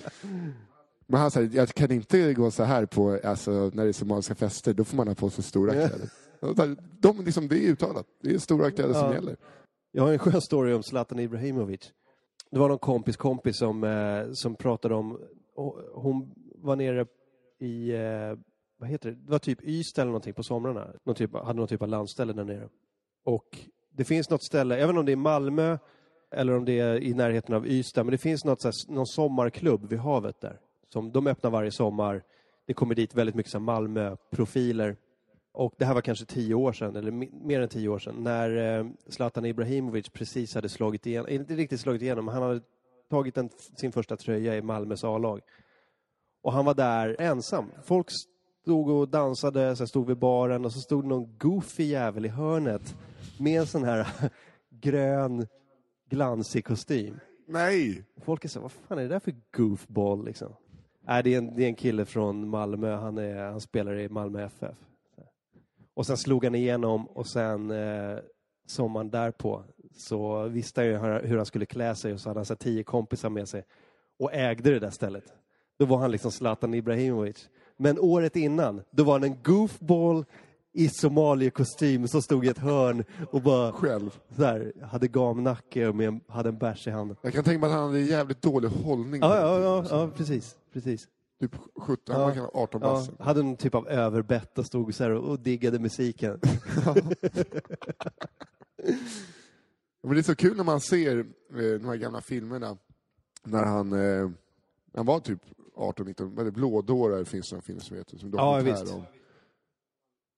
Men 1.08 1.22
han 1.22 1.32
säger, 1.32 1.50
jag 1.54 1.70
kan 1.70 1.92
inte 1.92 2.34
gå 2.34 2.52
så 2.52 2.64
här 2.64 2.86
på, 2.86 3.20
alltså, 3.24 3.52
när 3.74 3.84
det 3.84 3.90
är 3.90 3.94
somaliska 3.94 4.36
fester, 4.36 4.74
då 4.74 4.84
får 4.84 4.98
man 4.98 5.08
ha 5.08 5.16
på 5.16 5.30
sig 5.30 5.44
stora 5.44 5.72
kläder. 5.72 6.10
De, 7.00 7.26
liksom, 7.26 7.48
det 7.48 7.56
är 7.56 7.72
uttalat, 7.72 8.06
det 8.22 8.34
är 8.34 8.38
stora 8.38 8.72
som 8.72 8.86
Ja. 8.94 9.14
gäller. 9.14 9.38
Jag 9.92 10.04
har 10.04 10.14
en 10.14 10.20
skön 10.20 10.42
story 10.42 10.74
om 10.74 10.84
Zlatan 10.84 11.20
Ibrahimovic. 11.20 11.92
Det 12.52 12.60
var 12.60 12.70
någon 12.70 12.80
kompis 12.80 13.18
kompis 13.18 13.58
som, 13.58 13.84
eh, 13.84 14.32
som 14.34 14.56
pratade 14.56 14.96
om... 14.96 15.20
Hon 15.94 16.34
var 16.56 16.76
nere 16.76 17.06
i... 17.60 17.92
Eh, 17.92 18.38
vad 18.80 18.90
heter 18.90 19.10
det? 19.12 19.16
Det 19.16 19.32
var 19.32 19.40
typ 19.40 19.64
Ystad 19.64 20.02
eller 20.02 20.12
någonting 20.12 20.34
på 20.34 20.44
somrarna. 20.44 20.88
Någon 21.04 21.16
typ, 21.16 21.34
hade 21.34 21.54
någon 21.60 21.68
typ 21.68 21.82
av 21.82 21.88
landställe 21.88 22.34
där 22.34 22.44
nere. 22.44 22.70
Och 23.26 23.60
det 23.92 24.04
finns 24.04 24.30
något 24.30 24.44
ställe, 24.44 24.78
även 24.78 24.98
om 24.98 25.06
det 25.06 25.12
är 25.12 25.16
Malmö 25.16 25.78
eller 26.32 26.54
om 26.58 26.66
det 26.66 26.80
är 26.80 27.04
i 27.04 27.14
närheten 27.14 27.56
av 27.56 27.68
Ystad, 27.68 28.04
men 28.04 28.12
det 28.12 28.18
finns 28.18 28.46
något, 28.46 28.62
så 28.62 28.68
här, 28.68 28.94
någon 28.94 29.08
sommarklubb 29.08 29.90
vid 29.90 30.00
havet 30.00 30.42
där. 30.42 30.60
Som 30.90 31.12
de 31.12 31.28
öppnar 31.28 31.52
varje 31.52 31.72
sommar. 31.72 32.24
Det 32.68 32.74
kommer 32.74 32.96
dit 32.96 33.16
väldigt 33.16 33.36
mycket 33.36 33.62
Malmö-profiler. 33.62 34.98
Och 35.54 35.74
det 35.78 35.86
här 35.86 35.94
var 35.94 36.02
kanske 36.02 36.26
tio 36.26 36.56
år 36.56 36.74
sedan, 36.74 36.96
eller 36.96 37.12
mer 37.46 37.62
än 37.62 37.70
tio 37.70 37.90
år 37.90 38.00
sedan, 38.00 38.16
när 38.24 38.80
eh, 38.80 38.86
Zlatan 39.08 39.46
Ibrahimovic 39.46 40.10
precis 40.10 40.56
hade 40.56 40.70
slagit 40.70 41.06
igenom, 41.06 41.30
inte 41.30 41.56
riktigt 41.56 41.80
slagit 41.80 42.02
igenom, 42.02 42.28
han 42.28 42.44
hade 42.44 42.62
tagit 43.10 43.38
en, 43.38 43.50
sin 43.76 43.92
första 43.92 44.18
tröja 44.18 44.58
i 44.58 44.62
Malmös 44.62 45.04
A-lag. 45.04 45.42
Och 46.42 46.54
han 46.54 46.66
var 46.66 46.74
där 46.74 47.16
ensam. 47.20 47.72
Folk 47.84 48.08
stod 48.62 48.90
och 48.90 49.10
dansade, 49.10 49.60
här 49.60 49.86
stod 49.86 50.08
vid 50.08 50.18
baren 50.18 50.66
och 50.66 50.72
så 50.72 50.80
stod 50.80 51.06
någon 51.06 51.38
goofy 51.38 51.84
jävel 51.84 52.26
i 52.26 52.30
hörnet 52.30 52.96
med 53.40 53.60
en 53.60 53.68
sån 53.68 53.84
här 53.84 54.08
grön 54.70 55.48
glansig 56.10 56.66
kostym. 56.66 57.20
Nej! 57.48 58.04
Folk 58.18 58.46
är 58.46 58.50
så 58.50 58.60
vad 58.60 58.72
fan 58.72 58.98
är 58.98 59.02
det 59.02 59.08
där 59.08 59.20
för 59.20 59.36
goofball 59.58 60.26
liksom? 60.26 60.54
Nej, 61.02 61.24
det 61.24 61.34
är 61.34 61.38
en, 61.38 61.56
det 61.56 61.64
är 61.64 61.68
en 61.68 61.76
kille 61.76 62.06
från 62.06 62.50
Malmö, 62.50 62.96
han, 62.96 63.18
är, 63.18 63.52
han 63.52 63.62
spelar 63.62 64.00
i 64.00 64.10
Malmö 64.10 64.46
FF. 64.46 64.78
Och 65.96 66.06
sen 66.06 66.18
slog 66.18 66.44
han 66.44 66.56
igenom 66.56 67.08
och 67.08 67.28
sen 67.28 67.72
eh, 67.72 68.18
sommaren 68.68 69.10
därpå 69.10 69.64
så 69.98 70.48
visste 70.48 70.82
han 70.82 70.88
ju 70.88 70.98
hur, 70.98 71.38
han 71.38 71.46
skulle 71.46 71.66
klä 71.66 71.96
sig 71.96 72.14
och 72.14 72.20
så 72.20 72.30
hade 72.30 72.40
han 72.40 72.46
så 72.46 72.56
tio 72.56 72.84
kompisar 72.84 73.30
med 73.30 73.50
sig 73.50 73.66
och 74.20 74.34
ägde 74.34 74.72
det 74.72 74.80
där 74.80 74.90
stället. 74.90 75.34
Då 75.80 75.86
var 75.86 75.98
han 75.98 76.12
liksom 76.12 76.32
Zlatan 76.32 76.74
Ibrahimovic. 76.74 77.50
Men 77.78 78.00
året 78.00 78.36
innan, 78.36 78.82
då 78.92 79.04
var 79.04 79.14
han 79.14 79.24
en 79.24 79.38
goofball 79.44 80.26
i 80.74 80.90
somaliekostym 80.90 82.08
som 82.08 82.22
stod 82.22 82.46
i 82.46 82.50
ett 82.50 82.58
hörn 82.58 83.04
och 83.32 83.42
bara 83.42 83.72
Själv. 83.72 84.20
så 84.36 84.44
här, 84.44 84.74
hade 84.82 85.08
gamnacke 85.08 85.88
och 85.88 85.96
med, 85.96 86.20
hade 86.28 86.50
en 86.50 86.58
bärs 86.58 86.88
i 86.88 86.92
handen. 86.92 87.18
Jag 87.22 87.34
kan 87.34 87.44
tänka 87.44 87.60
mig 87.60 87.68
att 87.68 87.76
han 87.76 87.88
hade 87.88 88.00
jävligt 88.00 88.42
dålig 88.42 88.70
hållning. 88.70 89.22
Ja, 89.22 89.36
ja, 89.36 89.60
ja, 89.60 89.86
ja 89.90 90.10
precis. 90.18 90.56
precis. 90.74 91.08
Typ 91.44 91.56
17, 91.76 92.16
han 92.16 92.22
Ja. 92.22 92.28
var 92.28 92.34
kanske 92.36 92.58
18 92.58 92.82
Ja, 92.82 93.08
hade 93.26 93.44
någon 93.44 93.58
typ 93.58 93.76
av 93.76 93.88
överbett 93.88 94.58
och 94.58 94.66
stod 94.66 94.94
så 94.96 95.04
här 95.04 95.12
och, 95.12 95.40
diggade 95.40 95.80
musiken. 95.80 96.40
Men 100.04 100.14
det 100.14 100.20
är 100.20 100.24
så 100.24 100.36
kul 100.36 100.58
när 100.58 100.64
man 100.64 100.82
ser 100.82 101.20
eh, 101.20 101.26
de 101.56 101.86
här 101.86 101.96
gamla 101.96 102.22
filmerna 102.22 102.78
när 103.44 103.64
han, 103.64 103.94
eh, 103.94 104.30
han 104.94 105.06
var 105.06 105.20
typ 105.20 105.40
18-19, 105.76 106.40
eller 106.42 106.52
Blådårar 106.52 107.24
finns 107.24 107.50
det 107.50 107.56
en 107.56 107.62
film 107.62 107.80
som 107.80 107.98
heter, 107.98 108.18
som 108.18 108.30
Ja, 108.34 108.56
dokumentär 108.56 108.82
visst. 108.84 108.94
om. 108.96 109.04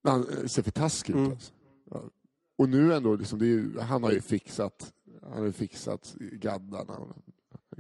Han 0.04 0.28
eh, 0.30 0.46
ser 0.48 0.62
för 0.62 0.72
taskig 0.72 1.14
ut 1.14 1.18
Mm. 1.20 1.32
alltså. 1.32 1.54
ja. 1.92 2.02
Och 2.58 2.70
nu 2.70 2.94
ändå, 2.94 3.16
liksom, 3.16 3.42
är 3.42 3.82
han 3.82 4.04
har 4.04 4.12
ju 4.12 4.22
fixat, 4.22 4.94
han 5.24 5.44
har 5.44 5.52
fixat 5.52 6.16
gaddarna. 6.20 6.98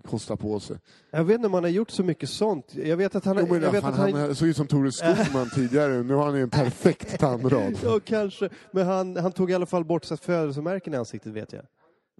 Kostar 0.04 0.36
på 0.36 0.60
sig. 0.60 0.78
Jag 1.12 1.24
vet 1.24 1.36
inte 1.36 1.48
om 1.48 1.54
han 1.54 1.64
har 1.64 1.72
gjort 1.72 1.90
så 1.90 2.04
mycket 2.04 2.30
sånt. 2.30 2.76
Jag 2.76 2.98
vet 2.98 3.16
att 3.16 3.26
han... 3.26 3.38
Jo, 3.40 3.48
men, 3.50 3.62
jag 3.62 3.72
vet 3.72 3.82
fan, 3.82 3.94
att 3.94 4.00
han, 4.00 4.14
han 4.14 4.36
såg 4.36 4.48
ut 4.48 4.58
som 4.58 4.68
Tore 4.68 4.92
Skogman 4.92 5.50
tidigare, 5.56 6.04
nu 6.04 6.14
har 6.14 6.26
han 6.26 6.36
ju 6.36 6.42
en 6.42 6.50
perfekt 6.50 7.20
tandrad. 7.20 7.80
Ja, 7.84 8.00
kanske. 8.06 8.50
Men 8.72 8.86
han, 8.86 9.18
han 9.18 9.32
tog 9.32 9.52
i 9.52 9.54
alla 9.54 9.66
fall 9.66 9.86
bort 9.86 10.06
sitt 10.06 10.20
födelsemärken 10.20 10.94
i 10.94 10.98
ansiktet, 10.98 11.34
vet 11.34 11.54
jag. 11.54 11.62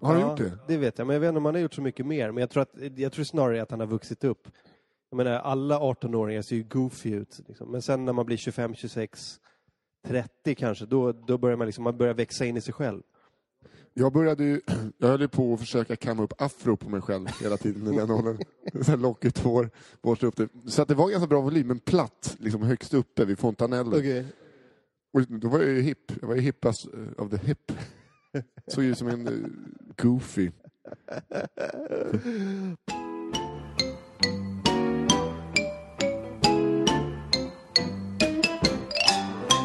Har 0.02 0.12
han 0.12 0.20
ja, 0.20 0.30
gjort 0.30 0.38
det? 0.38 0.58
Det 0.68 0.76
vet 0.76 0.98
jag, 0.98 1.06
men 1.06 1.14
jag 1.14 1.20
vet 1.20 1.28
inte 1.28 1.38
om 1.38 1.44
han 1.44 1.54
har 1.54 1.62
gjort 1.62 1.74
så 1.74 1.82
mycket 1.82 2.06
mer. 2.06 2.30
Men 2.30 2.40
jag 2.40 2.50
tror, 2.50 2.62
att, 2.62 2.74
jag 2.96 3.12
tror 3.12 3.24
snarare 3.24 3.62
att 3.62 3.70
han 3.70 3.80
har 3.80 3.86
vuxit 3.86 4.24
upp. 4.24 4.48
Jag 5.10 5.16
menar, 5.16 5.30
alla 5.32 5.78
18-åringar 5.78 6.42
ser 6.42 6.56
ju 6.56 6.62
goofy 6.62 7.14
ut. 7.14 7.40
Liksom. 7.48 7.70
Men 7.70 7.82
sen 7.82 8.04
när 8.04 8.12
man 8.12 8.26
blir 8.26 8.36
25, 8.36 8.74
26, 8.74 9.40
30 10.06 10.54
kanske, 10.54 10.86
då, 10.86 11.12
då 11.12 11.38
börjar 11.38 11.56
man, 11.56 11.66
liksom, 11.66 11.84
man 11.84 11.96
börjar 11.96 12.14
växa 12.14 12.44
in 12.44 12.56
i 12.56 12.60
sig 12.60 12.74
själv. 12.74 13.02
Jag 13.98 14.12
började 14.12 14.44
ju, 14.44 14.60
jag 14.98 15.08
höll 15.08 15.28
på 15.28 15.54
att 15.54 15.60
försöka 15.60 15.96
kamma 15.96 16.22
upp 16.22 16.32
afro 16.38 16.76
på 16.76 16.88
mig 16.88 17.00
själv 17.00 17.26
hela 17.42 17.56
tiden 17.56 17.94
i 17.94 17.96
den 17.96 18.10
åldern. 18.10 19.00
Lockigt 19.00 19.38
hår, 19.38 19.70
borsta 20.02 20.26
upp 20.26 20.36
det. 20.36 20.48
Så 20.66 20.82
att 20.82 20.88
det 20.88 20.94
var 20.94 21.10
ganska 21.10 21.26
bra 21.26 21.40
volym, 21.40 21.66
men 21.66 21.78
platt, 21.78 22.36
liksom 22.38 22.62
högst 22.62 22.94
uppe 22.94 23.24
vid 23.24 23.38
fontanellen. 23.38 24.24
Och 25.12 25.22
då 25.22 25.48
var 25.48 25.58
jag 25.58 25.68
ju 25.68 25.80
hipp, 25.80 26.12
jag 26.20 26.28
var 26.28 26.34
ju 26.34 26.40
hippast 26.40 26.86
eh, 26.94 27.24
of 27.24 27.30
the 27.30 27.36
hip. 27.36 27.72
Såg 28.66 28.84
ut 28.84 28.98
som 28.98 29.08
en 29.08 29.26
eh, 29.26 29.32
goofy. 30.02 30.50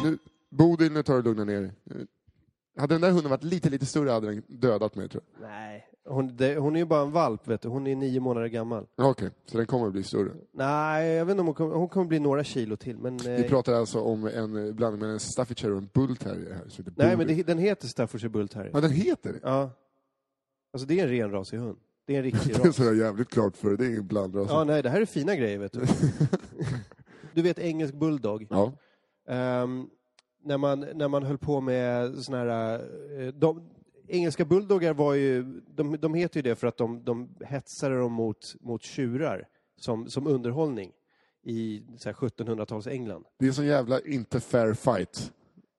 Nu, 0.04 0.18
Bodil, 0.50 0.92
nu 0.92 1.02
tar 1.02 1.16
du 1.16 1.22
lugna 1.22 1.44
ner 1.44 1.60
dig. 1.60 1.72
Hade 2.76 2.94
den 2.94 3.00
där 3.00 3.10
hunden 3.10 3.30
varit 3.30 3.44
lite, 3.44 3.70
lite 3.70 3.86
större 3.86 4.10
hade 4.10 4.26
den 4.26 4.42
dödat 4.48 4.94
mig 4.94 5.08
tror 5.08 5.22
jag. 5.40 5.48
Nej, 5.48 5.86
hon, 6.04 6.36
det, 6.36 6.56
hon 6.56 6.76
är 6.76 6.80
ju 6.80 6.86
bara 6.86 7.02
en 7.02 7.10
valp, 7.12 7.48
vet 7.48 7.62
du. 7.62 7.68
Hon 7.68 7.86
är 7.86 7.96
nio 7.96 8.20
månader 8.20 8.46
gammal. 8.48 8.86
Ja, 8.96 9.10
Okej, 9.10 9.30
så 9.46 9.56
den 9.56 9.66
kommer 9.66 9.86
att 9.86 9.92
bli 9.92 10.02
större. 10.02 10.30
Nej, 10.52 11.08
jag 11.08 11.24
vet 11.24 11.30
inte 11.30 11.40
om 11.40 11.46
hon 11.46 11.54
kommer, 11.54 11.74
hon 11.74 11.88
kommer 11.88 12.06
bli 12.06 12.18
några 12.18 12.44
kilo 12.44 12.76
till, 12.76 12.98
men... 12.98 13.16
Vi 13.16 13.44
eh, 13.44 13.48
pratar 13.48 13.72
alltså 13.72 14.00
om 14.00 14.26
en 14.26 14.76
blandning 14.76 15.00
mellan 15.00 15.14
en 15.14 15.20
Staffordshire 15.20 15.72
och 15.72 15.78
en 15.78 15.88
Bull 15.92 16.16
Terrier 16.16 16.54
här. 16.54 16.68
Så 16.68 16.82
det 16.82 16.92
nej, 16.96 17.16
men 17.16 17.26
det, 17.26 17.42
den 17.42 17.58
heter 17.58 17.88
Staffordshire 17.88 18.30
Bull 18.30 18.48
Terrier. 18.48 18.70
Ja, 18.74 18.80
den 18.80 18.90
heter 18.90 19.32
det? 19.32 19.40
Ja. 19.42 19.70
Alltså 20.72 20.86
det 20.86 21.00
är 21.00 21.02
en 21.02 21.10
renrasig 21.10 21.58
hund. 21.58 21.78
Det 22.06 22.14
är 22.14 22.18
en 22.18 22.24
riktig 22.24 22.54
Det 22.54 22.60
är 22.62 22.64
ras. 22.66 22.76
så 22.76 22.94
jävligt 22.94 23.28
klart 23.28 23.56
för 23.56 23.70
det. 23.70 23.76
Det 23.76 23.84
är 23.84 23.88
ingen 23.88 24.06
blandras. 24.06 24.46
Ja, 24.50 24.64
nej, 24.64 24.82
det 24.82 24.90
här 24.90 25.00
är 25.00 25.06
fina 25.06 25.36
grejer, 25.36 25.58
vet 25.58 25.72
du. 25.72 25.80
Du 27.34 27.42
vet 27.42 27.58
engelsk 27.58 27.94
bulldog. 27.94 28.46
Ja. 28.50 28.72
Ehm, 29.28 29.86
när, 30.44 30.58
man, 30.58 30.80
när 30.80 31.08
man 31.08 31.22
höll 31.22 31.38
på 31.38 31.60
med 31.60 32.18
såna 32.18 32.38
här... 32.38 32.74
eh, 33.20 33.26
De, 33.34 33.68
engelska 34.08 34.44
bulldoggar 34.44 34.94
var 34.94 35.14
ju... 35.14 35.42
De, 35.66 35.96
de 36.00 36.14
heter 36.14 36.38
ju 36.38 36.42
det 36.42 36.56
för 36.56 36.66
att 36.66 36.76
de, 36.76 37.04
de 37.04 37.28
hetsade 37.44 37.98
dem 37.98 38.12
mot, 38.12 38.54
mot 38.60 38.82
tjurar 38.82 39.48
som, 39.76 40.10
som 40.10 40.26
underhållning 40.26 40.92
i 41.44 41.82
så 41.98 42.08
här 42.08 42.16
1700-tals 42.16 42.86
England. 42.86 43.24
Det 43.38 43.46
är 43.46 43.52
sån 43.52 43.66
jävla 43.66 44.00
inte 44.00 44.40
fair 44.40 44.74
fight. 44.74 45.32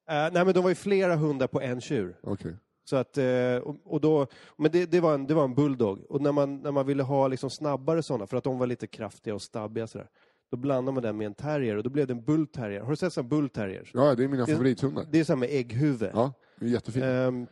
Eh, 0.10 0.16
nej, 0.16 0.46
men 0.46 0.54
de 0.54 0.64
var 0.64 0.70
ju 0.70 0.76
flera 0.76 1.16
hundar 1.16 1.48
på 1.48 1.62
en 1.62 1.82
tjur. 1.82 2.16
Okej. 2.24 2.56
Så 2.86 2.96
att, 2.96 3.18
eh, 3.18 3.58
och, 3.64 3.76
och 3.84 4.02
då, 4.02 4.28
men 4.58 4.72
det, 4.72 4.86
det, 4.86 5.00
var 5.00 5.14
en, 5.14 5.28
det 5.28 5.34
var 5.34 5.44
en 5.44 5.56
bulldog. 5.56 6.06
Och 6.10 6.22
när 6.22 6.32
man, 6.32 6.58
när 6.58 6.72
man 6.72 6.86
ville 6.86 7.04
ha 7.04 7.28
liksom 7.28 7.50
snabbare 7.50 8.04
sådana, 8.04 8.28
för 8.28 8.38
att 8.38 8.44
de 8.44 8.60
var 8.60 8.68
lite 8.68 8.88
kraftiga 8.88 9.36
och 9.36 9.42
stabbiga 9.42 9.88
sådär, 9.88 10.10
då 10.54 10.58
blandade 10.58 10.94
man 10.94 11.04
den 11.04 11.18
med 11.18 11.26
en 11.28 11.34
terrier 11.34 11.76
och 11.78 11.84
då 11.84 11.90
blev 11.90 12.08
det 12.08 12.14
en 12.14 12.24
bullterrier. 12.24 12.82
Har 12.82 12.90
du 12.90 12.96
sett 12.96 13.14
sådana 13.14 13.30
bullterriers? 13.30 13.92
Ja, 13.94 14.16
det 14.16 14.24
är 14.24 14.28
mina 14.28 14.46
Det- 14.46 14.52
favorithundar. 14.52 15.06
Det 15.12 15.30
är 15.30 15.36
med 15.36 15.50
ägghuvud. 15.52 16.10
Ja, 16.14 16.34
det 16.60 16.66
är 16.66 16.70
jättefint. 16.70 17.06
Ehm, 17.06 17.48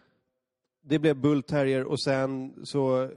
det 0.83 0.99
blev 0.99 1.15
bullterrier 1.15 1.83
och 1.83 1.99
sen 2.01 2.53
så 2.65 3.09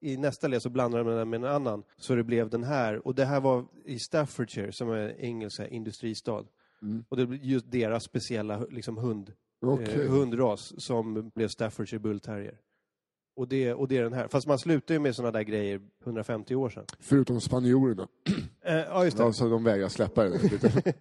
i 0.00 0.16
nästa 0.16 0.48
led 0.48 0.62
så 0.62 0.70
blandade 0.70 1.04
man 1.04 1.16
den 1.16 1.30
med 1.30 1.38
en 1.44 1.50
annan. 1.50 1.82
Så 1.96 2.14
det 2.14 2.24
blev 2.24 2.50
den 2.50 2.64
här. 2.64 3.06
Och 3.06 3.14
det 3.14 3.24
här 3.24 3.40
var 3.40 3.64
i 3.84 3.98
Staffordshire 3.98 4.72
som 4.72 4.90
är 4.90 4.96
en 4.96 5.16
engelsk 5.20 5.60
industristad. 5.70 6.44
Mm. 6.82 7.04
Och 7.08 7.16
det 7.16 7.26
blev 7.26 7.44
just 7.44 7.70
deras 7.70 8.04
speciella 8.04 8.58
liksom, 8.70 8.96
hund, 8.96 9.32
Okej. 9.62 10.04
eh, 10.04 10.10
hundras 10.10 10.80
som 10.84 11.30
blev 11.34 11.48
Staffordshire 11.48 12.00
Bull 12.00 12.20
Terrier. 12.20 12.58
Och 13.38 13.48
det, 13.48 13.74
och 13.74 13.88
det 13.88 13.96
är 13.96 14.02
den 14.02 14.12
här. 14.12 14.28
Fast 14.28 14.46
man 14.46 14.58
slutade 14.58 14.94
ju 14.94 14.98
med 14.98 15.14
sådana 15.14 15.32
där 15.32 15.42
grejer 15.42 15.80
150 16.04 16.54
år 16.54 16.70
sedan. 16.70 16.84
Förutom 17.00 17.40
spanjorerna. 17.40 18.08
Eh, 18.64 18.74
ja, 18.74 19.04
just 19.04 19.16
det. 19.16 19.22
Ja, 19.22 19.32
så 19.32 19.48
de 19.48 19.64
vägrar 19.64 19.88
släppa 19.88 20.24
det. 20.24 20.40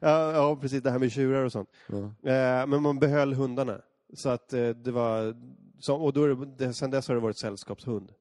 ja, 0.00 0.32
ja, 0.32 0.56
precis. 0.56 0.82
Det 0.82 0.90
här 0.90 0.98
med 0.98 1.12
tjurar 1.12 1.44
och 1.44 1.52
sånt. 1.52 1.68
Ja. 1.86 2.30
Eh, 2.30 2.66
men 2.66 2.82
man 2.82 2.98
behöll 2.98 3.34
hundarna. 3.34 3.80
Så 4.14 4.28
att 4.28 4.52
eh, 4.52 4.68
det 4.68 4.90
var... 4.90 5.36
Så, 5.78 5.96
och 5.96 6.12
då 6.12 6.34
det, 6.34 6.72
sen 6.72 6.90
dess 6.90 7.08
har 7.08 7.14
det 7.14 7.20
varit 7.20 7.36
sällskapshund. 7.36 8.12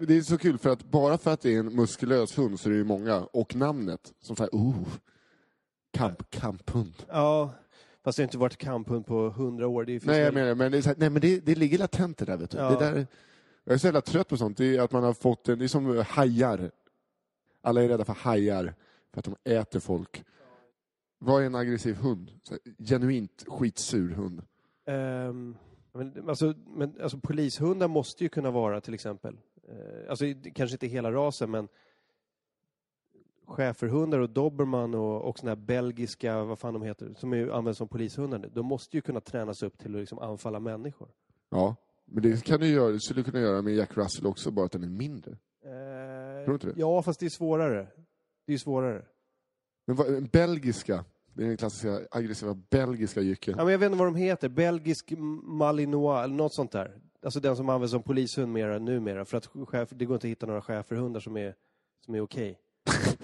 Det 0.00 0.16
är 0.16 0.20
så 0.20 0.38
kul 0.38 0.58
för 0.58 0.70
att 0.70 0.84
bara 0.84 1.18
för 1.18 1.32
att 1.32 1.40
det 1.40 1.54
är 1.54 1.58
en 1.58 1.76
muskulös 1.76 2.38
hund 2.38 2.60
så 2.60 2.68
är 2.68 2.72
det 2.72 2.78
ju 2.78 2.84
många, 2.84 3.20
och 3.20 3.56
namnet, 3.56 4.12
som 4.20 4.36
säger 4.36 4.50
oh, 4.52 4.88
kamp, 5.92 6.30
kamphund. 6.30 6.94
Ja, 7.08 7.50
fast 8.08 8.16
det 8.16 8.22
har 8.22 8.26
inte 8.26 8.38
varit 8.38 8.56
kamphund 8.56 9.06
på 9.06 9.30
hundra 9.30 9.68
år. 9.68 9.84
Det 9.84 10.06
Nej, 10.06 10.20
jag 10.20 10.34
menar, 10.34 10.54
men, 10.54 10.72
det, 10.72 10.78
är 10.78 10.82
så 10.82 10.88
här, 10.88 10.96
nej, 10.98 11.10
men 11.10 11.22
det, 11.22 11.40
det 11.40 11.54
ligger 11.54 11.78
latent 11.78 12.18
det 12.18 12.24
där. 12.24 12.36
Vet 12.36 12.50
du. 12.50 12.58
Ja. 12.58 12.70
Det 12.70 12.76
där. 12.76 13.06
Jag 13.64 13.74
är 13.74 13.78
så 13.78 13.86
jävla 13.86 14.00
trött 14.00 14.28
på 14.28 14.36
sånt. 14.36 14.56
Det 14.56 14.76
är 14.76 14.80
att 14.80 14.92
man 14.92 15.04
har 15.04 15.12
fått 15.12 15.48
en, 15.48 15.58
det 15.58 15.64
är 15.64 15.68
som 15.68 16.04
hajar. 16.08 16.70
Alla 17.62 17.82
är 17.82 17.88
rädda 17.88 18.04
för 18.04 18.12
hajar, 18.12 18.74
för 19.12 19.18
att 19.18 19.24
de 19.24 19.36
äter 19.44 19.80
folk. 19.80 20.24
Vad 21.18 21.42
är 21.42 21.46
en 21.46 21.54
aggressiv 21.54 21.96
hund? 21.96 22.32
Här, 22.50 22.58
genuint 22.84 23.44
skitsur 23.46 24.10
hund. 24.10 24.42
Ehm, 24.86 25.56
men, 25.92 26.28
alltså, 26.28 26.54
men 26.66 27.00
alltså, 27.02 27.18
polishundar 27.18 27.88
måste 27.88 28.24
ju 28.24 28.28
kunna 28.28 28.50
vara 28.50 28.80
till 28.80 28.94
exempel, 28.94 29.36
eh, 29.68 30.10
alltså 30.10 30.24
kanske 30.54 30.74
inte 30.74 30.86
hela 30.86 31.12
rasen, 31.12 31.50
men 31.50 31.68
schäferhundar 33.48 34.18
och 34.18 34.30
dobermann 34.30 34.94
och, 34.94 35.28
och 35.28 35.38
såna 35.38 35.50
här 35.50 35.56
belgiska, 35.56 36.44
vad 36.44 36.58
fan 36.58 36.74
de 36.74 36.82
heter, 36.82 37.14
som 37.16 37.32
är, 37.32 37.48
används 37.48 37.78
som 37.78 37.88
polishundar, 37.88 38.38
nu, 38.38 38.50
de 38.54 38.66
måste 38.66 38.96
ju 38.96 39.00
kunna 39.00 39.20
tränas 39.20 39.62
upp 39.62 39.78
till 39.78 39.94
att 39.94 40.00
liksom 40.00 40.18
anfalla 40.18 40.60
människor. 40.60 41.08
Ja, 41.50 41.76
men 42.04 42.22
det 42.22 42.44
kan 42.44 42.60
du 42.60 42.66
göra, 42.66 42.92
det 42.92 43.00
skulle 43.00 43.20
du 43.20 43.30
kunna 43.30 43.40
göra 43.40 43.62
med 43.62 43.74
Jack 43.74 43.96
Russell 43.96 44.26
också, 44.26 44.50
bara 44.50 44.66
att 44.66 44.72
den 44.72 44.84
är 44.84 44.88
mindre. 44.88 45.30
Eh, 45.64 46.46
du 46.46 46.52
inte 46.52 46.66
det? 46.66 46.72
Ja, 46.76 47.02
fast 47.02 47.20
det 47.20 47.26
är 47.26 47.30
svårare. 47.30 47.86
Det 48.46 48.52
är 48.52 48.58
svårare. 48.58 49.04
Men 49.86 49.96
vad, 49.96 50.30
belgiska, 50.30 51.04
det 51.32 51.42
är 51.42 51.48
den 51.48 51.56
klassiska 51.56 52.00
aggressiva 52.10 52.54
belgiska 52.70 53.20
jycken. 53.20 53.54
Ja, 53.58 53.64
men 53.64 53.72
jag 53.72 53.78
vet 53.78 53.86
inte 53.86 53.98
vad 53.98 54.06
de 54.06 54.14
heter. 54.14 54.48
Belgisk 54.48 55.12
malinois 55.42 56.24
eller 56.24 56.34
något 56.34 56.54
sånt 56.54 56.72
där. 56.72 57.00
Alltså 57.22 57.40
den 57.40 57.56
som 57.56 57.68
används 57.68 57.92
som 57.92 58.02
polishund 58.02 58.52
mera 58.52 58.78
numera. 58.78 59.24
För 59.24 59.36
att 59.36 59.46
chef, 59.46 59.88
det 59.90 60.04
går 60.04 60.14
inte 60.14 60.26
att 60.26 60.30
hitta 60.30 60.46
några 60.46 60.60
schäferhundar 60.60 61.20
som 61.20 61.36
är, 61.36 61.54
som 62.04 62.14
är 62.14 62.20
okej. 62.20 62.58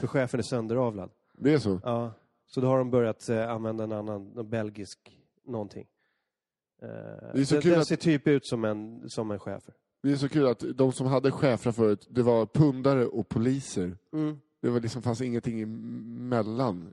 För 0.09 0.19
chefen 0.19 0.41
är 0.41 0.45
sönderavlad. 0.45 1.11
Det 1.39 1.53
är 1.53 1.59
så? 1.59 1.81
Ja. 1.85 2.13
Så 2.47 2.61
då 2.61 2.67
har 2.67 2.79
de 2.79 2.91
börjat 2.91 3.29
eh, 3.29 3.51
använda 3.51 3.85
en 3.85 3.93
annan, 3.93 4.29
någon 4.29 4.51
belgisk 4.51 4.99
någonting. 5.47 5.87
Eh, 6.83 6.89
är 6.89 7.45
så 7.45 7.55
den 7.55 7.63
kul 7.63 7.71
den 7.71 7.81
att- 7.81 7.87
ser 7.89 7.97
typ 7.97 8.27
ut 8.29 8.47
som 8.47 8.65
en, 8.65 9.11
som 9.11 9.31
en 9.31 9.39
schäfer. 9.39 9.75
Det 10.03 10.13
är 10.13 10.17
så 10.17 10.29
kul 10.29 10.47
att 10.47 10.65
de 10.75 10.93
som 10.93 11.07
hade 11.07 11.31
chefer 11.31 11.73
förut, 11.73 12.07
det 12.11 12.23
var 12.23 12.47
pundare 12.47 13.07
och 13.07 13.29
poliser. 13.29 13.97
Mm. 14.13 14.39
Det 14.61 14.71
var 14.71 14.81
liksom, 14.81 15.03
fanns 15.03 15.21
ingenting 15.21 15.61
emellan. 15.61 16.93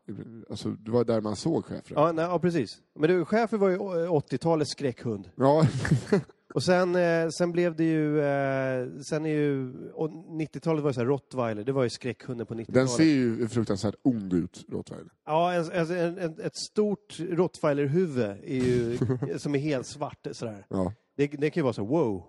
Alltså, 0.50 0.70
det 0.70 0.92
var 0.92 1.04
där 1.04 1.22
man 1.22 1.36
såg 1.36 1.66
chefer. 1.66 1.96
Ja, 1.96 2.12
nej, 2.12 2.26
ja, 2.26 2.40
precis. 2.40 2.82
Men 2.96 3.10
du, 3.10 3.26
schäfer 3.26 3.58
var 3.58 3.70
ju 3.70 3.76
eh, 3.76 4.12
80-talets 4.12 4.72
skräckhund. 4.72 5.30
Ja, 5.36 5.66
Och 6.54 6.64
sen, 6.64 6.96
eh, 6.96 7.30
sen 7.30 7.52
blev 7.52 7.76
det 7.76 7.84
ju, 7.84 8.20
eh, 8.22 8.88
sen 9.02 9.26
är 9.26 9.30
ju, 9.30 9.74
och 9.94 10.10
90-talet 10.10 10.84
var 10.84 10.90
ju 10.90 10.94
så 10.94 11.00
här 11.00 11.08
rottweiler, 11.08 11.64
det 11.64 11.72
var 11.72 11.84
ju 11.84 11.90
skräckhunden 11.90 12.48
på 12.48 12.54
90-talet. 12.54 12.74
den 12.74 12.88
ser 12.88 13.04
ju 13.04 13.48
fruktansvärt 13.48 13.96
ond 14.02 14.34
ut, 14.34 14.66
rottweiler. 14.70 15.12
Ja, 15.26 15.54
en, 15.54 15.60
alltså 15.80 15.94
en, 15.96 16.18
en, 16.18 16.40
ett 16.40 16.56
stort 16.56 17.20
rottweilerhuvud 17.20 18.24
är 18.44 18.56
ju, 18.66 18.98
som 19.38 19.56
är 19.56 19.60
helt 19.60 19.88
svart 19.88 20.28
sådär. 20.32 20.66
Ja. 20.70 20.94
Det, 21.18 21.28
det 21.28 21.50
kan 21.50 21.62
ju 21.62 21.64
vara 21.64 21.74
så, 21.74 21.86
wow. 21.86 22.24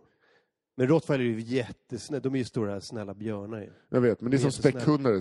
Men 0.76 0.88
rottweiler 0.88 1.24
är 1.24 1.28
ju 1.28 1.40
jättesnälla, 1.40 2.20
de 2.20 2.34
är 2.34 2.38
ju 2.38 2.44
stora 2.44 2.80
snälla 2.80 3.14
björnar 3.14 3.60
ju. 3.60 3.70
Jag 3.90 4.00
vet, 4.00 4.20
men 4.20 4.30
det 4.30 4.36
är 4.36 4.38
som 4.38 4.46
Jättesnäll. 4.48 4.72
späckhundare, 4.72 5.20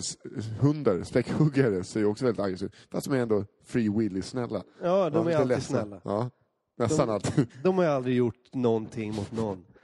hundar, 0.59 1.03
späckhuggare, 1.03 1.83
så 1.83 1.99
är 1.99 2.03
ju 2.03 2.07
också 2.09 2.25
väldigt 2.25 2.45
aggressiva. 2.45 2.71
Fast 2.91 3.09
de 3.09 3.15
är 3.15 3.21
ändå 3.21 3.45
free 3.65 3.89
willy-snälla. 3.89 4.63
Ja, 4.81 5.09
de 5.09 5.15
Ja, 5.15 5.21
är 5.21 5.25
lite 5.25 5.37
alltid 5.37 5.47
ledsna. 5.47 5.77
snälla. 5.79 6.01
Ja, 6.03 6.29
nästan 6.81 7.07
De- 7.07 7.13
alltid. 7.13 7.47
De 7.63 7.77
har 7.77 7.85
aldrig 7.85 8.15
gjort 8.15 8.53
någonting 8.53 9.15
mot 9.15 9.31
någon. 9.31 9.65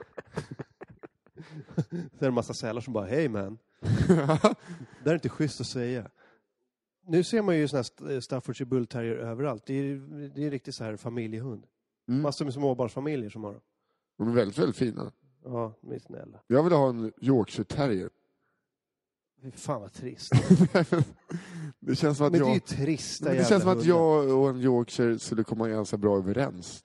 Så 1.76 1.96
är 1.96 2.18
det 2.18 2.26
en 2.26 2.34
massa 2.34 2.54
sälar 2.54 2.80
som 2.80 2.92
bara, 2.92 3.06
hej 3.06 3.28
man. 3.28 3.58
Det 5.04 5.10
är 5.10 5.14
inte 5.14 5.28
schysst 5.28 5.60
att 5.60 5.66
säga. 5.66 6.10
Nu 7.06 7.24
ser 7.24 7.42
man 7.42 7.56
ju 7.56 7.68
såna 7.68 7.82
här 8.00 8.20
Staffordshire 8.20 8.66
Bull 8.68 8.86
Terrier 8.86 9.16
överallt. 9.16 9.66
Det 9.66 9.74
är, 9.74 9.96
det 10.34 10.44
är 10.46 10.50
riktigt 10.50 10.74
så 10.74 10.84
här 10.84 10.96
familjehund. 10.96 11.66
Mm. 12.08 12.22
Massor 12.22 12.44
med 12.44 12.54
småbarnsfamiljer 12.54 13.30
som 13.30 13.44
har 13.44 13.52
dem. 13.52 13.62
De 14.18 14.28
är 14.28 14.32
väldigt, 14.32 14.58
väldigt 14.58 14.76
fina. 14.76 15.12
Ja, 15.44 15.74
de 15.80 15.92
är 15.92 15.98
snälla. 15.98 16.40
Jag 16.46 16.62
vill 16.62 16.72
ha 16.72 16.88
en 16.88 17.12
Yorkshire 17.20 17.64
terrier. 17.64 18.10
Fan 19.54 19.80
vad 19.80 19.92
trist. 19.92 20.32
det 21.80 21.96
känns 21.96 22.16
som 22.16 22.26
att 22.26 22.32
Men 22.32 22.40
det 22.40 22.46
är 22.46 22.48
ju 22.48 22.54
jag... 22.54 22.64
trista 22.64 23.24
Men 23.24 23.36
det 23.36 23.44
känns 23.44 23.62
som 23.62 23.72
att 23.72 23.84
jag 23.84 24.28
och 24.28 24.48
en 24.50 24.60
Yorkshire 24.60 25.18
skulle 25.18 25.44
komma 25.44 25.68
ganska 25.68 25.96
bra 25.96 26.16
överens. 26.18 26.84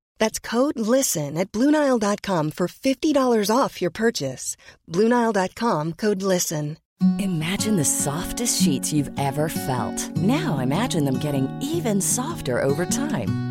That's 0.21 0.37
code 0.37 0.77
LISTEN 0.77 1.35
at 1.35 1.51
Bluenile.com 1.51 2.51
for 2.51 2.67
$50 2.67 3.49
off 3.49 3.81
your 3.81 3.89
purchase. 3.89 4.55
Bluenile.com 4.87 5.93
code 5.93 6.21
LISTEN. 6.21 6.77
Imagine 7.17 7.77
the 7.77 7.85
softest 7.85 8.61
sheets 8.61 8.93
you've 8.93 9.09
ever 9.17 9.49
felt. 9.49 9.97
Now 10.17 10.59
imagine 10.59 11.05
them 11.05 11.17
getting 11.17 11.49
even 11.59 11.99
softer 12.01 12.59
over 12.59 12.85
time. 12.85 13.50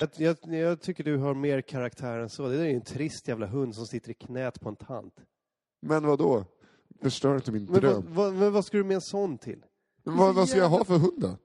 Jag, 0.00 0.10
jag, 0.16 0.54
jag 0.54 0.80
tycker 0.80 1.04
du 1.04 1.16
har 1.16 1.34
mer 1.34 1.60
karaktär 1.60 2.18
än 2.18 2.28
så. 2.28 2.48
Det 2.48 2.56
där 2.56 2.64
är 2.64 2.68
ju 2.68 2.74
en 2.74 2.84
trist 2.84 3.28
jävla 3.28 3.46
hund 3.46 3.74
som 3.74 3.86
sitter 3.86 4.10
i 4.10 4.14
knät 4.14 4.60
på 4.60 4.68
en 4.68 4.76
tant. 4.76 5.14
Men 5.82 6.06
vad 6.06 6.18
då? 6.18 6.44
Förstör 7.02 7.34
inte 7.36 7.52
min 7.52 7.64
Men 7.64 7.72
vad, 7.72 7.82
dröm. 7.82 8.04
vad, 8.08 8.34
men 8.34 8.52
vad 8.52 8.64
ska 8.64 8.76
du 8.76 8.84
med 8.84 8.94
en 8.94 9.00
sån 9.00 9.38
till? 9.38 9.64
Men 10.04 10.16
vad, 10.16 10.34
vad 10.34 10.48
ska 10.48 10.58
jag 10.58 10.68
ha 10.68 10.84
för 10.84 10.98
hund 10.98 11.20
då? 11.20 11.36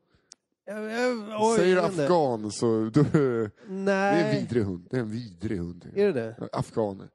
Jag, 0.65 0.91
jag, 0.91 1.41
oj, 1.41 1.57
Säger 1.57 1.85
inte. 1.85 2.03
afghan 2.03 2.51
så... 2.51 2.89
Då, 2.93 3.03
det 3.03 3.19
är 3.19 3.51
Nej. 3.67 4.23
en 4.23 4.39
vidrig 4.39 4.63
hund. 4.63 4.87
Det 4.89 4.97
är 4.97 5.01
en 5.01 5.11
vidrig 5.11 5.57
hund. 5.57 5.91
Är 5.95 6.05
det 6.05 6.13
det? 6.13 6.49
Afghaner. 6.51 7.09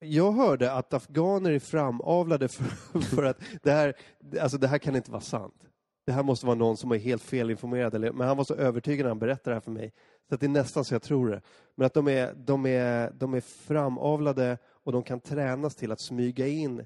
Jag 0.00 0.32
hörde 0.32 0.72
att 0.72 0.94
afghaner 0.94 1.50
är 1.50 1.58
framavlade 1.58 2.48
för, 2.48 3.00
för 3.00 3.24
att 3.24 3.40
det 3.62 3.70
här, 3.70 3.94
alltså 4.40 4.58
det 4.58 4.68
här 4.68 4.78
kan 4.78 4.96
inte 4.96 5.10
vara 5.10 5.20
sant. 5.20 5.62
Det 6.04 6.12
här 6.12 6.22
måste 6.22 6.46
vara 6.46 6.56
någon 6.56 6.76
som 6.76 6.92
är 6.92 6.98
helt 6.98 7.22
felinformerad. 7.22 7.94
Eller, 7.94 8.12
men 8.12 8.28
han 8.28 8.36
var 8.36 8.44
så 8.44 8.54
övertygad 8.54 9.04
när 9.04 9.10
han 9.10 9.18
berättade 9.18 9.50
det 9.50 9.54
här 9.54 9.60
för 9.60 9.70
mig. 9.70 9.92
Så 10.28 10.34
att 10.34 10.40
det 10.40 10.46
är 10.46 10.50
nästan 10.50 10.84
så 10.84 10.94
jag 10.94 11.02
tror 11.02 11.30
det. 11.30 11.40
Men 11.74 11.86
att 11.86 11.94
de 11.94 12.08
är, 12.08 12.34
de 12.34 12.66
är, 12.66 13.10
de 13.10 13.34
är 13.34 13.40
framavlade 13.40 14.58
och 14.84 14.92
de 14.92 15.02
kan 15.02 15.20
tränas 15.20 15.74
till 15.74 15.92
att 15.92 16.00
smyga 16.00 16.46
in 16.46 16.84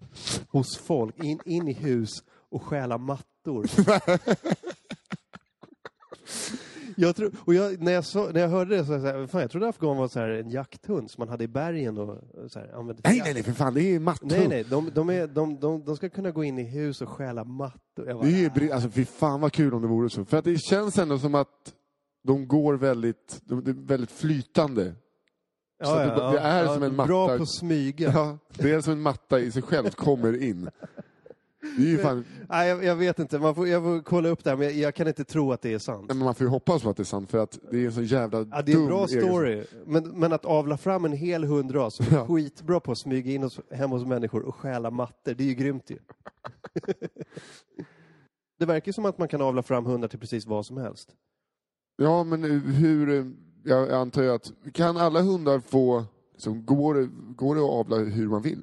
hos 0.48 0.78
folk, 0.78 1.24
in, 1.24 1.40
in 1.44 1.68
i 1.68 1.72
hus 1.72 2.10
och 2.28 2.62
stjäla 2.62 2.98
mattor. 2.98 3.66
Jag 7.00 7.16
tror, 7.16 7.32
och 7.44 7.54
jag, 7.54 7.82
när, 7.82 7.92
jag 7.92 8.04
så, 8.04 8.30
när 8.30 8.40
jag 8.40 8.48
hörde 8.48 8.76
det 8.76 8.84
så 8.84 8.92
jag 8.92 9.00
så 9.00 9.06
här, 9.06 9.26
fan 9.26 9.40
jag 9.40 9.50
trodde 9.50 9.68
afghan 9.68 9.96
var 9.96 10.08
så 10.08 10.20
här 10.20 10.28
en 10.28 10.50
jakthund 10.50 11.10
som 11.10 11.20
man 11.20 11.28
hade 11.28 11.44
i 11.44 11.48
bergen 11.48 11.98
och 11.98 12.18
så 12.50 12.58
här, 12.58 12.68
använde 12.78 13.02
Nej, 13.04 13.20
nej, 13.24 13.34
nej, 13.34 13.42
för 13.42 13.52
fan, 13.52 13.74
det 13.74 13.82
är 13.82 14.00
matthund. 14.00 14.32
Nej, 14.32 14.48
nej, 14.48 14.64
de, 14.70 14.90
de, 14.94 15.10
är, 15.10 15.26
de, 15.26 15.60
de, 15.60 15.84
de 15.84 15.96
ska 15.96 16.08
kunna 16.08 16.30
gå 16.30 16.44
in 16.44 16.58
i 16.58 16.62
hus 16.62 17.02
och 17.02 17.08
stjäla 17.08 17.44
mattor. 17.44 18.06
Jag 18.06 18.16
bara, 18.16 18.26
Det 18.26 18.32
är 18.32 18.38
ju, 18.38 18.48
bri- 18.48 18.72
alltså 18.72 18.90
fy 18.90 19.04
fan 19.04 19.40
vad 19.40 19.52
kul 19.52 19.74
om 19.74 19.82
det 19.82 19.88
vore 19.88 20.10
så. 20.10 20.24
För 20.24 20.36
att 20.36 20.44
det 20.44 20.58
känns 20.58 20.98
ändå 20.98 21.18
som 21.18 21.34
att 21.34 21.74
de 22.24 22.48
går 22.48 22.74
väldigt, 22.74 23.40
de, 23.44 23.58
är 23.58 23.86
väldigt 23.86 24.10
flytande. 24.10 24.94
så 25.84 25.90
att 25.94 26.16
det- 26.16 26.30
det 26.32 26.38
är 26.40 26.66
som 26.74 26.82
en 26.82 26.96
Bra 26.96 27.26
matta. 27.26 27.36
på 27.36 27.42
att 27.42 27.54
smyga. 27.58 28.12
Ja, 28.14 28.38
det 28.54 28.70
är 28.72 28.80
som 28.80 28.92
en 28.92 29.00
matta 29.02 29.40
i 29.40 29.50
sig 29.52 29.62
själv 29.62 29.90
kommer 29.90 30.42
in. 30.42 30.70
Det 31.60 31.82
är 31.82 31.86
ju 31.86 31.98
fan, 31.98 32.24
Nej, 32.48 32.68
jag, 32.68 32.84
jag 32.84 32.96
vet 32.96 33.18
inte, 33.18 33.38
man 33.38 33.54
får, 33.54 33.68
jag 33.68 33.82
får 33.82 34.02
kolla 34.02 34.28
upp 34.28 34.44
det 34.44 34.50
här, 34.50 34.56
men 34.56 34.66
jag, 34.66 34.76
jag 34.76 34.94
kan 34.94 35.08
inte 35.08 35.24
tro 35.24 35.52
att 35.52 35.62
det 35.62 35.74
är 35.74 35.78
sant. 35.78 36.04
men 36.08 36.18
man 36.18 36.34
får 36.34 36.44
ju 36.44 36.50
hoppas 36.50 36.82
på 36.82 36.90
att 36.90 36.96
det 36.96 37.02
är 37.02 37.04
sant 37.04 37.30
för 37.30 37.38
att 37.38 37.58
det 37.70 37.78
är 37.78 37.86
en 37.86 37.92
så 37.92 38.02
jävla 38.02 38.38
Ja, 38.38 38.62
det 38.62 38.72
är 38.72 38.76
en 38.76 38.80
dum 38.80 38.86
bra 38.86 39.08
story, 39.08 39.64
men, 39.86 40.08
men 40.08 40.32
att 40.32 40.44
avla 40.44 40.76
fram 40.76 41.04
en 41.04 41.12
hel 41.12 41.44
hundras 41.44 41.94
som 41.94 42.06
är 42.06 42.10
Ja. 42.12 42.26
skitbra 42.26 42.80
på 42.80 42.92
att 42.92 42.98
smyga 42.98 43.32
in 43.32 43.42
hos, 43.42 43.60
hem 43.70 43.90
hos 43.90 44.04
människor 44.04 44.42
och 44.42 44.54
stjäla 44.54 44.90
mattor, 44.90 45.34
det 45.34 45.44
är 45.44 45.48
ju 45.48 45.54
grymt 45.54 45.90
ju. 45.90 45.98
det 48.58 48.66
verkar 48.66 48.92
som 48.92 49.04
att 49.04 49.18
man 49.18 49.28
kan 49.28 49.42
avla 49.42 49.62
fram 49.62 49.86
hundar 49.86 50.08
till 50.08 50.18
precis 50.18 50.46
vad 50.46 50.66
som 50.66 50.76
helst. 50.76 51.08
Ja, 51.96 52.24
men 52.24 52.42
hur, 52.60 53.10
eh, 53.10 53.26
jag 53.64 53.92
antar 53.92 54.22
ju 54.22 54.30
att, 54.30 54.52
kan 54.72 54.96
alla 54.96 55.20
hundar 55.20 55.60
få, 55.60 56.04
liksom, 56.32 56.66
går, 56.66 56.94
det, 56.94 57.08
går 57.36 57.54
det 57.54 57.60
att 57.60 57.70
avla 57.70 57.96
hur 57.96 58.28
man 58.28 58.42
vill? 58.42 58.62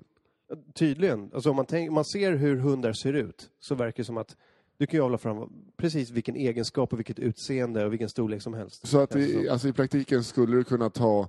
Tydligen. 0.74 1.30
Alltså 1.34 1.50
om 1.50 1.56
man, 1.56 1.66
tänk, 1.66 1.92
man 1.92 2.06
ser 2.06 2.32
hur 2.32 2.56
hundar 2.56 2.94
ser 2.94 3.14
ut 3.14 3.50
så 3.60 3.76
verkar 3.76 3.98
det 3.98 4.06
som 4.06 4.18
att 4.18 4.36
du 4.78 4.86
kan 4.88 4.98
ju 4.98 5.04
avla 5.04 5.18
fram 5.18 5.50
precis 5.78 6.10
vilken 6.10 6.36
egenskap 6.36 6.94
och 6.94 7.00
vilket 7.00 7.20
utseende 7.20 7.86
och 7.86 7.94
vilken 7.94 8.10
storlek 8.10 8.42
som 8.42 8.54
helst. 8.54 8.88
Så 8.88 9.00
att 9.00 9.16
i, 9.16 9.34
som. 9.34 9.48
alltså, 9.52 9.68
i 9.68 9.74
praktiken 9.74 10.24
skulle 10.24 10.56
du 10.58 10.64
kunna 10.64 10.90
ta 10.90 11.28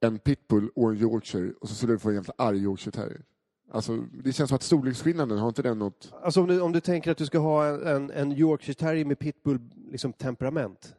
en 0.00 0.18
pitbull 0.18 0.70
och 0.74 0.90
en 0.90 0.96
yorkshire 0.96 1.52
och 1.60 1.68
så 1.68 1.74
skulle 1.74 1.92
du 1.92 1.98
få 1.98 2.08
en 2.08 2.14
jävla 2.14 2.34
arg 2.36 2.58
yorkshire 2.62 2.92
terrier. 2.92 3.22
Alltså, 3.70 3.96
det 4.24 4.32
känns 4.32 4.48
som 4.48 4.56
att 4.56 4.62
storleksskillnaden, 4.62 5.38
har 5.38 5.48
inte 5.48 5.62
den 5.62 5.78
något... 5.78 6.12
Alltså 6.22 6.40
om 6.40 6.46
du, 6.46 6.60
om 6.60 6.72
du 6.72 6.80
tänker 6.80 7.10
att 7.10 7.18
du 7.18 7.26
ska 7.26 7.38
ha 7.38 7.66
en, 7.66 7.86
en, 7.86 8.10
en 8.10 8.32
Yorkshire 8.32 8.74
terrier 8.74 9.04
med 9.04 9.18
pitbull 9.18 9.60
liksom, 9.90 10.12
temperament. 10.12 10.94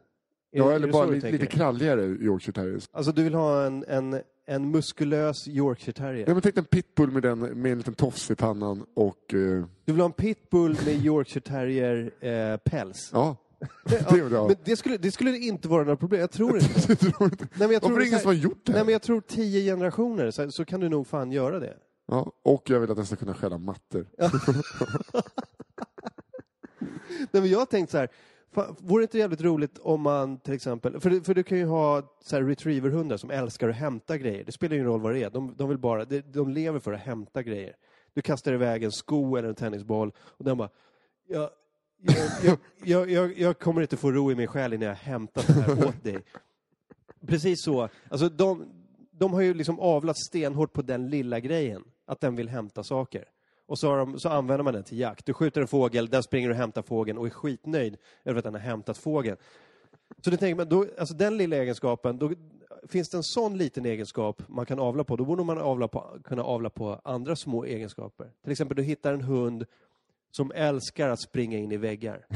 Är- 0.52 0.58
Ja, 0.58 0.72
eller 0.72 0.92
bara 0.92 1.06
lite, 1.06 1.30
lite 1.30 1.46
kralligare 1.46 2.02
yorkshire 2.04 2.52
terriers. 2.52 2.88
Alltså 2.92 3.12
du 3.12 3.24
vill 3.24 3.34
ha 3.34 3.66
en, 3.66 3.84
en, 3.88 4.20
en 4.46 4.70
muskulös 4.70 5.48
Yorkshire 5.48 5.92
terrier? 5.92 6.24
Ja, 6.26 6.32
men 6.32 6.42
tänk 6.42 6.56
en 6.56 6.64
pitbull 6.64 7.10
med, 7.10 7.22
den, 7.22 7.38
med 7.38 7.72
en 7.72 7.78
liten 7.78 7.94
tofs 7.94 8.30
i 8.30 8.34
pannan 8.34 8.84
och... 8.94 9.34
Eh, 9.34 9.64
Du 9.84 9.92
vill 9.92 9.98
ha 10.00 10.04
en 10.06 10.12
pitbull 10.12 10.76
med 10.86 10.94
Yorkshire 11.04 11.40
terrier 11.44 12.10
eh, 12.20 12.56
ja, 13.12 13.36
det 13.84 14.04
ha. 14.36 14.46
Men 14.46 14.56
det 14.64 14.76
skulle, 14.76 14.96
det 14.96 15.10
skulle 15.12 15.38
inte 15.38 15.68
vara 15.68 15.82
några 15.84 15.96
problem, 15.96 16.20
jag 16.20 16.30
tror 16.30 16.56
inte. 16.58 16.80
Jag 16.88 16.98
tror 17.14 17.24
inte- 17.24 17.44
Nej, 17.54 17.68
men 17.68 17.70
jag 17.70 17.80
Varför 17.80 17.86
tror 17.88 17.96
är 17.96 18.00
det 18.00 18.06
ingen 18.06 18.20
som 18.20 18.26
har 18.28 18.34
gjort 18.34 18.60
det 18.66 18.72
Nej 18.72 18.84
men 18.84 18.92
jag 18.92 19.02
tror 19.02 19.20
tio 19.20 19.60
generationer 19.72 20.30
så, 20.30 20.50
så 20.50 20.64
kan 20.64 20.80
du 20.80 20.88
nog 20.88 21.06
fan 21.06 21.32
göra 21.32 21.58
det. 21.58 21.76
ja, 22.06 22.32
och 22.42 22.70
jag 22.70 22.80
vill 22.80 22.90
att 22.90 22.96
den 22.96 23.06
ska 23.06 23.16
kunna 23.16 23.34
stjäla 23.34 23.58
mattor. 23.58 24.06
Nej, 27.30 27.42
men 27.42 27.46
jag 27.50 27.58
har 27.58 27.66
tänkt 27.66 27.90
så 27.90 27.98
här, 27.98 28.08
vore 28.78 29.00
det 29.00 29.04
inte 29.04 29.18
jävligt 29.18 29.40
roligt 29.40 29.78
om 29.78 30.00
man 30.00 30.38
till 30.38 30.54
exempel, 30.54 31.00
för, 31.00 31.24
för 31.24 31.34
du 31.34 31.42
kan 31.42 31.58
ju 31.58 31.64
ha 31.64 32.02
så 32.20 32.40
retrieverhundar 32.40 33.16
som 33.16 33.30
älskar 33.30 33.68
att 33.68 33.76
hämta 33.76 34.18
grejer. 34.18 34.44
Det 34.44 34.52
spelar 34.52 34.74
ingen 34.74 34.86
roll 34.86 35.00
vad 35.00 35.14
det 35.14 35.22
är, 35.22 35.30
de, 35.30 35.54
de 35.56 35.68
vill 35.68 35.78
bara, 35.78 36.04
de, 36.04 36.50
lever 36.50 36.78
för 36.78 36.92
att 36.92 37.00
hämta 37.00 37.42
grejer. 37.42 37.76
Du 38.14 38.22
kastar 38.22 38.52
iväg 38.52 38.84
en 38.84 38.92
sko 38.92 39.36
eller 39.36 39.48
en 39.48 39.54
tennisboll 39.54 40.12
och 40.18 40.44
den 40.44 40.56
bara, 40.56 40.68
jag, 41.26 41.50
jag, 42.42 42.58
jag, 42.84 43.10
jag, 43.10 43.38
jag 43.38 43.58
kommer 43.58 43.82
inte 43.82 43.96
få 43.96 44.12
ro 44.12 44.32
i 44.32 44.34
min 44.34 44.46
själ 44.46 44.72
innan 44.72 44.88
jag 44.88 44.94
hämtat 44.94 45.46
det 45.46 45.52
här 45.52 45.86
åt 45.88 46.02
dig. 46.02 46.24
Precis 47.26 47.62
så. 47.62 47.88
Alltså 48.08 48.28
de, 48.28 48.66
de 49.10 49.32
har 49.32 49.40
ju 49.40 49.54
liksom 49.54 49.80
avlat 49.80 50.16
stenhårt 50.18 50.72
på 50.72 50.82
den 50.82 51.10
lilla 51.10 51.40
grejen, 51.40 51.84
att 52.06 52.20
den 52.20 52.36
vill 52.36 52.48
hämta 52.48 52.82
saker. 52.82 53.24
Och 53.66 53.78
så, 53.78 53.96
de, 53.96 54.20
så 54.20 54.28
använder 54.28 54.64
man 54.64 54.74
den 54.74 54.82
till 54.82 54.98
jakt. 54.98 55.26
Du 55.26 55.32
skjuter 55.32 55.60
en 55.60 55.68
fågel, 55.68 56.08
den 56.08 56.22
springer 56.22 56.50
och 56.50 56.56
hämtar 56.56 56.82
fågeln 56.82 57.18
och 57.18 57.26
är 57.26 57.30
skitnöjd 57.30 57.96
över 58.24 58.38
att 58.38 58.44
den 58.44 58.54
har 58.54 58.60
hämtat 58.60 58.98
fågeln. 58.98 59.36
Så 60.24 60.30
du 60.30 60.36
tänker 60.36 60.54
man, 60.54 60.68
då, 60.68 60.86
alltså 60.98 61.14
den 61.14 61.36
lilla 61.36 61.56
egenskapen, 61.56 62.18
då 62.18 62.32
finns 62.88 63.08
det 63.08 63.16
en 63.16 63.22
sån 63.22 63.58
liten 63.58 63.86
egenskap 63.86 64.42
man 64.48 64.66
kan 64.66 64.78
avla 64.78 65.04
på, 65.04 65.16
då 65.16 65.24
borde 65.24 65.44
man 65.44 65.58
avla 65.58 65.88
på, 65.88 66.18
kunna 66.24 66.42
avla 66.42 66.70
på 66.70 67.00
andra 67.04 67.36
små 67.36 67.64
egenskaper. 67.64 68.30
Till 68.42 68.52
exempel, 68.52 68.76
du 68.76 68.82
hittar 68.82 69.14
en 69.14 69.20
hund 69.20 69.64
som 70.30 70.52
älskar 70.54 71.08
att 71.08 71.20
springa 71.20 71.58
in 71.58 71.72
i 71.72 71.76
väggar. 71.76 72.26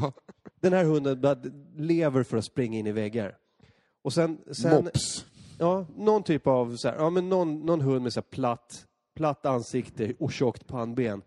Den 0.60 0.72
här 0.72 0.84
hunden 0.84 1.22
lever 1.76 2.22
för 2.22 2.36
att 2.36 2.44
springa 2.44 2.78
in 2.78 2.86
i 2.86 2.92
väggar. 2.92 3.36
Och 4.02 4.12
sen, 4.12 4.38
sen 4.52 4.84
Mops. 4.84 5.24
Ja, 5.58 5.86
någon 5.96 6.22
typ 6.22 6.46
av 6.46 6.76
så 6.76 6.88
här, 6.88 6.96
ja 6.96 7.10
men 7.10 7.28
någon, 7.28 7.66
någon 7.66 7.80
hund 7.80 8.02
med 8.02 8.12
så 8.12 8.22
platt, 8.22 8.86
platt 9.14 9.46
ansikte 9.46 10.14
och 10.18 10.32
tjockt 10.32 10.66
pannben. 10.66 11.22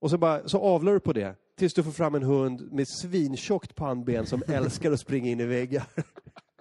Och 0.00 0.10
så 0.10 0.18
bara, 0.18 0.48
så 0.48 0.58
avlar 0.58 0.92
du 0.92 1.00
på 1.00 1.12
det 1.12 1.36
tills 1.56 1.74
du 1.74 1.82
får 1.82 1.90
fram 1.90 2.14
en 2.14 2.22
hund 2.22 2.72
med 2.72 2.88
svintjockt 2.88 3.74
pannben 3.74 4.26
som 4.26 4.42
älskar 4.48 4.92
att 4.92 5.00
springa 5.00 5.30
in 5.30 5.40
i 5.40 5.44
väggar. 5.44 5.84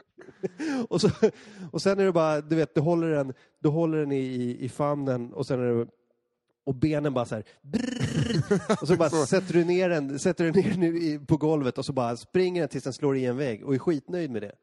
och, 0.89 1.01
så, 1.01 1.09
och 1.71 1.81
sen 1.81 1.99
är 1.99 2.05
det 2.05 2.11
bara, 2.11 2.41
du 2.41 2.55
vet, 2.55 2.75
du 2.75 2.81
håller 2.81 3.09
den, 3.09 3.33
du 3.59 3.69
håller 3.69 3.97
den 3.97 4.11
i, 4.11 4.19
i, 4.19 4.65
i 4.65 4.69
famnen 4.69 5.33
och 5.33 5.47
sen 5.47 5.59
är 5.59 5.73
det 5.73 5.87
och 6.67 6.75
benen 6.75 7.13
bara 7.13 7.25
så 7.25 7.35
här, 7.35 7.43
brrr, 7.61 8.81
och 8.81 8.87
så 8.87 8.95
bara 8.95 9.09
sätter 9.25 9.53
du 9.53 9.63
ner 9.65 9.89
den, 9.89 10.19
sätter 10.19 10.43
du 10.43 10.61
ner 10.61 10.91
den 10.91 11.25
på 11.25 11.37
golvet 11.37 11.77
och 11.77 11.85
så 11.85 11.93
bara 11.93 12.17
springer 12.17 12.61
den 12.61 12.69
tills 12.69 12.83
den 12.83 12.93
slår 12.93 13.17
i 13.17 13.25
en 13.25 13.37
vägg 13.37 13.65
och 13.65 13.75
är 13.75 13.79
skitnöjd 13.79 14.31
med 14.31 14.41
det. 14.41 14.55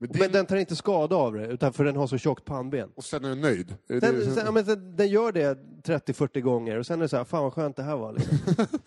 Men 0.00 0.10
Men 0.18 0.32
den 0.32 0.46
tar 0.46 0.56
inte 0.56 0.76
skada 0.76 1.16
av 1.16 1.34
det, 1.34 1.46
utan 1.46 1.72
för 1.72 1.84
den 1.84 1.96
har 1.96 2.06
så 2.06 2.18
tjockt 2.18 2.44
pannben. 2.44 2.90
Och 2.96 3.04
sen 3.04 3.24
är 3.24 3.28
den 3.28 3.40
nöjd. 3.40 3.70
Är 3.88 3.94
det 3.94 4.00
Den, 4.00 4.14
det- 4.14 4.24
sen, 4.34 4.44
ja, 4.46 4.52
men 4.52 4.96
den, 4.96 5.08
gör 5.08 5.32
det 5.32 5.58
30-40 5.84 6.40
gånger 6.40 6.76
och 6.78 6.86
sen 6.86 6.98
är 6.98 7.02
det 7.02 7.08
så 7.08 7.16
här, 7.16 7.24
fan 7.24 7.42
vad 7.42 7.52
skönt 7.52 7.76
det 7.76 7.82
här 7.82 7.96
var. 7.96 8.12
Liksom. 8.12 8.38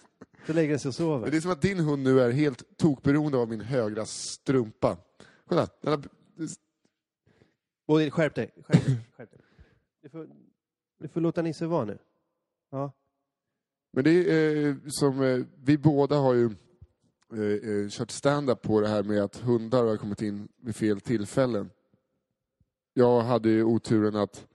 Så 0.48 0.54
lägger 0.54 0.70
den 0.70 0.80
sig 0.80 0.90
och 0.90 0.94
Men 0.94 0.94
sover. 1.20 1.32
det 1.32 1.38
är 1.38 1.42
som 1.42 1.52
att 1.52 1.62
din 1.62 1.80
hund 1.80 2.04
nu 2.04 2.22
är 2.22 2.32
helt 2.32 2.78
tokberoende 2.78 3.38
av 3.38 3.50
min 3.50 3.62
högra 3.62 4.06
strumpa. 4.06 4.98
Kolla, 5.48 5.68
den 5.82 5.92
har, 5.92 6.04
Och 7.86 8.14
skärp 8.14 8.36
dig, 8.36 8.54
skärp 8.64 8.86
dig. 8.86 8.98
Skärp 9.18 9.32
dig. 9.32 9.40
Du, 10.02 10.10
får, 10.10 10.28
du 11.00 11.08
får 11.08 11.22
låta 11.22 11.42
Nisse 11.42 11.66
vara 11.66 11.86
nu. 11.86 11.98
Ja. 12.72 12.92
Men 13.94 14.04
det 14.04 14.12
är 14.12 14.68
eh, 14.68 14.76
som, 14.88 15.22
eh, 15.22 15.40
vi 15.64 15.78
båda 15.78 16.16
har 16.16 16.34
ju 16.34 16.50
eh, 17.34 17.70
eh, 17.72 17.90
kört 17.90 18.12
stand-up 18.12 18.62
på 18.62 18.82
det 18.82 18.88
här 18.88 19.04
med 19.04 19.24
att 19.24 19.38
hundar 19.38 19.84
har 19.84 19.98
kommit 19.98 20.22
in 20.22 20.48
vid 20.62 20.76
fel 20.76 21.02
tillfällen. 21.02 21.70
Jag 22.94 23.22
hade 23.22 23.50
ju 23.50 23.64
oturen 23.64 24.16
att 24.16 24.48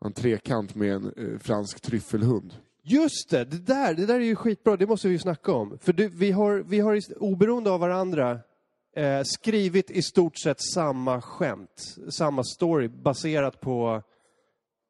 ha 0.00 0.06
en 0.06 0.12
trekant 0.12 0.74
med 0.74 0.92
en 0.92 1.12
eh, 1.16 1.38
fransk 1.38 1.80
tryffelhund. 1.80 2.54
Just 2.82 3.30
det, 3.30 3.44
det 3.44 3.58
där, 3.58 3.94
det 3.94 4.06
där 4.06 4.14
är 4.14 4.24
ju 4.24 4.36
skitbra, 4.36 4.76
det 4.76 4.86
måste 4.86 5.08
vi 5.08 5.14
ju 5.14 5.18
snacka 5.18 5.52
om. 5.52 5.78
För 5.78 5.92
du, 5.92 6.08
vi, 6.08 6.30
har, 6.30 6.56
vi 6.56 6.80
har 6.80 7.00
oberoende 7.16 7.70
av 7.70 7.80
varandra 7.80 8.40
eh, 8.96 9.22
skrivit 9.24 9.90
i 9.90 10.02
stort 10.02 10.38
sett 10.38 10.60
samma 10.74 11.20
skämt, 11.20 11.96
samma 12.08 12.44
story 12.44 12.88
baserat 12.88 13.60
på, 13.60 14.02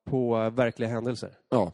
på 0.04 0.50
verkliga 0.50 0.88
händelser. 0.88 1.38
Ja, 1.48 1.72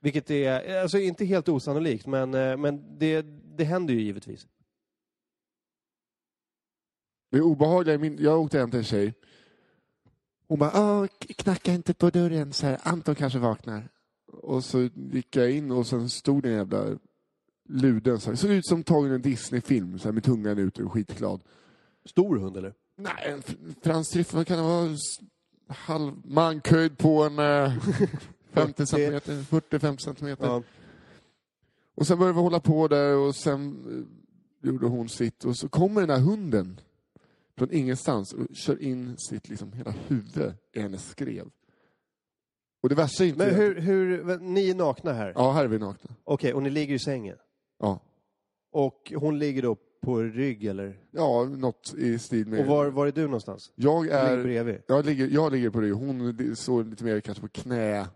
Vilket 0.00 0.30
är, 0.30 0.80
alltså 0.82 0.98
inte 0.98 1.24
helt 1.24 1.48
osannolikt, 1.48 2.06
men, 2.06 2.34
eh, 2.34 2.56
men 2.56 2.98
det, 2.98 3.22
det 3.56 3.64
händer 3.64 3.94
ju 3.94 4.00
givetvis. 4.00 4.46
Det 7.32 7.40
obehagliga 7.40 7.98
min, 7.98 8.16
jag 8.20 8.40
åkte 8.40 8.58
hem 8.58 8.70
till 8.70 8.78
en 8.78 8.84
tjej. 8.84 9.14
Hon 10.48 10.58
bara, 10.58 10.70
"Åh, 10.74 11.06
k- 11.06 11.34
knacka 11.36 11.72
inte 11.72 11.94
på 11.94 12.10
dörren, 12.10 12.52
så 12.52 12.66
här, 12.66 12.78
Anton 12.82 13.14
kanske 13.14 13.38
vaknar. 13.38 13.88
Och 14.32 14.64
så 14.64 14.88
gick 15.12 15.36
jag 15.36 15.50
in 15.50 15.70
och 15.70 15.86
sen 15.86 16.08
stod 16.10 16.42
det 16.42 16.48
en 16.48 16.54
jävla 16.56 16.84
luden, 17.68 18.20
så 18.20 18.30
här, 18.30 18.36
såg 18.36 18.50
ut 18.50 18.66
som 18.66 18.82
tagen 18.82 19.12
i 19.12 19.14
en 19.14 19.22
Disney-film, 19.22 19.98
så 19.98 20.04
här, 20.04 20.12
med 20.12 20.24
tungan 20.24 20.58
ut 20.58 20.78
och 20.78 20.92
skitglad. 20.92 21.40
Stor 22.04 22.36
hund 22.38 22.56
eller? 22.56 22.74
Nej, 22.96 23.12
en 23.26 23.42
fransk 23.82 24.32
vad 24.32 24.46
kan 24.46 24.56
det 24.56 24.62
vara? 24.64 24.96
Halv 25.68 26.12
mankhöjd 26.24 26.98
på 26.98 27.22
en 27.22 27.38
eh, 27.38 27.72
50 28.52 28.86
centimeter, 28.86 29.32
40-50 29.42 29.96
centimeter. 29.96 30.46
Ja. 30.46 30.62
Och 31.94 32.06
sen 32.06 32.18
började 32.18 32.36
vi 32.36 32.42
hålla 32.42 32.60
på 32.60 32.88
där 32.88 33.16
och 33.16 33.36
sen 33.36 33.84
eh, 34.62 34.68
gjorde 34.70 34.86
hon 34.86 35.08
sitt 35.08 35.44
och 35.44 35.56
så 35.56 35.68
kommer 35.68 36.00
den 36.00 36.10
här 36.10 36.18
hunden 36.20 36.80
från 37.58 37.72
ingenstans 37.72 38.32
och 38.32 38.46
kör 38.52 38.82
in 38.82 39.16
sitt 39.18 39.48
liksom 39.48 39.72
hela 39.72 39.90
huvud 39.90 40.54
i 40.72 40.80
hennes 40.80 41.10
skrev. 41.10 41.50
Och 42.82 42.88
det 42.88 42.94
värsta 42.94 43.24
är 43.24 43.28
inte... 43.28 43.46
Men 43.46 43.54
hur, 43.54 43.80
hur, 43.80 44.38
ni 44.38 44.70
är 44.70 44.74
nakna 44.74 45.12
här? 45.12 45.32
Ja, 45.34 45.52
här 45.52 45.64
är 45.64 45.68
vi 45.68 45.78
nakna. 45.78 46.10
Okej, 46.24 46.54
och 46.54 46.62
ni 46.62 46.70
ligger 46.70 46.94
i 46.94 46.98
sängen? 46.98 47.36
Ja. 47.78 48.00
Och 48.72 49.12
hon 49.16 49.38
ligger 49.38 49.62
då 49.62 49.76
på 50.02 50.22
rygg 50.22 50.64
eller? 50.64 51.00
Ja, 51.10 51.44
något 51.44 51.94
i 51.98 52.18
stil 52.18 52.46
med... 52.46 52.60
Och 52.60 52.66
var, 52.66 52.86
var 52.86 53.06
är 53.06 53.12
du 53.12 53.24
någonstans? 53.24 53.72
Jag 53.74 54.02
Du 54.02 54.08
ligger 54.08 54.38
är... 54.38 54.42
bredvid. 54.42 54.82
Jag 54.86 55.06
ligger, 55.06 55.28
jag 55.28 55.52
ligger 55.52 55.70
på 55.70 55.80
rygg, 55.80 55.92
hon 55.92 56.56
står 56.56 56.84
lite 56.84 57.04
mer 57.04 57.20
kanske 57.20 57.42
på 57.42 57.48
knä. 57.48 58.06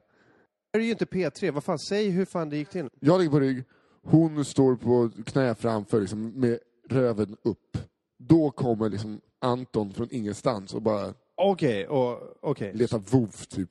Det 0.72 0.78
är 0.78 0.82
ju 0.82 0.91
inte 0.91 1.05
P3, 1.05 1.51
vad 1.51 1.64
fan, 1.64 1.78
säg 1.78 2.11
hur 2.11 2.24
fan 2.24 2.51
det 2.51 2.57
gick 2.57 2.68
till. 2.68 2.89
Jag 3.01 3.18
ligger 3.18 3.30
på 3.30 3.41
rygg, 3.41 3.64
hon 4.03 4.45
står 4.45 4.76
på 4.76 5.11
knä 5.26 5.55
framför 5.55 6.01
liksom, 6.01 6.28
med 6.28 6.59
röven 6.89 7.37
upp. 7.43 7.78
Då 8.18 8.51
kommer 8.51 8.89
liksom 8.89 9.20
Anton 9.41 9.93
från 9.93 10.09
ingenstans 10.11 10.74
och 10.74 10.82
bara 10.82 11.14
Okej, 11.34 11.87
och 11.89 12.37
okej. 12.41 12.72
letar 12.74 12.99
vov 12.99 13.30
typ. 13.49 13.70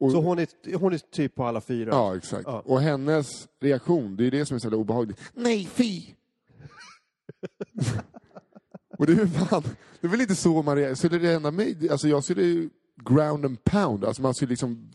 Och, 0.00 0.12
Så 0.12 0.20
hon 0.20 0.38
är, 0.38 0.76
hon 0.78 0.92
är 0.92 0.98
typ 0.98 1.34
på 1.34 1.44
alla 1.44 1.60
fyra? 1.60 1.88
Ja, 1.92 2.16
exakt. 2.16 2.42
Ja. 2.46 2.62
Och 2.66 2.80
hennes 2.80 3.48
reaktion, 3.60 4.16
det 4.16 4.26
är 4.26 4.30
det 4.30 4.46
som 4.46 4.54
är 4.54 4.58
så 4.58 4.74
obehagligt. 4.74 5.20
Nej, 5.34 5.66
fy! 5.72 6.02
och 8.98 9.06
det 9.06 9.12
är 9.12 9.26
fan, 9.26 9.62
det 10.00 10.06
är 10.06 10.10
väl 10.10 10.20
inte 10.20 10.34
så 10.34 10.62
man 10.62 10.76
reagerar. 10.76 10.94
Skulle 10.94 11.18
det 11.18 11.28
hända 11.32 11.50
mig, 11.50 11.88
alltså 11.90 12.08
jag 12.08 12.24
skulle 12.24 12.42
ju 12.42 12.70
ground 13.04 13.44
and 13.44 13.64
pound, 13.64 14.04
alltså 14.04 14.22
man 14.22 14.34
skulle 14.34 14.48
liksom, 14.50 14.90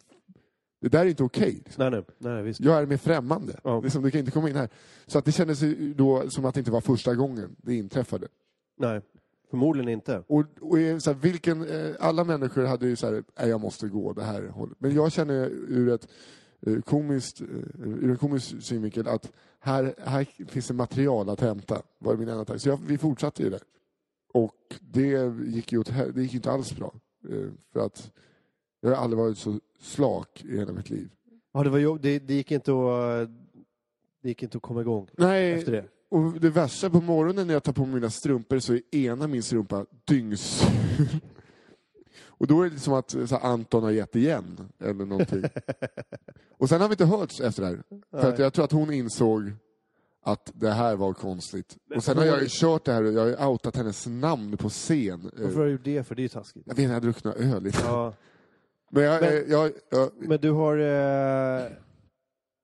det 0.82 0.90
där 0.90 1.00
är 1.00 1.06
inte 1.10 1.24
okej. 1.24 1.62
liksom. 1.66 1.92
Nej, 1.92 2.04
nej, 2.18 2.34
nej, 2.34 2.44
visst. 2.44 2.60
Jag 2.60 2.82
är 2.82 2.86
mer 2.86 2.98
främmande. 2.98 3.60
Ja. 3.64 3.82
Liksom, 3.82 4.04
du 4.04 4.12
kan 4.12 4.20
inte 4.20 4.32
komma 4.32 4.50
in 4.50 4.56
här. 4.56 4.70
Så 5.08 5.20
att 5.20 5.26
det 5.26 5.32
kändes 5.32 5.62
ju 5.62 5.94
då 5.94 6.30
som 6.30 6.46
att 6.46 6.54
det 6.54 6.60
inte 6.60 6.72
var 6.72 6.82
första 6.82 7.16
gången 7.16 7.56
det 7.58 7.76
inträffade. 7.76 8.28
Nej, 8.80 9.02
förmodligen 9.52 9.90
inte. 9.90 10.24
Och, 10.28 10.46
och 10.62 10.78
så 11.00 11.12
här, 11.12 11.14
vilken, 11.14 11.70
eh, 11.70 11.96
alla 12.00 12.24
människor 12.24 12.64
hade 12.64 12.88
ju 12.88 12.96
så 12.96 13.08
här, 13.08 13.24
jag 13.48 13.62
måste 13.62 13.88
gå 13.88 14.14
det 14.14 14.24
här 14.24 14.48
hållet. 14.48 14.78
Men 14.80 14.96
jag 14.96 15.12
känner 15.12 15.50
ur 15.50 15.90
ett 15.90 16.08
eh, 16.62 16.82
komiskt, 16.82 17.42
eh, 17.42 17.48
ur 17.80 18.10
en 18.10 18.18
komisk 18.18 18.56
synvinkel 18.62 19.08
att 19.08 19.32
här, 19.60 19.96
här 20.06 20.24
finns 20.48 20.68
det 20.68 20.74
material 20.74 21.30
att 21.30 21.42
hämta, 21.42 21.82
var 22.00 22.16
min 22.16 22.30
enda 22.30 22.46
tanke. 22.46 22.60
Så 22.60 22.70
jag, 22.70 22.80
vi 22.88 22.98
fortsatte 22.98 23.44
ju 23.44 23.50
där. 23.50 23.62
Och 24.34 24.76
det 24.80 25.34
gick 25.46 25.72
ju, 25.72 25.80
åt, 25.80 25.92
det 26.14 26.22
gick 26.22 26.34
inte 26.34 26.52
alls 26.52 26.76
bra. 26.76 26.94
För 27.74 27.86
att 27.86 28.12
jag 28.82 28.90
har 28.90 29.04
aldrig 29.04 29.18
varit 29.18 29.38
så 29.38 29.60
slak 29.80 30.44
i 30.46 30.58
hela 30.58 30.74
mitt 30.74 30.90
liv. 30.90 31.10
Ja, 31.54 31.64
det, 31.64 31.70
var 31.70 31.78
jobb, 31.78 32.02
det, 32.02 32.20
det, 32.20 32.34
gick 32.34 32.52
inte 32.52 32.72
att, 32.72 33.30
det 34.22 34.30
gick 34.30 34.44
inte 34.44 34.58
att 34.58 34.62
komma 34.62 34.82
igång 34.82 35.08
Nej, 35.18 35.52
efter 35.52 35.72
det. 35.72 35.86
Och 36.12 36.40
det 36.40 36.50
värsta 36.50 36.90
på 36.90 37.02
morgonen 37.02 37.48
när 37.48 37.54
jag 37.54 37.64
tar 37.64 37.74
på 37.74 37.86
mig 37.86 37.94
mina 37.96 38.10
strumpor 38.10 38.60
så 38.60 38.74
är 38.74 38.96
ena 38.96 39.28
min 39.28 39.44
strumpa 39.44 39.86
dyngsur. 40.06 40.70
Och 42.26 42.48
då 42.48 42.62
är 42.62 42.70
det 42.70 42.80
som 42.80 42.94
att 42.94 43.10
så 43.10 43.26
här, 43.26 43.40
Anton 43.40 43.84
har 43.84 43.92
gett 43.92 44.16
igen, 44.16 44.70
eller 44.80 45.06
någonting. 45.06 45.44
och 46.58 46.70
sen 46.70 46.82
har 46.82 46.88
vi 46.88 46.94
inte 46.94 47.06
hörts 47.06 47.42
efter 47.42 47.62
det 47.62 47.68
här. 47.68 47.84
För 48.22 48.30
att 48.34 48.40
jag 48.40 48.54
tror 48.54 48.66
att 48.66 48.72
hon 48.72 48.94
insåg 48.94 49.52
att 50.24 50.52
det 50.54 50.72
här 50.72 50.96
var 50.96 51.14
konstigt. 51.14 51.78
Och 51.96 52.04
sen 52.04 52.18
har 52.18 52.26
jag 52.26 52.42
ju 52.42 52.48
kört 52.50 52.86
det 52.86 52.94
här 52.94 53.04
och 53.04 53.14
jag 53.14 53.22
har 53.22 53.28
ju 53.28 53.46
outat 53.46 53.76
hennes 53.76 54.08
namn 54.08 54.58
på 54.58 54.70
scen. 54.70 55.32
Varför 55.38 55.60
har 55.60 55.66
du 55.66 55.72
gjort 55.72 55.84
det? 55.84 56.04
För 56.04 56.16
det 56.16 56.20
är 56.22 56.24
ju 56.24 56.30
taskigt. 56.30 56.64
Jag 56.68 56.76
vet 56.76 56.84
inte, 56.84 56.94
jag 56.94 57.02
drucknade 57.02 57.38
öl 57.38 57.64
lite. 57.64 57.82
Ja. 57.86 58.14
Men 58.92 59.04
jag, 59.04 59.22
Men- 59.22 59.50
jag, 59.50 59.72
jag, 59.90 60.10
Men 60.18 60.42
du 60.42 60.52
har... 60.52 60.78
Eh... 60.78 61.72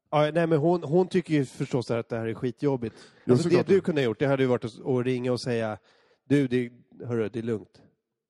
Ja, 0.09 0.31
nej, 0.33 0.47
men 0.47 0.57
hon, 0.57 0.83
hon 0.83 1.07
tycker 1.07 1.33
ju 1.33 1.45
förstås 1.45 1.91
att 1.91 2.09
det 2.09 2.17
här 2.17 2.25
är 2.25 2.33
skitjobbigt. 2.33 2.95
Ja, 3.25 3.33
Alltså, 3.33 3.49
det 3.49 3.67
du 3.67 3.81
kunde 3.81 4.01
ha 4.01 4.05
gjort, 4.05 4.19
det 4.19 4.27
hade 4.27 4.43
ju 4.43 4.49
varit 4.49 4.65
att, 4.65 4.85
att 4.85 5.05
ringa 5.05 5.31
och 5.31 5.41
säga 5.41 5.77
du, 6.27 6.47
det, 6.47 6.71
hörru, 7.05 7.29
det 7.29 7.39
är 7.39 7.43
lugnt. 7.43 7.81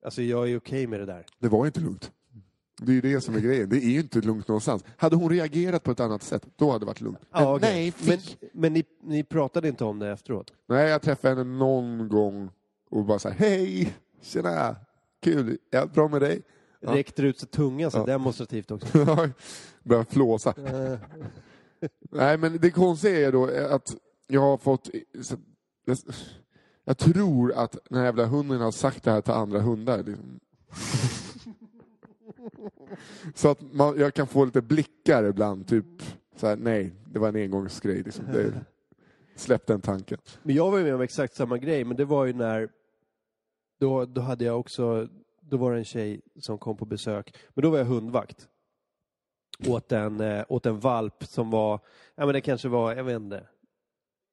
Alltså 0.04 0.22
jag 0.22 0.50
är 0.50 0.56
okej 0.58 0.86
med 0.86 1.00
det 1.00 1.06
där. 1.06 1.26
det 1.38 1.48
var 1.48 1.66
inte 1.66 1.80
lugnt. 1.80 2.12
Det 2.80 2.92
är 2.92 2.94
ju 2.94 3.00
det 3.00 3.20
som 3.20 3.34
är 3.34 3.40
grejen. 3.40 3.68
Det 3.68 3.76
är 3.76 3.90
ju 3.90 4.00
inte 4.00 4.20
lugnt 4.20 4.48
någonstans. 4.48 4.84
Hade 4.96 5.16
hon 5.16 5.30
reagerat 5.30 5.82
på 5.82 5.90
ett 5.90 6.00
annat 6.00 6.22
sätt, 6.22 6.46
då 6.56 6.66
hade 6.70 6.78
det 6.78 6.86
varit 6.86 7.00
lugnt. 7.00 7.18
Men 7.32 7.42
Ja, 7.42 7.56
okej. 7.56 7.70
nej, 7.72 7.94
men, 8.08 8.18
men 8.52 8.72
ni, 8.72 8.84
ni 9.02 9.22
pratade 9.24 9.68
inte 9.68 9.84
om 9.84 9.98
det 9.98 10.08
efteråt? 10.10 10.52
Nej, 10.68 10.88
jag 10.88 11.02
träffade 11.02 11.34
henne 11.34 11.56
någon 11.58 12.08
gång 12.08 12.50
och 12.90 13.04
bara 13.04 13.18
så 13.18 13.28
här, 13.28 13.36
hej, 13.36 13.94
tjena, 14.22 14.76
kul, 15.22 15.58
är 15.70 15.78
allt 15.80 15.94
bra 15.94 16.08
med 16.08 16.20
dig? 16.20 16.42
Ja. 16.80 16.94
Räckte 16.94 17.22
ut 17.22 17.38
sig 17.38 17.48
tungan 17.48 17.90
så 17.90 17.98
Ja. 17.98 18.04
demonstrativt 18.04 18.70
också? 18.70 18.86
Började 19.82 20.10
flåsa. 20.10 20.54
Nej, 22.10 22.38
men 22.38 22.58
det 22.58 22.70
konstiga 22.70 23.26
är 23.28 23.32
då 23.32 23.44
att 23.74 23.96
jag 24.26 24.40
har 24.40 24.56
fått... 24.56 24.90
Jag, 25.84 25.96
jag 26.84 26.98
tror 26.98 27.52
att 27.52 27.76
den 27.88 27.98
här 27.98 28.04
jävla 28.04 28.24
hunden 28.24 28.60
har 28.60 28.70
sagt 28.70 29.04
det 29.04 29.10
här 29.10 29.20
till 29.20 29.32
andra 29.32 29.60
hundar. 29.60 30.02
Liksom. 30.02 30.40
Så 33.34 33.50
att 33.50 33.72
man, 33.72 33.98
jag 33.98 34.14
kan 34.14 34.26
få 34.26 34.44
lite 34.44 34.62
blickar 34.62 35.24
ibland, 35.24 35.68
typ 35.68 35.86
så 36.36 36.46
här, 36.46 36.56
nej, 36.56 36.92
det 37.12 37.18
var 37.18 37.28
en 37.28 37.36
engångsgrej. 37.36 38.02
Liksom. 38.02 38.24
Det, 38.32 38.64
släpp 39.36 39.66
den 39.66 39.80
tanken. 39.80 40.18
Men 40.42 40.54
jag 40.54 40.70
var 40.70 40.78
ju 40.78 40.84
med 40.84 40.94
om 40.94 41.00
exakt 41.00 41.34
samma 41.34 41.58
grej, 41.58 41.84
men 41.84 41.96
det 41.96 42.04
var 42.04 42.24
ju 42.24 42.32
när... 42.32 42.68
Då, 43.80 44.04
då 44.04 44.20
hade 44.20 44.44
jag 44.44 44.60
också... 44.60 45.08
Då 45.40 45.56
var 45.56 45.72
det 45.72 45.78
en 45.78 45.84
tjej 45.84 46.20
som 46.40 46.58
kom 46.58 46.76
på 46.76 46.84
besök, 46.84 47.36
men 47.54 47.62
då 47.62 47.70
var 47.70 47.78
jag 47.78 47.84
hundvakt. 47.84 48.48
Åt 49.66 49.92
en, 49.92 50.20
eh, 50.20 50.44
åt 50.48 50.66
en 50.66 50.80
valp 50.80 51.24
som 51.24 51.50
var, 51.50 51.80
ja 52.14 52.26
men 52.26 52.32
det 52.32 52.40
kanske 52.40 52.68
var, 52.68 52.94
jag 52.94 53.04
vet 53.04 53.16
inte. 53.16 53.46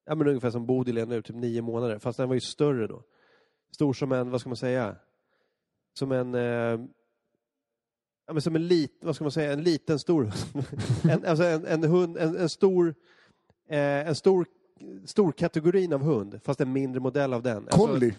Ja 0.06 0.16
men 0.16 0.28
ungefär 0.28 0.52
som 0.52 0.66
Bodil 0.66 0.98
är 0.98 1.06
nu, 1.06 1.22
typ 1.22 1.36
nio 1.36 1.62
månader. 1.62 2.00
Fast 2.00 2.18
den 2.18 2.28
var 2.28 2.36
ju 2.36 2.42
större 2.42 2.88
då. 2.88 3.04
Stor 3.72 3.94
som 3.94 4.12
en, 4.12 4.32
vad 4.32 4.42
ska 4.42 4.50
man 4.50 4.58
säga? 4.58 4.96
Som 6.00 6.12
en... 6.12 6.36
Eh, 6.36 6.80
ja 8.28 8.34
men 8.34 8.42
som 8.42 8.56
en 8.56 8.68
lit, 8.68 8.98
vad 9.02 9.16
ska 9.16 9.24
man 9.24 9.32
säga, 9.32 9.54
en 9.54 9.64
liten 9.64 10.00
stor 10.00 10.32
en, 11.10 11.26
alltså 11.26 11.44
en, 11.44 11.66
en 11.66 11.84
hund, 11.84 12.18
en, 12.18 12.38
en 12.38 12.50
stor... 12.50 12.96
Eh, 13.70 14.08
en 14.08 14.16
stor 14.16 14.46
storkategorin 15.06 15.94
av 15.94 16.04
hund, 16.04 16.40
fast 16.44 16.62
en 16.62 16.74
mindre 16.74 17.00
modell 17.00 17.34
av 17.34 17.44
den. 17.44 17.58
Alltså, 17.58 17.88
Collie, 17.88 18.16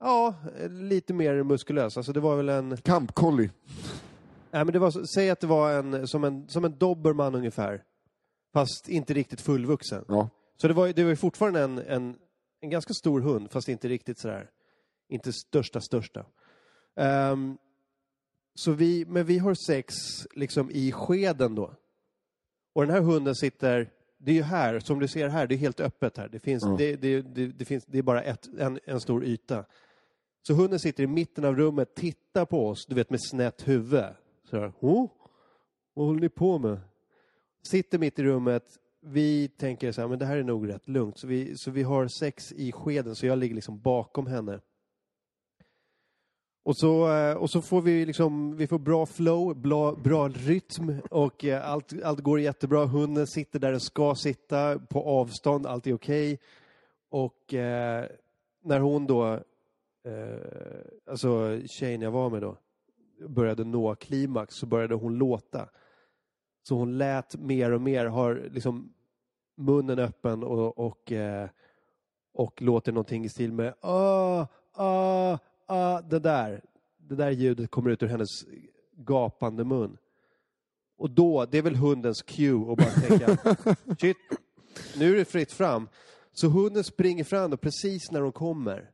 ja, 0.00 0.34
lite 0.68 1.14
mer 1.14 1.42
muskulös. 1.42 1.96
Alltså 1.96 2.12
det 2.12 2.20
var 2.20 2.36
väl 2.36 2.48
en... 2.48 2.76
kamp-collie. 2.76 3.50
Nej, 4.54 4.64
men 4.64 4.72
det 4.72 4.78
var, 4.78 5.06
säg 5.14 5.30
att 5.30 5.40
det 5.40 5.46
var 5.46 5.72
en, 5.72 6.08
som, 6.08 6.24
en, 6.24 6.48
som 6.48 6.64
en 6.64 6.78
dobermann 6.78 7.34
ungefär. 7.34 7.82
Fast 8.52 8.88
inte 8.88 9.14
riktigt 9.14 9.40
fullvuxen. 9.40 10.04
Ja. 10.08 10.28
Så 10.56 10.68
det 10.68 10.74
var, 10.74 10.88
det 10.88 11.04
var 11.04 11.14
fortfarande 11.14 11.60
en, 11.60 11.78
en, 11.78 12.16
en 12.60 12.70
ganska 12.70 12.94
stor 12.94 13.20
hund, 13.20 13.50
fast 13.50 13.68
inte 13.68 13.88
riktigt 13.88 14.18
sådär. 14.18 14.50
Inte 15.08 15.32
största, 15.32 15.80
största. 15.80 16.26
Ehm, 16.96 17.58
så 18.54 18.72
vi, 18.72 19.04
men 19.08 19.26
vi 19.26 19.38
har 19.38 19.54
sex 19.54 19.94
liksom 20.34 20.70
i 20.70 20.92
skeden 20.92 21.54
då. 21.54 21.74
Och 22.72 22.86
den 22.86 22.94
här 22.94 23.02
hunden 23.02 23.34
sitter, 23.34 23.90
det 24.18 24.30
är 24.30 24.34
ju 24.36 24.42
här, 24.42 24.80
som 24.80 24.98
du 24.98 25.08
ser 25.08 25.28
här, 25.28 25.46
det 25.46 25.54
är 25.54 25.58
helt 25.58 25.80
öppet 25.80 26.16
här. 26.16 26.28
Det, 26.28 26.38
finns, 26.38 26.62
Ja. 26.66 26.74
det, 26.78 26.96
det, 26.96 27.22
det, 27.22 27.46
det, 27.46 27.64
finns, 27.64 27.84
det 27.86 27.98
är 27.98 28.02
bara 28.02 28.22
ett, 28.22 28.48
en, 28.58 28.80
en 28.84 29.00
stor 29.00 29.24
yta. 29.24 29.64
Så 30.46 30.54
hunden 30.54 30.78
sitter 30.78 31.02
i 31.02 31.06
mitten 31.06 31.44
av 31.44 31.56
rummet, 31.56 31.94
tittar 31.94 32.44
på 32.44 32.68
oss, 32.68 32.86
du 32.86 32.94
vet 32.94 33.10
med 33.10 33.20
snett 33.22 33.68
huvud. 33.68 34.04
Så 34.44 34.60
här, 34.60 34.72
oh, 34.80 35.10
vad 35.94 36.06
håller 36.06 36.20
ni 36.20 36.28
på 36.28 36.58
med? 36.58 36.80
Sitter 37.62 37.98
mitt 37.98 38.18
i 38.18 38.22
rummet, 38.22 38.78
vi 39.00 39.48
tänker 39.48 39.92
så 39.92 40.00
här, 40.00 40.08
men 40.08 40.18
det 40.18 40.26
här 40.26 40.36
är 40.36 40.42
nog 40.42 40.68
rätt 40.68 40.88
lugnt. 40.88 41.18
Så 41.18 41.26
vi, 41.26 41.56
så 41.56 41.70
vi 41.70 41.82
har 41.82 42.08
sex 42.08 42.52
i 42.52 42.72
skeden, 42.72 43.14
så 43.14 43.26
jag 43.26 43.38
ligger 43.38 43.54
liksom 43.54 43.80
bakom 43.80 44.26
henne. 44.26 44.60
Och 46.62 46.76
så, 46.76 47.12
eh, 47.12 47.36
och 47.36 47.50
så 47.50 47.62
får 47.62 47.82
vi 47.82 48.06
liksom, 48.06 48.56
vi 48.56 48.66
får 48.66 48.78
bra 48.78 49.06
flow, 49.06 49.56
bra, 49.56 49.94
bra 49.94 50.28
rytm 50.28 51.00
och 51.10 51.44
eh, 51.44 51.70
allt, 51.70 52.02
allt 52.02 52.20
går 52.20 52.40
jättebra. 52.40 52.86
Hunden 52.86 53.26
sitter 53.26 53.58
där 53.58 53.70
den 53.70 53.80
ska 53.80 54.14
sitta 54.14 54.78
på 54.78 55.02
avstånd, 55.02 55.66
allt 55.66 55.86
är 55.86 55.94
okej. 55.94 56.38
Och 57.08 57.54
eh, 57.54 58.04
när 58.62 58.80
hon 58.80 59.06
då, 59.06 59.32
eh, 60.04 60.38
alltså 61.06 61.60
tjejen 61.66 62.00
jag 62.00 62.10
var 62.10 62.30
med 62.30 62.42
då, 62.42 62.56
började 63.28 63.64
nå 63.64 63.94
klimax 63.94 64.54
så 64.54 64.66
började 64.66 64.94
hon 64.94 65.18
låta. 65.18 65.68
Så 66.68 66.74
hon 66.76 66.98
lät 66.98 67.36
mer 67.36 67.70
och 67.70 67.80
mer, 67.80 68.06
har 68.06 68.48
liksom 68.52 68.92
munnen 69.56 69.98
öppen 69.98 70.44
och, 70.44 70.78
och, 70.78 71.12
eh, 71.12 71.48
och 72.32 72.62
låter 72.62 72.92
någonting 72.92 73.24
i 73.24 73.28
stil 73.28 73.52
med 73.52 73.74
ah, 73.80 74.46
ah, 74.72 75.38
ah, 75.66 76.00
det 76.00 76.18
där. 76.18 76.64
Det 76.96 77.14
där 77.14 77.30
ljudet 77.30 77.70
kommer 77.70 77.90
ut 77.90 78.02
ur 78.02 78.06
hennes 78.06 78.44
gapande 78.96 79.64
mun. 79.64 79.96
Och 80.96 81.10
då, 81.10 81.44
det 81.44 81.58
är 81.58 81.62
väl 81.62 81.76
hundens 81.76 82.22
cue 82.22 82.72
att 82.72 82.78
bara 82.78 82.90
tänka, 82.90 83.56
shit, 84.00 84.16
nu 84.96 85.12
är 85.12 85.16
det 85.16 85.24
fritt 85.24 85.52
fram. 85.52 85.88
Så 86.32 86.48
hunden 86.48 86.84
springer 86.84 87.24
fram 87.24 87.52
och 87.52 87.60
precis 87.60 88.10
när 88.10 88.20
hon 88.20 88.32
kommer 88.32 88.90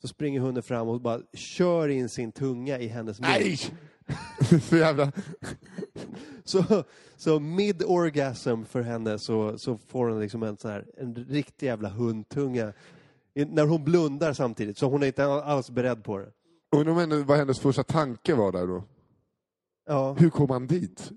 så 0.00 0.08
springer 0.08 0.40
hunden 0.40 0.62
fram 0.62 0.88
och 0.88 1.00
bara 1.00 1.20
kör 1.32 1.88
in 1.88 2.08
sin 2.08 2.32
tunga 2.32 2.78
i 2.78 2.86
hennes 2.86 3.20
mun. 3.20 3.30
Nej! 3.30 3.58
så 4.62 4.76
jävla... 4.76 5.12
Så, 6.44 6.84
så 7.16 7.40
mid-orgasm 7.40 8.62
för 8.64 8.82
henne 8.82 9.18
så, 9.18 9.58
så 9.58 9.76
får 9.76 10.08
hon 10.08 10.20
liksom 10.20 10.42
en, 10.42 10.56
sån 10.56 10.70
här, 10.70 10.86
en 10.96 11.14
riktig 11.14 11.66
jävla 11.66 11.88
hundtunga. 11.88 12.72
I- 13.34 13.44
När 13.44 13.66
hon 13.66 13.84
blundar 13.84 14.32
samtidigt, 14.32 14.78
så 14.78 14.86
hon 14.88 15.02
är 15.02 15.06
inte 15.06 15.24
alls 15.24 15.70
beredd 15.70 16.04
på 16.04 16.18
det. 16.18 16.32
Undrar 16.76 17.24
vad 17.24 17.38
hennes 17.38 17.58
första 17.58 17.82
tanke 17.84 18.34
var 18.34 18.52
där 18.52 18.66
då? 18.66 18.84
Ja, 19.86 20.12
Hur 20.18 20.30
kom 20.30 20.50
han 20.50 20.66
dit? 20.66 21.12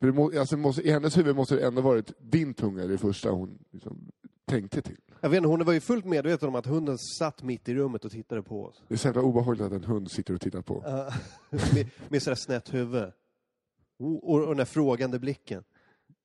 För 0.00 0.12
må, 0.12 0.38
alltså, 0.40 0.56
måste, 0.56 0.82
I 0.82 0.90
hennes 0.90 1.18
huvud 1.18 1.36
måste 1.36 1.54
det 1.54 1.66
ändå 1.66 1.82
varit 1.82 2.12
din 2.18 2.54
tunga 2.54 2.86
det 2.86 2.98
första 2.98 3.30
hon 3.30 3.58
liksom, 3.72 4.10
tänkte 4.48 4.82
till. 4.82 5.00
Jag 5.20 5.30
vet 5.30 5.36
inte, 5.36 5.48
hon 5.48 5.64
var 5.64 5.72
ju 5.72 5.80
fullt 5.80 6.04
medveten 6.04 6.48
om 6.48 6.54
att 6.54 6.66
hunden 6.66 6.98
satt 6.98 7.42
mitt 7.42 7.68
i 7.68 7.74
rummet 7.74 8.04
och 8.04 8.10
tittade 8.10 8.42
på 8.42 8.64
oss. 8.64 8.82
Det 8.88 8.94
är 8.94 8.98
så 8.98 9.08
jävla 9.08 9.22
obehagligt 9.22 9.62
att 9.66 9.72
en 9.72 9.84
hund 9.84 10.10
sitter 10.10 10.34
och 10.34 10.40
tittar 10.40 10.62
på. 10.62 10.82
Ja, 10.86 11.12
med, 11.74 11.90
med 12.08 12.22
sådär 12.22 12.34
snett 12.34 12.74
huvud. 12.74 13.12
Och, 13.98 14.30
och 14.30 14.46
den 14.48 14.56
där 14.56 14.64
frågande 14.64 15.18
blicken. 15.18 15.64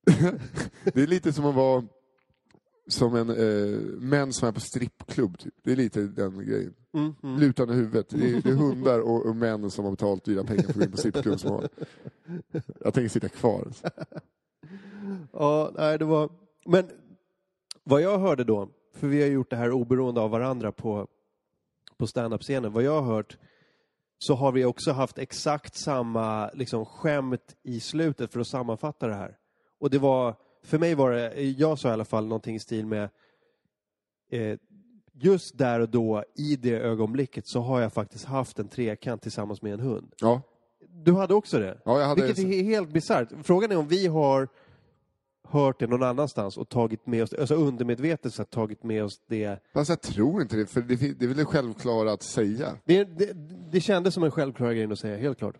Det 0.84 1.02
är 1.02 1.08
lite 1.08 1.34
som 1.34 1.46
att 1.46 1.56
vara 1.56 1.86
som 2.88 3.16
en 3.16 3.30
eh, 3.30 3.80
män 4.00 4.34
som 4.34 4.48
är 4.48 4.52
på 4.52 4.60
strippklubb. 4.60 5.38
Typ. 5.38 5.54
Det 5.64 5.72
är 5.72 5.76
lite 5.76 6.02
den 6.02 6.46
grejen. 6.46 6.74
Mm, 6.94 7.14
mm. 7.24 7.40
Lutande 7.40 7.74
huvudet. 7.74 8.10
Det 8.10 8.30
är, 8.30 8.42
det 8.42 8.50
är 8.50 8.54
hundar 8.56 9.00
och, 9.00 9.26
och 9.26 9.36
män 9.36 9.72
som 9.72 9.86
har 9.86 9.92
betalt 9.92 10.26
dyra 10.26 10.44
pengar 10.44 10.64
för 10.64 10.70
att 10.70 10.76
gå 10.76 10.84
in 10.84 10.92
på 10.92 10.98
strippklubb. 10.98 11.40
Som 11.40 11.52
har. 11.52 11.70
Jag 12.80 12.94
tänker 12.94 13.10
sitta 13.10 13.30
kvar. 13.30 13.68
Ja, 15.32 15.72
nej, 15.78 15.98
det 15.98 16.06
var... 16.06 16.30
Men 16.66 16.90
vad 17.84 18.02
jag 18.02 18.20
hörde 18.20 18.44
då, 18.44 18.70
för 18.94 19.08
vi 19.08 19.22
har 19.22 19.30
gjort 19.30 19.50
det 19.50 19.56
här 19.56 19.72
oberoende 19.72 20.22
av 20.22 20.30
varandra 20.30 20.72
på, 20.72 21.08
på 21.98 22.08
stand-up-scenen. 22.08 22.74
Vad 22.74 22.84
jag 22.84 23.02
har 23.02 23.14
hört 23.14 23.38
så 24.20 24.36
har 24.36 24.52
vi 24.52 24.66
också 24.66 24.92
haft 24.92 25.18
exakt 25.18 25.76
samma 25.76 26.50
liksom, 26.54 26.86
skämt 26.86 27.56
i 27.64 27.80
slutet 27.80 28.34
för 28.34 28.40
att 28.40 28.48
sammanfatta 28.48 29.08
det 29.08 29.14
här. 29.14 29.38
Och 29.80 29.90
det 29.90 30.00
var, 30.00 30.36
för 30.64 30.78
mig 30.78 30.96
var 30.96 31.12
det, 31.12 31.42
jag 31.44 31.80
sa 31.80 31.90
i 31.90 31.92
alla 31.92 32.06
fall 32.06 32.26
någonting 32.28 32.56
i 32.56 32.60
stil 32.60 32.86
med 32.86 33.10
eh, 34.32 34.58
just 35.14 35.58
där 35.58 35.80
och 35.80 35.90
då, 35.90 36.24
i 36.36 36.56
det 36.56 36.80
ögonblicket, 36.80 37.48
så 37.48 37.60
har 37.60 37.82
jag 37.82 37.94
faktiskt 37.94 38.26
haft 38.26 38.60
en 38.60 38.68
trekant 38.68 39.22
tillsammans 39.22 39.62
med 39.62 39.74
en 39.74 39.80
hund. 39.80 40.14
Ja, 40.20 40.42
Du 40.90 41.14
hade 41.14 41.34
också 41.34 41.60
det? 41.60 41.78
ja 41.86 42.00
jag 42.00 42.08
hade... 42.08 42.26
Vilket 42.26 42.46
är 42.46 42.64
helt 42.64 42.90
bisarrt. 42.90 43.30
Frågan 43.44 43.72
är 43.72 43.78
om 43.78 43.88
vi 43.88 44.08
har 44.08 44.48
hört 45.48 45.80
det 45.80 45.88
någon 45.88 46.04
annanstans 46.04 46.58
och 46.58 46.70
tagit 46.70 47.08
med 47.08 47.24
oss, 47.24 47.34
alltså 47.34 47.56
undermedvetet 47.56 48.34
så 48.34 48.44
tagit 48.44 48.84
med 48.84 49.04
oss 49.04 49.22
det. 49.28 49.60
Fast 49.74 49.90
jag 49.90 50.02
tror 50.02 50.42
inte 50.42 50.56
det, 50.56 50.66
för 50.66 50.82
det, 50.82 50.96
det 50.96 51.26
är 51.26 51.28
väl 51.28 51.38
det 51.38 51.46
självklara 51.46 52.12
att 52.12 52.24
säga. 52.24 52.78
Det, 52.86 53.04
det. 53.04 53.34
det 53.72 53.82
kändes 53.82 54.14
som 54.14 54.24
en 54.24 54.32
självklar 54.32 54.74
grej 54.74 54.92
att 54.92 55.00
säga, 55.00 55.18
helt 55.18 55.38
klart. 55.38 55.56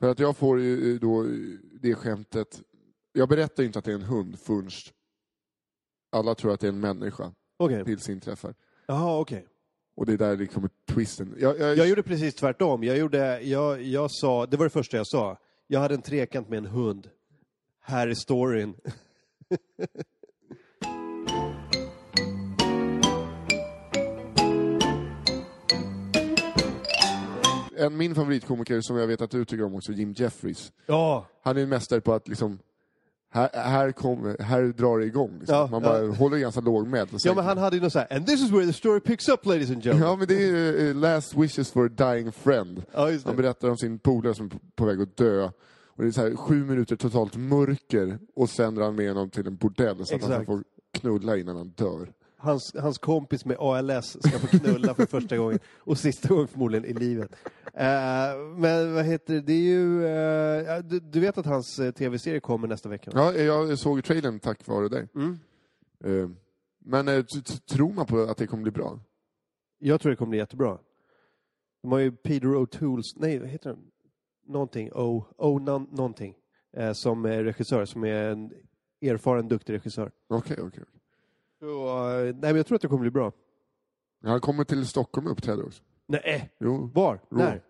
För 0.00 0.10
att 0.10 0.18
jag 0.18 0.36
får 0.36 0.60
ju 0.60 0.98
då 0.98 1.26
det 1.80 1.94
skämtet... 1.94 2.62
Jag 3.12 3.28
berättar 3.28 3.62
ju 3.62 3.66
inte 3.66 3.78
att 3.78 3.84
det 3.84 3.90
är 3.90 3.94
en 3.94 4.02
hund 4.02 4.38
förrän 4.38 4.70
alla 6.12 6.34
tror 6.34 6.52
att 6.52 6.60
det 6.60 6.66
är 6.66 6.72
en 6.72 6.80
människa 6.80 7.32
Okej. 7.56 7.84
tills 7.84 8.08
inträffar. 8.08 8.54
Jaha, 8.86 9.20
okej. 9.20 9.46
Och 9.96 10.06
det 10.06 10.12
är 10.12 10.16
där 10.16 10.36
det 10.36 10.46
kommer 10.46 10.70
twisten. 10.86 11.34
Jag, 11.38 11.58
jag, 11.58 11.76
Jag 11.76 11.88
gjorde 11.88 12.02
precis 12.02 12.34
tvärtom. 12.34 12.84
Jag, 12.84 12.98
gjorde, 12.98 13.40
jag, 13.42 13.82
jag 13.82 14.10
sa, 14.10 14.46
det 14.46 14.56
var 14.56 14.64
det 14.64 14.70
första 14.70 14.96
jag 14.96 15.06
sa. 15.06 15.38
Jag 15.66 15.80
hade 15.80 15.94
en 15.94 16.02
trekant 16.02 16.48
med 16.48 16.56
en 16.56 16.66
hund. 16.66 17.10
Här 17.80 18.08
är 18.08 18.14
storyn. 18.14 18.74
en, 27.76 27.96
min 27.96 28.14
favoritkomiker 28.14 28.80
som 28.80 28.96
jag 28.96 29.06
vet 29.06 29.20
att 29.20 29.30
du 29.30 29.44
tycker 29.44 29.64
om 29.64 29.74
också, 29.74 29.92
Jim 29.92 30.12
Jeffries. 30.16 30.72
Ja, 30.86 31.26
Han 31.42 31.56
är 31.56 31.62
en 31.62 31.68
mästare 31.68 32.00
på 32.00 32.12
att 32.12 32.28
liksom 32.28 32.58
här, 33.30 33.50
här, 33.52 33.92
kommer, 33.92 34.36
här 34.42 34.62
drar 34.62 34.98
det 34.98 35.04
igång. 35.06 35.36
Liksom. 35.38 35.56
Ja, 35.56 35.66
Man 35.70 35.82
bara 35.82 36.02
ja. 36.04 36.12
håller 36.12 36.38
ganska 36.38 36.60
låg 36.60 36.86
med. 36.86 37.08
Ja 37.24 37.34
men 37.34 37.44
han 37.44 37.58
hade 37.58 37.76
ju 37.76 37.82
något 37.82 37.92
så 37.92 37.98
här, 37.98 38.16
and 38.16 38.26
this 38.26 38.42
is 38.42 38.50
where 38.50 38.66
the 38.66 38.72
story 38.72 39.00
picks 39.00 39.28
up 39.28 39.46
ladies 39.46 39.70
and 39.70 39.82
gentlemen. 39.82 40.08
Ja, 40.08 40.16
men 40.16 40.28
det 40.28 40.34
är 40.34 40.46
ju, 40.46 40.90
eh, 40.90 40.96
Last 40.96 41.34
Wishes 41.36 41.70
for 41.72 41.86
a 41.86 41.88
Dying 41.88 42.32
Friend. 42.32 42.82
Ja, 42.92 43.10
Han 43.24 43.36
berättar 43.36 43.70
om 43.70 43.76
sin 43.76 43.98
polare 43.98 44.34
som 44.34 44.46
är 44.46 44.50
på- 44.50 44.58
på 44.76 44.84
väg 44.84 45.00
att 45.02 45.16
dö. 45.16 45.50
Och 45.98 46.04
det 46.04 46.10
är 46.10 46.12
så 46.12 46.20
här, 46.20 46.36
sju 46.36 46.64
minuter 46.64 46.96
totalt 46.96 47.36
mörker 47.36 48.18
och 48.34 48.50
sen 48.50 48.74
drar 48.74 48.84
han 48.84 48.94
med 48.94 49.08
honom 49.08 49.30
till 49.30 49.46
en 49.46 49.56
bordell 49.56 50.06
så 50.06 50.14
att 50.14 50.22
han 50.22 50.30
Exakt. 50.30 50.46
får 50.46 50.64
knulla 50.92 51.36
innan 51.36 51.56
han 51.56 51.68
dör. 51.68 52.12
Hans, 52.36 52.74
hans 52.74 52.98
kompis 52.98 53.44
med 53.44 53.56
ALS 53.60 54.16
ska 54.20 54.38
få 54.38 54.46
knulla 54.46 54.94
för 54.94 55.06
första 55.06 55.36
gången 55.36 55.58
och 55.78 55.98
sista 55.98 56.28
gången 56.28 56.48
förmodligen 56.48 56.84
i 56.84 56.92
livet. 56.92 57.32
Eh, 57.74 58.38
men 58.56 58.94
vad 58.94 59.04
heter 59.04 59.34
det, 59.34 59.40
det 59.40 59.52
är 59.52 59.62
ju... 59.62 60.02
ja, 60.66 60.82
du, 60.82 61.00
du 61.00 61.20
vet 61.20 61.38
att 61.38 61.46
hans 61.46 61.78
eh, 61.78 61.90
tv-serie 61.90 62.40
kommer 62.40 62.68
nästa 62.68 62.88
vecka? 62.88 63.10
Ja, 63.14 63.32
jag 63.32 63.78
såg 63.78 64.04
trailern 64.04 64.40
tack 64.40 64.66
vare 64.66 64.88
dig. 64.88 65.08
Mm. 65.14 66.36
Men 66.84 67.24
tror 67.70 67.92
man 67.92 68.06
på 68.06 68.20
att 68.20 68.36
det 68.36 68.46
kommer 68.46 68.62
bli 68.62 68.72
bra? 68.72 69.00
Jag 69.78 70.00
tror 70.00 70.10
det 70.10 70.16
kommer 70.16 70.30
bli 70.30 70.38
jättebra. 70.38 70.78
De 71.82 71.92
har 71.92 71.98
ju 71.98 72.12
Peter 72.12 72.48
O'Tools, 72.48 73.12
nej 73.16 73.38
vad 73.38 73.48
heter 73.48 73.70
han? 73.70 73.78
Någonting, 74.48 74.92
O, 74.92 75.24
o 75.36 75.58
någonting. 75.58 76.34
Eh, 76.72 76.92
som 76.92 77.24
är 77.24 77.44
regissör, 77.44 77.84
som 77.84 78.04
är 78.04 78.30
en 78.30 78.52
erfaren, 79.02 79.48
duktig 79.48 79.72
regissör. 79.72 80.12
Okej, 80.28 80.56
okej. 80.62 80.84
Så, 81.60 81.88
eh, 82.10 82.24
nej 82.24 82.34
men 82.40 82.56
jag 82.56 82.66
tror 82.66 82.76
att 82.76 82.82
det 82.82 82.88
kommer 82.88 83.00
bli 83.00 83.10
bra. 83.10 83.32
Han 84.22 84.40
kommer 84.40 84.64
till 84.64 84.86
Stockholm 84.86 85.26
och 85.26 85.32
uppträder 85.32 85.66
också. 85.66 85.82
Nej, 86.06 86.50
Jo, 86.60 86.90
var? 86.94 87.14
Rå. 87.14 87.38
När? 87.38 87.62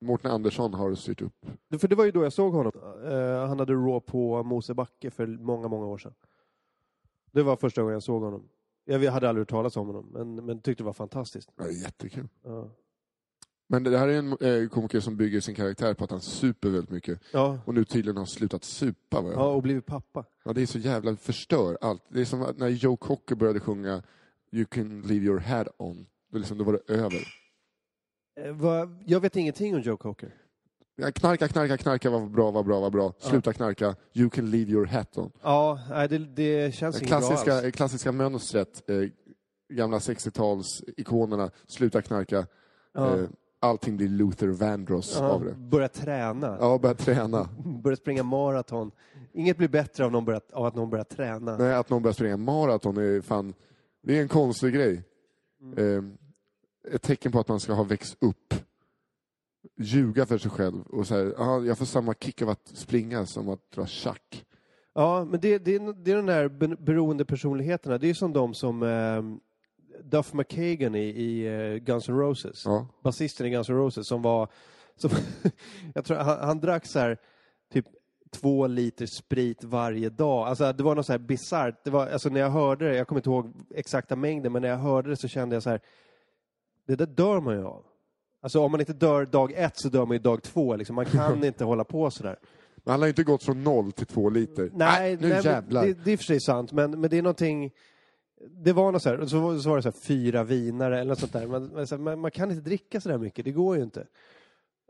Mårten 0.00 0.30
Andersson 0.30 0.74
har 0.74 0.94
styrt 0.94 1.22
upp. 1.22 1.46
För 1.80 1.88
det 1.88 1.94
var 1.96 2.04
ju 2.04 2.10
då 2.10 2.22
jag 2.22 2.32
såg 2.32 2.52
honom. 2.52 2.72
Eh, 3.04 3.48
han 3.48 3.58
hade 3.58 3.72
Raw 3.72 4.00
på 4.00 4.42
Mosebacke 4.42 5.10
för 5.10 5.26
många, 5.26 5.68
många 5.68 5.86
år 5.86 5.98
sedan. 5.98 6.14
Det 7.32 7.42
var 7.42 7.56
första 7.56 7.80
gången 7.82 7.92
jag 7.92 8.02
såg 8.02 8.22
honom. 8.22 8.48
Jag 8.84 9.12
hade 9.12 9.28
aldrig 9.28 9.40
hört 9.40 9.48
talas 9.50 9.76
om 9.76 9.86
honom, 9.86 10.08
men, 10.12 10.34
men 10.46 10.60
tyckte 10.60 10.82
det 10.82 10.86
var 10.86 10.92
fantastiskt. 10.92 11.52
Ja, 11.56 11.64
det 11.64 11.70
är 11.70 11.82
jättekul. 11.82 12.28
Ja. 12.42 12.68
Men 13.72 13.82
det 13.84 13.98
här 13.98 14.08
är 14.08 14.18
en 14.18 14.32
eh, 14.62 14.68
komiker 14.68 15.00
som 15.00 15.16
bygger 15.16 15.40
sin 15.40 15.54
karaktär 15.54 15.94
på 15.94 16.04
att 16.04 16.10
han 16.10 16.20
super 16.20 16.68
väldigt 16.68 16.90
mycket. 16.90 17.20
Ja. 17.32 17.58
Och 17.64 17.74
nu 17.74 17.84
tydligen 17.84 18.16
har 18.16 18.24
slutat 18.26 18.64
supa. 18.64 19.20
Vad 19.20 19.32
jag 19.32 19.38
ja, 19.40 19.46
och 19.48 19.62
blivit 19.62 19.86
pappa. 19.86 20.24
Ja, 20.44 20.52
det 20.52 20.62
är 20.62 20.66
så 20.66 20.78
jävla 20.78 21.16
förstör 21.16 21.78
allt. 21.80 22.02
Det 22.08 22.20
är 22.20 22.24
som 22.24 22.42
att 22.42 22.58
när 22.58 22.68
Joe 22.68 22.96
Cocker 22.96 23.34
började 23.34 23.60
sjunga 23.60 24.02
You 24.52 24.64
can 24.64 25.00
leave 25.02 25.24
your 25.24 25.38
hat 25.40 25.68
on. 25.78 26.06
Då, 26.32 26.38
liksom, 26.38 26.58
då 26.58 26.64
var 26.64 26.72
det 26.72 26.94
över. 26.94 27.28
Eh, 28.40 28.52
vad- 28.52 29.02
jag 29.06 29.20
vet 29.20 29.36
ingenting 29.36 29.74
om 29.74 29.80
Joe 29.80 29.96
Cocker. 29.96 30.34
Ja, 30.96 31.12
Knarka, 31.12 31.48
knarka, 31.48 31.76
knarka, 31.76 32.10
vad 32.10 32.30
bra, 32.30 32.50
vad 32.50 32.64
bra, 32.66 32.80
vad 32.80 32.92
bra. 32.92 33.12
Sluta 33.18 33.52
knarka, 33.52 33.96
you 34.12 34.30
can 34.30 34.50
leave 34.50 34.70
your 34.70 34.86
hat 34.86 35.18
on. 35.18 35.32
Ja, 35.42 35.80
nej, 35.90 36.08
det, 36.08 36.18
det 36.18 36.74
känns 36.74 36.96
Det 36.96 37.00
inget 37.06 37.10
bra 37.10 37.18
klassiska, 37.28 37.54
alls. 37.58 37.74
klassiska 37.74 38.12
mönstret, 38.12 38.90
eh, 38.90 38.96
gamla 39.72 39.98
60-tals-ikonerna, 39.98 41.50
sluta 41.66 42.02
knarka, 42.02 42.46
Ja. 42.92 43.18
eh, 43.18 43.24
allting 43.60 43.96
blir 43.96 44.08
Luther 44.08 44.48
Vandross 44.48 45.16
Ja, 45.18 45.28
av 45.28 45.44
det. 45.44 45.54
Börja 45.54 45.88
träna. 45.88 46.56
Ja, 46.60 46.78
börja 46.78 46.94
träna. 46.94 47.48
Börja 47.82 47.96
springa 47.96 48.22
maraton. 48.22 48.90
Inget 49.32 49.56
blir 49.56 49.68
bättre 49.68 50.04
av, 50.04 50.12
någon 50.12 50.24
börjat, 50.24 50.50
av 50.52 50.64
att 50.64 50.74
någon 50.74 50.90
börjar 50.90 51.04
träna. 51.04 51.56
Nej, 51.56 51.74
att 51.74 51.90
någon 51.90 52.02
börjar 52.02 52.14
springa 52.14 52.36
maraton 52.36 52.96
är 52.96 53.20
fan, 53.20 53.54
det 54.02 54.18
är 54.18 54.22
en 54.22 54.28
konstig 54.28 54.74
grej. 54.74 55.02
Eh, 55.76 56.02
ett 56.94 57.02
tecken 57.02 57.32
på 57.32 57.40
att 57.40 57.48
man 57.48 57.60
ska 57.60 57.72
ha 57.72 57.82
växt 57.84 58.16
upp. 58.20 58.54
Ljuga 59.78 60.26
för 60.26 60.38
sig 60.38 60.50
själv 60.50 60.82
och 60.82 61.06
säga, 61.06 61.32
ah, 61.38 61.60
jag 61.60 61.78
får 61.78 61.84
samma 61.84 62.14
kick 62.14 62.42
av 62.42 62.48
att 62.48 62.68
springa 62.68 63.26
som 63.26 63.48
att 63.48 63.70
dra 63.74 63.86
schack. 63.86 64.44
Ja, 64.94 65.24
men 65.30 65.40
det, 65.40 65.58
det, 65.58 65.74
är- 65.74 65.92
det 66.04 66.10
är 66.12 66.16
de 66.16 66.26
där 66.26 66.48
be- 66.48 66.76
beroende 66.76 67.24
personligheterna. 67.24 67.98
Det 67.98 68.10
är 68.10 68.14
som 68.14 68.32
de 68.32 68.54
som 68.54 68.82
eh, 68.82 69.22
Duff 70.04 70.32
McKagan 70.32 70.94
i, 70.94 71.08
i 71.08 71.46
eh, 71.46 71.76
Guns 71.76 72.08
N' 72.08 72.18
Roses. 72.18 72.62
Ja. 72.64 72.86
Basisten 73.02 73.46
i 73.46 73.50
Guns 73.50 73.68
N' 73.68 73.76
Roses 73.76 74.08
som 74.08 74.22
var... 74.22 74.48
Som, 74.96 75.10
jag 75.94 76.04
tror 76.04 76.16
han, 76.16 76.38
han 76.40 76.60
drack 76.60 76.86
så 76.86 76.98
här, 76.98 77.18
typ 77.72 77.86
två 78.30 78.66
liter 78.66 79.06
sprit 79.06 79.64
varje 79.64 80.08
dag. 80.08 80.48
Alltså 80.48 80.72
det 80.72 80.82
var 80.82 80.94
något 80.94 81.06
så 81.06 81.12
här 81.12 81.18
bisarrt. 81.18 81.84
Det 81.84 81.90
var, 81.90 82.06
alltså 82.06 82.28
när 82.28 82.40
jag 82.40 82.50
hörde 82.50 82.88
det, 82.88 82.96
jag 82.96 83.08
kommer 83.08 83.18
inte 83.18 83.30
ihåg 83.30 83.52
exakta 83.74 84.16
mängden, 84.16 84.52
men 84.52 84.62
när 84.62 84.68
jag 84.68 84.78
hörde 84.78 85.10
det 85.10 85.16
så 85.16 85.28
kände 85.28 85.56
jag 85.56 85.62
så 85.62 85.70
här, 85.70 85.80
det 86.86 86.96
där 86.96 87.06
dör 87.06 87.40
man 87.40 87.54
ju 87.54 87.64
av. 87.64 87.84
Alltså 88.42 88.60
om 88.60 88.70
man 88.70 88.80
inte 88.80 88.92
dör 88.92 89.26
dag 89.26 89.52
ett 89.52 89.72
så 89.74 89.88
dör 89.88 90.06
man 90.06 90.12
ju 90.12 90.18
dag 90.18 90.42
två. 90.42 90.76
Liksom. 90.76 90.96
Man 90.96 91.06
kan 91.06 91.44
inte 91.44 91.64
hålla 91.64 91.84
på 91.84 92.10
så 92.10 92.22
där. 92.22 92.38
Men 92.84 92.92
han 92.92 93.00
har 93.00 93.08
inte 93.08 93.22
gått 93.22 93.42
från 93.42 93.64
noll 93.64 93.92
till 93.92 94.06
två 94.06 94.30
liter. 94.30 94.70
Nej, 94.74 95.16
nu 95.20 95.28
nej 95.28 95.44
jävlar. 95.44 95.86
det, 95.86 96.04
det 96.04 96.12
är 96.12 96.16
för 96.16 96.24
sig 96.24 96.40
sant, 96.40 96.72
men, 96.72 97.00
men 97.00 97.10
det 97.10 97.18
är 97.18 97.22
någonting... 97.22 97.72
Det 98.48 98.72
var 98.72 98.92
något 98.92 99.02
så 99.02 99.08
här, 99.08 99.26
så, 99.26 99.40
var- 99.40 99.58
så 99.58 99.68
var 99.68 99.76
det 99.76 99.82
så 99.82 99.88
här 99.88 100.00
fyra 100.00 100.44
vinare 100.44 100.98
eller 101.00 101.08
något 101.08 101.18
sånt 101.18 101.32
där. 101.32 101.46
Man, 101.46 101.72
man, 101.74 102.02
man, 102.02 102.20
man 102.20 102.30
kan 102.30 102.50
inte 102.50 102.62
dricka 102.62 103.00
så 103.00 103.08
där 103.08 103.18
mycket, 103.18 103.44
det 103.44 103.52
går 103.52 103.76
ju 103.76 103.82
inte. 103.82 104.00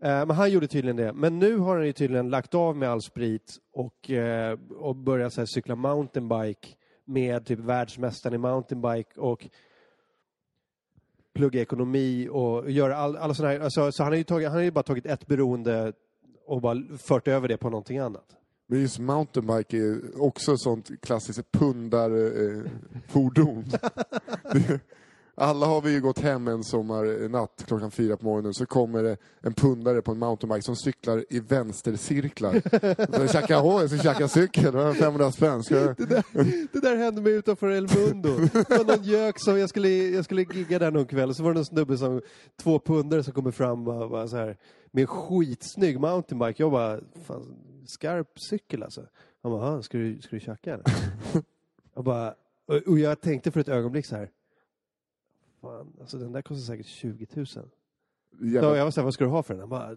Eh, 0.03 0.27
men 0.27 0.31
han 0.31 0.51
gjorde 0.51 0.67
tydligen 0.69 0.97
det. 0.97 1.13
Men 1.13 1.39
nu 1.39 1.57
har 1.57 1.77
han 1.77 1.87
ju 1.87 1.93
tydligen 1.93 2.31
lagt 2.31 2.55
av 2.55 2.77
med 2.77 2.91
all 2.91 3.03
sprit 3.03 3.57
och, 3.73 4.11
eh, 4.11 4.59
och 4.79 4.97
börjat 4.97 5.33
så 5.33 5.41
här, 5.41 5.47
cykla 5.47 5.75
mountainbike 5.75 6.69
med 7.05 7.47
typ 7.47 7.59
världsmästaren 7.59 8.35
i 8.35 8.39
mountainbike 8.39 9.21
och 9.21 9.49
plugga 11.35 11.61
ekonomi 11.61 12.29
och 12.31 12.71
göra 12.71 12.97
all, 12.97 13.17
alla 13.17 13.35
sådana 13.35 13.53
här... 13.55 13.61
Alltså, 13.61 13.93
så 13.93 14.03
han 14.03 14.13
har, 14.13 14.17
ju 14.19 14.25
tagit, 14.25 14.49
han 14.49 14.57
har 14.57 14.63
ju 14.63 14.71
bara 14.71 14.83
tagit 14.83 15.07
ett 15.07 15.27
beroende 15.27 15.93
och 16.47 16.61
bara 16.61 16.99
fört 16.99 17.29
över 17.29 17.49
det 17.49 17.57
på 17.57 17.71
någonting 17.71 17.99
annat. 17.99 18.37
Men 18.71 18.81
just 18.81 18.99
mountainbike 18.99 19.77
är 19.77 20.23
också 20.23 20.57
sånt 20.57 20.91
klassiskt 21.03 21.53
pundarfordon. 21.53 23.65
Det- 24.53 24.81
Alla 25.35 25.67
har 25.67 25.81
vi 25.83 25.93
ju 25.93 26.01
gått 26.01 26.19
hem 26.19 26.49
en 26.49 26.65
sommarnatt 26.65 27.65
klockan 27.67 27.91
fyra 27.91 28.17
på 28.17 28.25
morgonen 28.25 28.55
så 28.55 28.67
kommer 28.67 29.03
det 29.03 29.17
en 29.41 29.55
pundare 29.55 30.03
på 30.03 30.13
en 30.13 30.19
mountainbike 30.19 30.63
som 30.63 30.77
cyklar 30.77 31.25
i 31.31 31.41
vänstercirklar. 31.41 32.53
Så 33.29 33.39
"Åh, 33.65 33.81
jag 33.81 33.91
ska 33.91 33.99
tjacka 33.99 34.29
cykel, 34.29 34.65
det 34.65 34.71
var 34.71 34.95
500 34.95 35.33
spänn. 35.33 35.63
Ska 35.63 35.77
jag... 35.77 35.97
Det 36.73 36.81
där 36.83 36.97
hände 36.97 37.21
mig 37.23 37.33
utanför 37.33 37.71
El 37.71 37.89
Mundo. 37.97 38.37
Det 38.53 38.71
var 38.71 38.85
någon 38.97 39.05
gök 39.05 39.35
som, 39.41 39.59
jag 39.59 39.69
skulle, 39.69 39.89
jag 39.89 40.25
skulle 40.25 40.43
gigga 40.43 40.79
där 40.79 40.91
någon 40.91 41.07
kväll, 41.07 41.29
och 41.29 41.37
så 41.37 41.43
var 41.43 41.51
det 41.51 41.55
någon 41.59 41.65
snubbe 41.65 41.99
som, 41.99 42.21
två 42.63 42.79
pundare 42.79 43.23
som 43.23 43.33
kommer 43.33 43.51
fram 43.51 43.89
och 43.89 44.11
bara 44.11 44.29
så 44.29 44.37
här, 44.37 44.57
med 44.91 45.01
en 45.03 45.07
skitsnygg 45.07 46.01
mountainbike. 46.01 46.63
Jag 46.63 46.73
bara, 46.73 47.01
fan, 47.27 47.57
skarp 47.91 48.39
cykel 48.41 48.83
alltså. 48.83 49.07
Han 49.43 49.53
bara, 49.53 49.71
"Ah, 49.79 49.83
ska 49.83 49.99
du, 49.99 50.21
ska 50.21 50.37
du 50.37 50.41
tjacka 50.41 50.75
eller? 50.75 50.85
Jag 51.95 52.05
bara, 52.05 52.35
Och, 52.67 52.77
och 52.77 52.99
jag 52.99 53.21
tänkte 53.21 53.51
för 53.51 53.61
ett 53.61 53.69
ögonblick 53.69 54.07
så 54.07 54.17
här. 54.17 54.31
Fan, 55.61 55.97
alltså 56.01 56.19
den 56.19 56.33
där 56.33 56.43
kostar 56.43 56.63
säkert 56.75 56.87
20 56.87 57.27
000. 57.35 57.47
Så 57.47 57.61
Jävla, 58.41 58.77
jag 58.77 58.85
var 58.85 58.91
så 58.91 59.01
här, 59.01 59.05
vad 59.05 59.15
ska 59.15 59.25
du 59.25 59.31
ha 59.31 59.43
för 59.43 59.55
den? 59.55 59.61
Han 59.61 59.69
bara, 59.69 59.97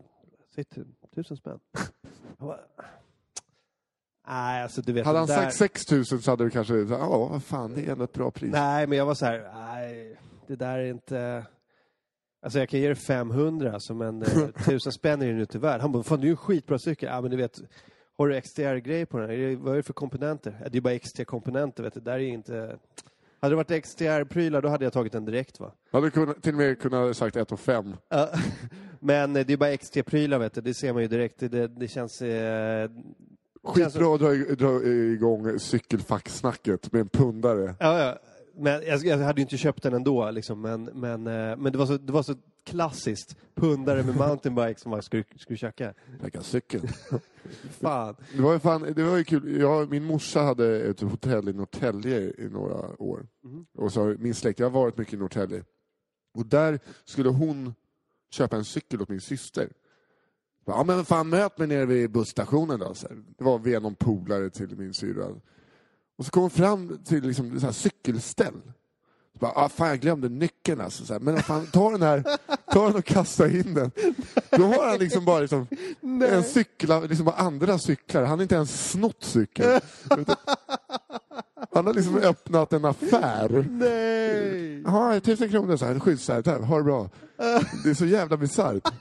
säg 0.55 0.63
tu- 0.63 0.85
tusen 1.15 1.37
spänn. 1.37 1.59
Jag 2.37 2.47
bara, 2.47 2.59
nej, 4.27 4.63
alltså 4.63 4.81
du 4.81 4.93
vet. 4.93 5.05
hade 5.05 5.19
han 5.19 5.27
där... 5.27 5.35
sagt 5.49 5.55
6 5.55 5.91
000 5.91 6.05
så 6.05 6.31
hade 6.31 6.43
du 6.43 6.49
kanske, 6.49 6.75
ja 6.75 7.27
vad 7.31 7.43
fan, 7.43 7.73
det 7.73 7.87
är 7.87 7.91
ändå 7.91 8.03
ett 8.03 8.13
bra 8.13 8.31
pris. 8.31 8.51
Nej, 8.51 8.87
men 8.87 8.97
jag 8.97 9.05
var 9.05 9.13
så 9.15 9.25
här, 9.25 9.51
nej, 9.53 10.19
det 10.47 10.55
där 10.55 10.79
är 10.79 10.85
inte... 10.85 11.45
Alltså 12.43 12.59
jag 12.59 12.69
kan 12.69 12.79
ge 12.79 12.87
dig 12.87 12.95
500, 12.95 13.73
alltså, 13.73 13.93
men 13.93 14.21
eh, 14.21 14.47
tusen 14.65 14.91
spänn 14.91 15.21
är 15.21 15.27
den 15.27 15.39
inte 15.39 15.59
värd. 15.59 15.81
Han 15.81 15.91
bara, 15.91 16.03
fan 16.03 16.19
det 16.19 16.25
är 16.25 16.27
ju 16.27 16.31
en 16.31 16.37
skitbra 16.37 16.79
cykel. 16.79 17.09
Ja, 17.11 17.21
men 17.21 17.31
du 17.31 17.37
vet, 17.37 17.61
har 18.17 18.27
du 18.27 18.41
XTR-grej 18.41 19.05
på 19.05 19.17
den? 19.17 19.29
Är 19.29 19.37
det, 19.37 19.55
vad 19.55 19.73
är 19.73 19.77
det 19.77 19.83
för 19.83 19.93
komponenter? 19.93 20.59
Ja, 20.63 20.69
det 20.69 20.77
är 20.77 20.81
bara 20.81 20.99
XT-komponenter, 20.99 21.83
vet 21.83 21.93
du. 21.93 21.99
Där 21.99 22.13
är 22.13 22.19
inte... 22.19 22.77
Hade 23.39 23.51
det 23.51 23.55
varit 23.55 23.85
XTR-prylar, 23.85 24.61
då 24.61 24.69
hade 24.69 24.83
jag 24.83 24.93
tagit 24.93 25.11
den 25.11 25.25
direkt, 25.25 25.59
va? 25.59 25.71
Hade 25.91 26.09
kunnat, 26.09 26.43
till 26.43 26.53
och 26.53 26.57
med 26.57 26.81
kunnat 26.81 27.17
sagt 27.17 27.35
1 27.35 27.51
och 27.51 27.59
5. 27.59 27.95
Ja, 28.09 28.29
men 28.99 29.35
eh, 29.35 29.45
det 29.45 29.53
är 29.53 29.57
bara 29.57 29.77
XT-prylar, 29.77 30.39
vet 30.39 30.53
du. 30.53 30.61
Det 30.61 30.73
ser 30.73 30.93
man 30.93 31.01
ju 31.01 31.07
direkt. 31.07 31.39
Det, 31.39 31.67
det, 31.67 31.87
känns... 31.87 32.21
Eh... 32.21 32.89
Skitbra 33.63 34.15
att 34.15 34.57
dra 34.59 34.83
igång 34.83 35.59
cykelfacksnacket 35.59 36.91
med 36.91 37.01
en 37.01 37.09
pundare. 37.09 37.75
Ja, 37.79 37.99
ja. 37.99 38.17
Men 38.55 38.83
jag, 38.85 39.05
jag 39.05 39.17
hade 39.17 39.41
ju 39.41 39.43
inte 39.43 39.57
köpt 39.57 39.83
den 39.83 39.93
ändå, 39.93 40.31
liksom. 40.31 40.61
men, 40.61 40.83
men, 40.83 41.27
eh, 41.27 41.57
men 41.57 41.71
det, 41.71 41.77
var 41.77 41.85
så, 41.85 41.97
det 41.97 42.13
var 42.13 42.23
så 42.23 42.35
klassiskt. 42.63 43.37
Pundare 43.55 44.03
med 44.03 44.15
mountainbike 44.15 44.79
som 44.79 44.91
man 44.91 45.01
skulle, 45.01 45.23
skulle 45.35 45.57
köka. 45.57 45.93
Lägga 46.21 46.41
cykeln. 46.41 46.87
Fan. 47.69 48.15
Det 48.35 48.41
var 48.41 48.53
ju, 48.53 48.59
fan, 48.59 48.93
det 48.95 49.03
var 49.03 49.17
ju 49.17 49.23
kul. 49.23 49.59
Jag, 49.59 49.89
min 49.89 50.03
morsa 50.03 50.41
hade 50.41 50.81
ett 50.81 51.01
hotell 51.01 51.49
i 51.49 51.53
Norrtälje 51.53 52.33
i 52.37 52.49
några 52.51 53.01
år. 53.01 53.27
Mhm. 53.43 53.65
Och 53.77 53.93
så 53.93 54.15
min 54.19 54.35
släkt, 54.35 54.59
jag 54.59 54.65
har 54.65 54.81
varit 54.81 54.97
mycket 54.97 55.13
i 55.13 55.17
Norrtälje. 55.17 55.63
Och 56.37 56.45
där 56.45 56.79
skulle 57.05 57.29
hon 57.29 57.73
köpa 58.31 58.55
en 58.55 58.65
cykel 58.65 59.01
åt 59.01 59.09
min 59.09 59.21
syster. 59.21 59.69
Ja 60.65 60.83
men 60.83 61.05
fan 61.05 61.29
möt 61.29 61.57
mig 61.57 61.67
nere 61.67 61.85
vid 61.85 62.11
busstationen 62.11 62.79
då. 62.79 62.93
Så. 62.93 63.07
Det 63.37 63.43
var 63.43 63.59
via 63.59 63.79
någon 63.79 63.95
polare 63.95 64.49
till 64.49 64.77
min 64.77 64.93
syrra. 64.93 65.27
Och 66.17 66.25
så 66.25 66.31
kom 66.31 66.41
hon 66.41 66.49
fram 66.49 66.99
till 67.05 67.23
liksom, 67.23 67.59
så 67.59 67.65
här 67.65 67.73
cykelställ. 67.73 68.61
Så 69.33 69.39
bara, 69.39 69.51
ah, 69.51 69.69
fan 69.69 69.87
jag 69.87 69.99
glömde 69.99 70.29
nyckeln 70.29 70.81
alltså. 70.81 71.05
Så 71.05 71.13
här, 71.13 71.19
men 71.19 71.43
fan, 71.43 71.67
ta 71.67 71.91
den 71.91 72.01
här, 72.01 72.23
ta 72.73 72.85
den 72.85 72.95
och 72.95 73.05
kasta 73.05 73.49
in 73.49 73.73
den. 73.73 73.91
Då 74.49 74.63
har 74.63 74.89
han 74.89 74.99
liksom 74.99 75.25
bara 75.25 75.39
liksom, 75.39 75.67
en 76.29 76.43
cykel, 76.43 77.09
liksom 77.09 77.25
bara 77.25 77.35
andra 77.35 77.79
cyklar. 77.79 78.23
Han 78.23 78.39
har 78.39 78.43
inte 78.43 78.55
ens 78.55 78.91
snott 78.91 79.23
cykeln. 79.23 79.79
Han 81.73 81.85
har 81.85 81.93
liksom 81.93 82.17
öppnat 82.17 82.73
en 82.73 82.85
affär. 82.85 83.67
Nej! 83.69 84.81
Ja, 84.85 85.19
tusen 85.19 85.49
kronor 85.49 85.77
så 85.77 85.85
här, 85.85 86.41
där, 86.41 86.59
ha 86.59 86.77
det 86.77 86.83
bra. 86.83 87.09
Det 87.83 87.89
är 87.89 87.93
så 87.93 88.05
jävla 88.05 88.37
bisarrt. 88.37 88.93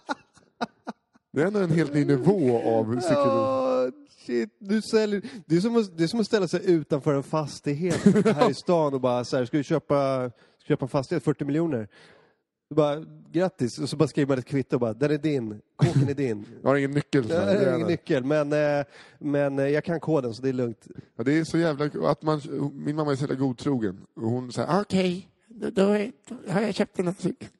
Det 1.33 1.43
är 1.43 1.47
ändå 1.47 1.61
en 1.61 1.71
helt 1.71 1.95
ny 1.95 2.05
nivå 2.05 2.63
av 2.79 3.01
cykel... 3.01 3.17
Åh, 3.17 3.89
shit, 4.27 4.57
du 4.59 4.83
säljer... 4.83 5.23
det, 5.47 5.57
är 5.57 5.61
som 5.61 5.77
att, 5.77 5.97
det 5.99 6.05
är 6.05 6.09
som 6.09 6.21
att 6.21 6.27
ställa 6.27 6.49
sig 6.49 6.61
utanför 6.71 7.15
en 7.15 7.23
fastighet 7.23 7.97
här 8.27 8.51
i 8.51 8.55
stan 8.55 8.95
och 8.95 9.01
bara 9.01 9.25
så 9.25 9.37
här, 9.37 9.45
ska 9.45 9.57
du 9.57 9.65
köpa, 9.65 10.31
ska 10.59 10.69
köpa 10.69 10.85
en 10.85 10.89
fastighet, 10.89 11.23
40 11.25 11.45
miljoner? 11.45 11.89
Du 12.71 12.77
bara, 12.77 13.05
grattis, 13.33 13.79
och 13.79 13.89
så 13.89 13.97
bara 13.97 14.09
skriver 14.09 14.29
man 14.29 14.39
ett 14.39 14.45
kvitto 14.45 14.77
och 14.77 14.81
bara, 14.81 14.95
den 14.95 15.11
är 15.11 15.19
din, 15.19 15.61
kåken 15.77 16.09
är 16.09 16.15
din. 16.15 16.47
Jag 16.63 16.69
har 16.69 16.77
ingen 16.77 16.91
nyckel. 16.91 17.25
Så 17.29 17.33
Jag 17.35 17.41
har 17.47 17.75
ingen 17.77 17.87
nyckel, 17.89 18.25
men, 18.25 18.53
eh, 18.53 18.85
men 19.19 19.59
eh, 19.59 19.69
jag 19.69 19.85
kan 19.85 20.01
koden 20.01 20.35
så 20.35 20.43
det 20.43 20.49
är 20.49 20.53
lugnt. 20.53 20.87
Ja, 21.17 21.25
det 21.25 21.39
är 21.39 21.45
så 21.45 21.59
jävla... 21.59 22.11
Att 22.11 22.23
man, 22.23 22.41
min 22.75 22.97
mamma 22.97 23.13
är 23.13 23.17
så 23.17 23.23
jävla 23.23 23.37
godtrogen. 23.37 24.01
Och 24.17 24.23
hon 24.31 24.53
säger 24.53 24.81
okej, 24.81 25.29
då, 25.49 25.71
då, 25.71 25.83
är- 25.91 26.13
då 26.29 26.53
har 26.53 26.61
jag 26.61 26.75
köpt 26.75 26.97
den 26.97 27.07
här 27.07 27.15
cykeln. 27.19 27.53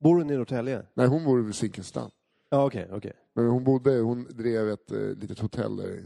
Bor 0.00 0.16
hon 0.18 0.30
i 0.30 0.36
Norrtälje? 0.36 0.82
Nej, 0.94 1.06
hon 1.06 1.24
bor 1.24 1.50
i 1.50 1.52
Zinkensdamm. 1.52 2.10
Ja, 2.52 2.66
okej, 2.66 2.88
okej. 2.92 3.12
Men 3.34 3.46
hon 3.46 3.64
bodde, 3.64 3.98
hon 3.98 4.24
drev 4.24 4.68
ett 4.68 4.92
eh, 4.92 4.98
litet 4.98 5.38
hotell 5.38 5.76
där 5.76 5.88
i 5.88 6.04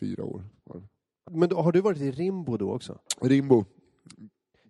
fyra 0.00 0.24
år. 0.24 0.44
Men 1.30 1.48
då, 1.48 1.60
har 1.60 1.72
du 1.72 1.80
varit 1.80 2.00
i 2.00 2.10
Rimbo 2.10 2.56
då 2.56 2.72
också? 2.72 2.98
Rimbo. 3.20 3.64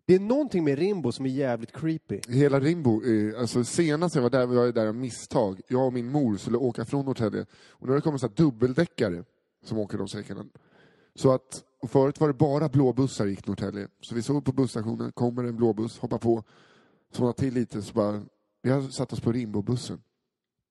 Det 0.06 0.14
är 0.14 0.20
någonting 0.20 0.64
med 0.64 0.78
Rimbo 0.78 1.12
som 1.12 1.26
är 1.26 1.30
jävligt 1.30 1.72
creepy. 1.72 2.20
Hela 2.28 2.60
Rimbo, 2.60 3.02
eh, 3.02 3.40
alltså 3.40 3.64
senast 3.64 4.14
jag 4.14 4.22
var 4.22 4.30
där 4.30 4.46
var 4.46 4.54
jag 4.54 4.74
där 4.74 4.86
av 4.86 4.94
misstag. 4.94 5.60
Jag 5.68 5.86
och 5.86 5.92
min 5.92 6.06
mor 6.06 6.36
skulle 6.36 6.56
åka 6.56 6.84
från 6.84 7.04
Norrtälje. 7.04 7.46
Och 7.68 7.86
nu 7.86 7.88
har 7.88 7.96
det 7.96 8.02
kommit 8.02 8.20
så 8.20 8.26
här 8.26 8.34
dubbeldäckare 8.34 9.24
som 9.64 9.78
åker 9.78 9.98
de 9.98 10.08
sträckorna. 10.08 10.44
Så 11.14 11.32
att, 11.32 11.64
förut 11.88 12.20
var 12.20 12.28
det 12.28 12.34
bara 12.34 12.68
blåbussar 12.68 13.26
gick 13.26 13.46
Norrtälje. 13.46 13.88
Så 14.00 14.14
vi 14.14 14.22
såg 14.22 14.44
på 14.44 14.52
busstationen, 14.52 15.12
kommer 15.12 15.44
en 15.44 15.56
blåbuss, 15.56 15.98
hoppar 15.98 16.18
på, 16.18 16.42
somnar 17.12 17.32
till 17.32 17.54
lite, 17.54 17.82
så 17.82 17.94
bara, 17.94 18.22
vi 18.62 18.70
har 18.70 18.82
satt 18.82 19.12
oss 19.12 19.20
på 19.20 19.32
Rimbo-bussen. 19.32 19.98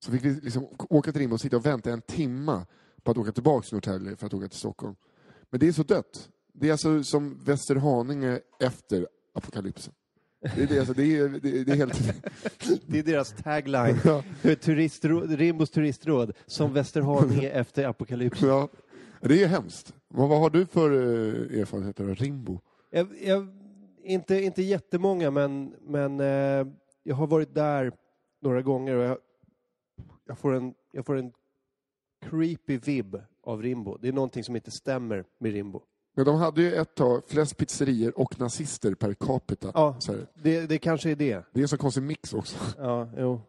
Så 0.04 0.10
fick 0.10 0.24
vi 0.24 0.40
liksom 0.42 0.68
åka 0.78 1.12
till 1.12 1.20
Rimbo 1.20 1.34
och 1.34 1.40
sitta 1.40 1.56
och 1.56 1.66
vänta 1.66 1.92
en 1.92 2.00
timma 2.00 2.66
på 3.02 3.10
att 3.10 3.18
åka 3.18 3.32
tillbaka 3.32 3.64
till 3.64 3.74
Norrtälje 3.74 4.16
för 4.16 4.26
att 4.26 4.34
åka 4.34 4.48
till 4.48 4.58
Stockholm. 4.58 4.94
Men 5.50 5.60
det 5.60 5.68
är 5.68 5.72
så 5.72 5.82
dött. 5.82 6.28
Det 6.52 6.68
är 6.68 6.72
alltså 6.72 7.02
som 7.02 7.38
Västerhaninge 7.44 8.40
efter 8.60 9.08
apokalypsen. 9.34 9.92
Det 10.56 10.62
är, 10.62 10.66
det, 10.66 10.78
alltså, 10.78 10.94
det 10.94 11.16
är, 11.16 11.28
det 11.28 11.60
är, 11.60 11.64
det 11.64 11.72
är 11.72 11.76
helt... 11.76 11.98
Det 12.86 12.98
är 12.98 13.02
deras 13.02 13.34
tagline. 13.42 13.98
Ja. 14.04 14.22
Turistråd, 14.56 15.30
Rimbos 15.30 15.70
turistråd, 15.70 16.32
som 16.46 16.72
Västerhaninge 16.72 17.48
efter 17.52 17.84
apokalypsen. 17.84 18.48
Ja, 18.48 18.68
det 19.20 19.42
är 19.42 19.48
hemskt. 19.48 19.94
Vad, 20.08 20.28
vad 20.28 20.40
har 20.40 20.50
du 20.50 20.66
för 20.66 20.90
eh, 20.90 21.60
erfarenheter 21.60 22.04
av 22.04 22.14
Rimbo? 22.14 22.60
Jag, 22.90 23.08
jag, 23.24 23.48
inte, 24.02 24.42
inte 24.42 24.62
jättemånga, 24.62 25.30
men, 25.30 25.74
men 25.86 26.20
eh, 26.20 26.66
jag 27.02 27.16
har 27.16 27.26
varit 27.26 27.54
där 27.54 27.92
några 28.42 28.62
gånger 28.62 28.94
och 28.94 29.04
jag, 29.04 29.18
jag, 30.24 30.38
får 30.38 30.54
en, 30.54 30.74
jag 30.90 31.06
får 31.06 31.16
en 31.16 31.32
creepy 32.20 32.78
vibb 32.78 33.20
av 33.42 33.62
Rimbo. 33.62 33.96
Det 33.96 34.08
är 34.08 34.12
någonting 34.12 34.44
som 34.44 34.56
inte 34.56 34.70
stämmer 34.70 35.24
med 35.38 35.52
Rimbo. 35.52 35.82
Men 36.16 36.24
de 36.24 36.36
hade 36.36 36.62
ju 36.62 36.74
ett 36.74 36.94
tag 36.94 37.22
flest 37.26 37.56
pizzerier 37.56 38.18
och 38.18 38.40
nazister 38.40 38.94
per 38.94 39.14
capita. 39.14 39.70
Ja. 39.74 39.98
Det, 40.34 40.66
det 40.66 40.78
kanske 40.78 41.10
är 41.10 41.16
det. 41.16 41.44
Det 41.52 41.60
är 41.60 41.62
en 41.62 41.68
så 41.68 41.76
konstig 41.76 42.02
mix 42.02 42.34
också. 42.34 42.56
Ja, 42.78 43.10
jo. 43.18 43.40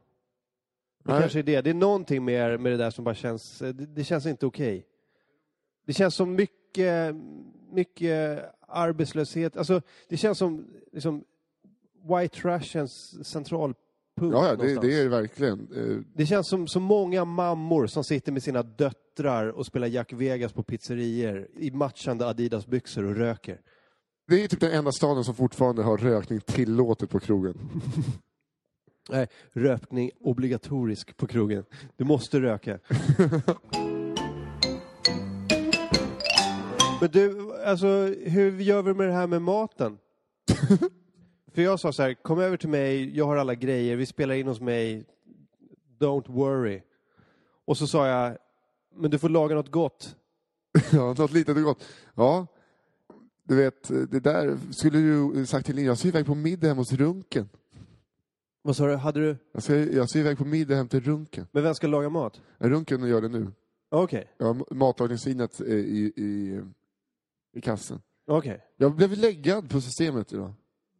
Det 1.03 1.11
Nej. 1.11 1.21
kanske 1.21 1.39
är 1.39 1.43
det. 1.43 1.61
Det 1.61 1.69
är 1.69 1.73
någonting 1.73 2.26
med, 2.26 2.59
med 2.59 2.71
det 2.71 2.78
där 2.78 2.91
som 2.91 3.03
bara 3.03 3.15
känns... 3.15 3.59
Det, 3.59 3.73
det 3.73 4.03
känns 4.03 4.26
inte 4.26 4.45
okej. 4.45 4.86
Det 5.86 5.93
känns 5.93 6.15
som 6.15 6.36
mycket, 6.36 7.15
mycket 7.71 8.45
arbetslöshet. 8.67 9.57
Alltså, 9.57 9.82
det 10.07 10.17
känns 10.17 10.38
som 10.38 10.67
liksom, 10.91 11.23
white 12.03 12.41
trashens 12.41 13.26
centralpunkt 13.28 13.84
Ja, 14.22 14.47
ja 14.47 14.55
det, 14.55 14.82
det 14.82 14.99
är 14.99 15.03
det 15.03 15.09
verkligen. 15.09 15.59
Eh, 15.76 15.97
Det 16.13 16.26
känns 16.26 16.49
som 16.49 16.68
så 16.68 16.80
många 16.80 17.26
mammor 17.26 17.88
som 17.88 18.03
sitter 18.03 18.32
med 18.32 18.43
sina 18.43 18.63
döttrar 18.63 19.47
och 19.47 19.66
spelar 19.66 19.88
Jack 19.88 20.13
Vegas 20.13 20.53
på 20.53 20.63
pizzerier 20.63 21.47
i 21.59 21.72
matchande 21.72 22.26
Adidas-byxor 22.28 23.03
och 23.03 23.16
röker. 23.16 23.61
Det 24.28 24.43
är 24.43 24.47
typ 24.47 24.59
den 24.59 24.72
enda 24.72 24.91
staden 24.91 25.24
som 25.24 25.36
fortfarande 25.36 25.84
har 25.84 25.97
rökning 25.97 26.39
tillåtet 26.39 27.09
på 27.09 27.20
krogen. 27.20 27.57
Nej, 29.09 29.28
rökning 29.53 30.11
obligatorisk 30.20 31.18
på 31.18 31.28
krogen. 31.28 31.63
Du 31.97 32.03
måste 32.05 32.39
röka. 32.41 32.80
Men 37.01 37.11
du, 37.11 37.53
alltså 37.66 37.88
hur 38.26 38.59
gör 38.59 38.82
vi 38.82 38.93
med 38.93 39.07
det 39.07 39.13
här 39.13 39.28
med 39.28 39.41
maten? 39.41 39.97
För 41.56 41.62
jag 41.62 41.80
sa 41.80 41.91
så 41.93 42.03
här, 42.03 42.14
kom 42.14 42.39
över 42.39 42.58
till 42.58 42.70
mig, 42.70 43.18
jag 43.18 43.26
har 43.26 43.38
alla 43.38 43.56
grejer, 43.56 43.95
vi 43.95 44.06
spelar 44.06 44.36
in 44.36 44.47
hos 44.47 44.60
mig, 44.62 45.06
don't 45.99 46.32
worry. 46.32 46.82
Och 47.66 47.78
så 47.78 47.88
sa 47.88 48.08
jag, 48.08 48.38
men 48.95 49.12
du 49.12 49.18
får 49.20 49.30
laga 49.30 49.56
något 49.56 49.72
gott. 49.72 50.16
ja, 50.91 51.14
något 51.14 51.32
litet 51.32 51.58
och 51.58 51.64
gott. 51.64 51.84
Ja, 52.16 52.47
du 53.43 53.56
vet, 53.56 53.88
det 54.12 54.20
där 54.20 54.58
skulle 54.72 54.97
du 54.99 55.45
sagt 55.45 55.66
till 55.66 55.76
Linda. 55.76 55.89
Jag 55.91 55.97
ska 55.97 56.08
iväg 56.08 56.26
på 56.26 56.36
middag 56.36 56.68
hem 56.68 56.78
hos 56.78 56.93
Runken. 56.93 57.49
Vad 58.62 58.76
sa 58.76 58.88
du, 58.88 58.95
hade 58.95 59.20
du, 59.20 59.38
Jag 59.51 59.64
ska, 59.64 59.76
jag 59.76 60.10
ska 60.10 60.20
iväg 60.20 60.38
på 60.38 60.45
middag 60.45 60.76
hem 60.76 60.88
till 60.88 61.01
Runken. 61.01 61.47
men 61.51 61.64
vem 61.64 61.76
ska 61.76 61.88
laga 61.88 62.10
mat? 62.10 62.41
Runken 62.58 63.08
gör 63.08 63.22
det 63.22 63.28
nu. 63.30 63.51
Okej, 63.89 64.32
Jag 64.38 64.45
har 64.45 64.74
matlagningsvinet 64.74 65.62
eh, 65.62 65.68
i, 65.68 66.14
i, 66.16 66.62
i 67.53 67.62
kassen. 67.62 68.01
okej, 68.28 68.62
Jag 68.78 68.95
blev 68.95 69.12
läggad 69.18 69.70
på 69.70 69.82
systemet 69.82 70.34
idag. 70.34 70.53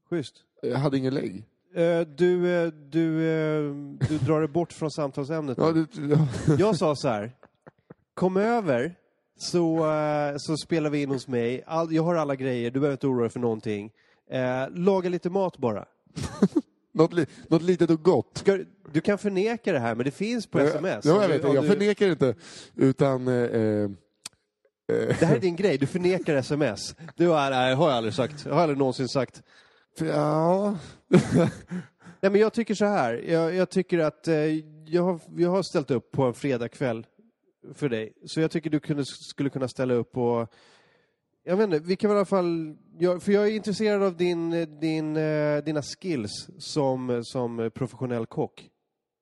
schysst. 0.10 0.45
Jag 0.62 0.78
hade 0.78 0.97
ingen 0.97 1.14
lägg. 1.14 1.43
Eh, 1.76 1.99
Du, 2.01 2.56
eh, 2.56 2.72
du, 2.72 3.30
eh, 3.30 3.72
du 4.10 4.18
drar 4.18 4.41
det 4.41 4.47
bort 4.47 4.74
från 4.74 4.91
samtalsämnet. 4.91 5.58
Ja, 5.58 5.72
det, 5.72 5.88
ja. 6.10 6.28
Jag 6.60 6.76
sa 6.76 6.95
så 6.95 7.08
här, 7.08 7.32
kom 8.14 8.38
över 8.38 8.95
så, 9.38 9.86
så 10.38 10.58
spelar 10.58 10.89
vi 10.89 11.01
in 11.01 11.10
hos 11.10 11.28
mig. 11.28 11.64
All, 11.68 11.93
jag 11.93 12.03
har 12.03 12.16
alla 12.16 12.36
grejer, 12.36 12.72
du 12.72 12.80
behöver 12.80 12.93
inte 12.93 13.08
oroa 13.08 13.22
dig 13.22 13.30
för 13.30 13.39
någonting. 13.39 13.91
Eh, 14.32 14.70
laga 14.70 15.10
lite 15.10 15.30
mat 15.30 15.58
bara. 15.58 15.86
något, 16.93 17.14
li, 17.14 17.26
något 17.47 17.62
litet 17.62 17.89
och 17.89 18.03
gott. 18.03 18.38
Ska, 18.38 18.60
du 18.93 19.01
kan 19.01 19.18
förneka 19.18 19.72
det 19.74 19.80
här, 19.80 19.95
men 19.95 20.06
det 20.06 20.12
finns 20.12 20.47
på 20.47 20.60
sms. 20.60 21.06
Ja, 21.06 21.22
jag 21.22 21.30
du- 21.30 21.34
vet. 21.38 21.53
Jag 21.53 21.64
du- 21.64 21.70
förnekar 21.70 22.08
inte. 22.08 22.36
Utan 22.76 23.28
eh, 23.28 23.89
Det 24.88 25.22
här 25.26 25.36
är 25.36 25.39
din 25.39 25.56
grej, 25.56 25.78
du 25.78 25.86
förnekar 25.88 26.36
sms. 26.36 26.95
Du 27.16 27.28
nej, 27.28 27.74
har 27.76 27.89
jag 27.89 27.97
aldrig 27.97 28.14
sagt. 28.14 28.45
Jag 28.45 28.53
har 28.53 28.62
aldrig 28.62 28.78
någonsin 28.78 29.08
sagt. 29.08 29.43
För, 29.98 30.06
ja, 30.06 30.78
Nej, 32.26 32.32
men 32.32 32.41
jag 32.41 32.54
tycker 32.54 32.74
så 32.74 32.86
här. 32.86 33.14
Jag, 33.14 33.56
jag 33.56 33.70
tycker 33.70 34.00
att 34.00 34.28
eh, 34.28 34.36
jag, 34.86 35.04
har, 35.04 35.20
jag 35.38 35.50
har 35.50 35.64
ställt 35.64 35.91
upp 35.91 36.12
på 36.12 36.24
en 36.24 36.34
fredagkväll 36.34 37.06
för 37.74 37.89
dig. 37.89 38.14
Så 38.26 38.41
jag 38.41 38.52
tycker 38.52 38.70
du 38.70 38.80
kunde, 38.80 39.04
skulle 39.06 39.50
kunna 39.50 39.68
ställa 39.68 39.93
upp 39.93 40.12
på... 40.12 40.48
Jag 41.43 41.58
vet 41.58 41.64
inte, 41.64 41.80
vi 41.80 41.96
kan 41.96 42.10
väl 42.10 42.16
i 42.16 42.18
alla 42.18 42.26
fall... 42.26 42.78
Jag, 42.98 43.24
för 43.24 43.32
jag 43.32 43.48
är 43.48 43.52
intresserad 43.52 44.04
av 44.04 44.18
din, 44.18 44.50
din, 44.80 45.18
eh, 45.18 45.64
dina 45.64 45.82
skills 45.82 46.50
som, 46.58 47.22
som 47.24 47.72
professionell 47.74 48.26
kock. 48.26 48.70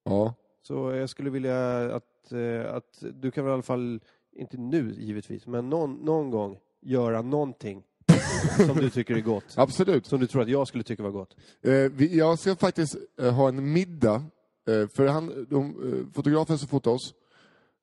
ja. 0.04 0.34
Så 0.68 0.92
jag 0.92 1.10
skulle 1.10 1.30
vilja 1.30 1.78
att, 1.96 2.32
eh, 2.32 2.76
att 2.76 3.04
du 3.14 3.32
kan 3.32 3.44
väl 3.44 3.52
i 3.52 3.54
alla 3.54 3.64
fall, 3.64 4.00
inte 4.32 4.58
nu 4.58 4.96
givetvis, 4.98 5.48
men 5.48 5.70
någon, 5.70 5.94
någon 5.94 6.30
gång 6.30 6.60
göra 6.82 7.22
någonting 7.22 7.84
som 8.68 8.78
du 8.78 8.90
tycker 8.90 9.16
är 9.16 9.22
gott. 9.22 9.54
absolut. 9.58 10.06
Som 10.06 10.20
du 10.20 10.28
tror 10.28 10.42
att 10.42 10.50
jag 10.50 10.68
skulle 10.68 10.84
tycka 10.84 11.04
var 11.04 11.12
gott. 11.12 11.36
Eh, 11.62 11.72
vi, 11.74 12.18
jag 12.18 12.40
ska 12.40 12.56
faktiskt 12.56 12.96
eh, 13.22 13.34
ha 13.34 13.48
en 13.50 13.74
middag. 13.74 14.24
Eh, 14.70 14.88
för 14.88 15.08
han, 15.08 15.46
de, 15.50 15.94
eh, 15.94 16.14
fotografen 16.14 16.58
som 16.58 16.68
fotade 16.68 16.96
oss, 16.96 17.14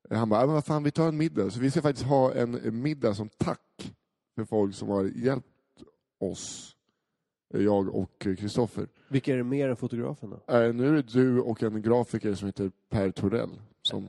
eh, 0.09 0.17
han 0.17 0.29
bara, 0.29 0.39
"Ja, 0.41 0.45
men 0.45 0.53
vad 0.55 0.65
fan, 0.65 0.83
vi 0.83 0.91
tar 0.91 1.07
en 1.07 1.17
middag. 1.17 1.49
Så 1.49 1.59
vi 1.59 1.71
ska 1.71 1.81
faktiskt 1.81 2.07
ha 2.07 2.33
en, 2.33 2.55
en 2.65 2.81
middag 2.81 3.13
som 3.13 3.29
tack 3.37 3.93
för 4.35 4.45
folk 4.45 4.75
som 4.75 4.89
har 4.89 5.03
hjälpt 5.15 5.47
oss. 6.19 6.75
Eh, 7.53 7.61
Jag 7.61 7.95
och 7.95 8.19
Kristoffer. 8.19 8.87
Vilka 9.09 9.33
är 9.33 9.37
det 9.37 9.43
mer 9.43 9.69
än 9.69 9.75
fotografen 9.75 10.29
då? 10.29 10.53
Eh, 10.55 10.73
nu 10.73 10.87
är 10.87 10.91
det 10.93 11.01
du 11.01 11.39
och 11.39 11.63
en 11.63 11.81
grafiker 11.81 12.33
som 12.33 12.45
heter 12.47 12.71
Per 12.89 13.11
Torell. 13.11 13.49
Som... 13.81 14.07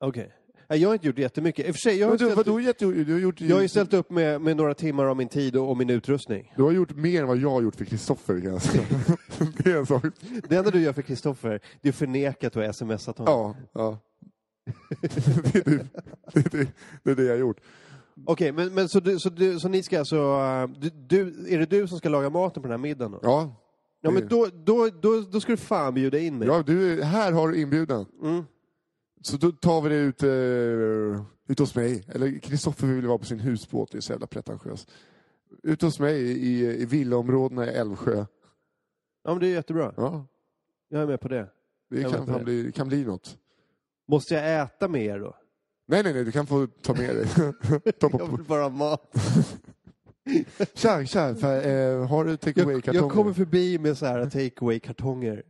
Okej. 0.00 0.32
Nej, 0.70 0.78
Jag 0.78 0.88
har 0.88 0.94
inte 0.94 1.06
gjort 1.06 1.18
jättemycket. 1.18 1.66
I 1.66 1.70
och 1.70 1.74
för 1.74 1.80
sig, 1.80 1.98
jag 1.98 2.06
har, 2.06 2.10
Men 2.10 2.18
du, 2.18 2.24
ställt, 2.24 2.36
vadå, 2.36 2.60
jätte- 2.60 2.84
du, 2.84 3.12
har 3.12 3.20
gjort, 3.20 3.40
jag 3.40 3.56
har 3.56 3.62
ju 3.62 3.68
ställt 3.68 3.94
upp 3.94 4.10
med, 4.10 4.40
med 4.40 4.56
några 4.56 4.74
timmar 4.74 5.04
av 5.04 5.16
min 5.16 5.28
tid 5.28 5.56
och, 5.56 5.70
och 5.70 5.76
min 5.76 5.90
utrustning. 5.90 6.52
du 6.56 6.62
har 6.62 6.70
gjort 6.72 6.96
mer 6.96 7.22
än 7.22 7.28
vad 7.28 7.36
jag 7.36 7.50
har 7.50 7.62
gjort 7.62 7.76
för 7.76 7.84
Kristoffer 7.84 8.40
kan 8.40 8.50
jag 8.52 8.62
säga. 8.62 8.84
det 9.58 9.70
är 9.70 9.76
en 9.76 9.86
sak. 9.86 10.04
Det 10.48 10.56
enda 10.56 10.70
du 10.70 10.80
gör 10.80 10.92
för 10.92 11.02
Kristoffer, 11.02 11.60
det 11.80 11.88
är 11.88 11.92
att 11.92 11.96
förneka 11.96 12.46
att 12.46 12.52
du 12.52 12.60
har 12.60 12.72
smsat 12.72 13.18
honom. 13.18 13.34
Ja, 13.34 13.56
ja. 13.72 13.98
det, 15.00 15.66
är 15.66 15.70
det, 15.70 15.86
det, 16.34 16.40
är 16.46 16.50
det, 16.58 16.66
det 17.02 17.10
är 17.10 17.14
det 17.14 17.24
jag 17.24 17.32
har 17.32 17.38
gjort. 17.38 17.60
Okej, 18.26 18.52
men, 18.52 18.74
men 18.74 18.88
så, 18.88 19.00
du, 19.00 19.18
så, 19.18 19.28
du, 19.30 19.58
så 19.58 19.68
ni 19.68 19.82
ska 19.82 19.98
alltså... 19.98 20.16
Du, 20.78 20.90
du, 20.90 21.46
är 21.54 21.58
det 21.58 21.66
du 21.66 21.88
som 21.88 21.98
ska 21.98 22.08
laga 22.08 22.30
maten 22.30 22.62
på 22.62 22.68
den 22.68 22.80
här 22.80 22.88
middagen 22.88 23.12
då? 23.12 23.18
Ja, 23.22 23.56
Ja, 24.02 24.10
men 24.10 24.28
då, 24.28 24.48
då, 24.64 24.90
då, 25.02 25.20
då 25.20 25.40
ska 25.40 25.52
du 25.52 25.56
fan 25.56 25.94
bjuda 25.94 26.18
in 26.18 26.38
mig. 26.38 26.48
ja 26.48 26.62
du, 26.66 27.02
här 27.02 27.32
har 27.32 27.48
du 27.48 27.60
inbjudan. 27.60 28.06
Så 29.22 29.36
då 29.36 29.52
tar 29.52 29.80
vi 29.80 29.88
det 29.88 29.94
ut, 29.94 30.22
eh, 30.22 31.24
ut 31.48 31.58
hos 31.58 31.74
mig. 31.74 32.04
Eller 32.08 32.38
Kristoffer 32.38 32.86
vill 32.86 33.06
vara 33.06 33.18
på 33.18 33.24
sin 33.24 33.40
husbåt, 33.40 33.92
det 33.92 33.98
är 33.98 34.00
så 34.02 34.12
jävla 34.12 34.26
pretentiöst. 34.26 34.90
Ut 35.62 35.82
hos 35.82 36.00
mig 36.00 36.20
i, 36.22 36.66
i 36.82 36.84
villaområdena 36.84 37.66
i 37.66 37.74
Älvsjö. 37.74 38.16
Ja, 39.24 39.30
men 39.30 39.38
det 39.40 39.46
är 39.46 39.50
jättebra. 39.50 39.94
Ja, 39.96 40.26
Jag 40.88 41.02
är 41.02 41.06
med 41.06 41.20
på 41.20 41.28
det. 41.28 41.48
det 41.90 42.00
Jag 42.00 42.10
kan, 42.10 42.20
vet 42.20 42.26
det. 42.28 42.32
fan 42.32 42.44
bli, 42.44 42.72
kan 42.72 42.88
bli 42.88 43.04
något. 43.04 43.36
Måste 44.08 44.34
jag 44.34 44.62
äta 44.62 44.88
med 44.88 45.04
er 45.04 45.18
då? 45.18 45.36
Nej, 45.88 46.02
nej, 46.02 46.12
nej, 46.12 46.24
du 46.24 46.32
kan 46.32 46.46
få 46.46 46.66
ta 46.66 46.94
med 46.94 47.16
dig. 47.16 47.26
ta 48.00 48.08
på, 48.08 48.18
Jag 48.20 48.36
vill 48.36 48.46
bara 48.46 48.62
ha 48.62 48.68
mat. 48.68 49.14
tja, 50.74 51.04
tja, 51.06 51.34
för, 51.34 51.66
eh, 51.68 52.06
har 52.08 52.24
du 52.24 52.36
take 52.36 52.60
Jag, 52.60 52.68
away-kartonger? 52.70 53.00
jag 53.00 53.10
kommer 53.10 53.32
förbi 53.32 53.78
med 53.78 53.98
så 53.98 54.06
här 54.06 54.24
take 54.24 54.60
away-kartonger. 54.60 55.42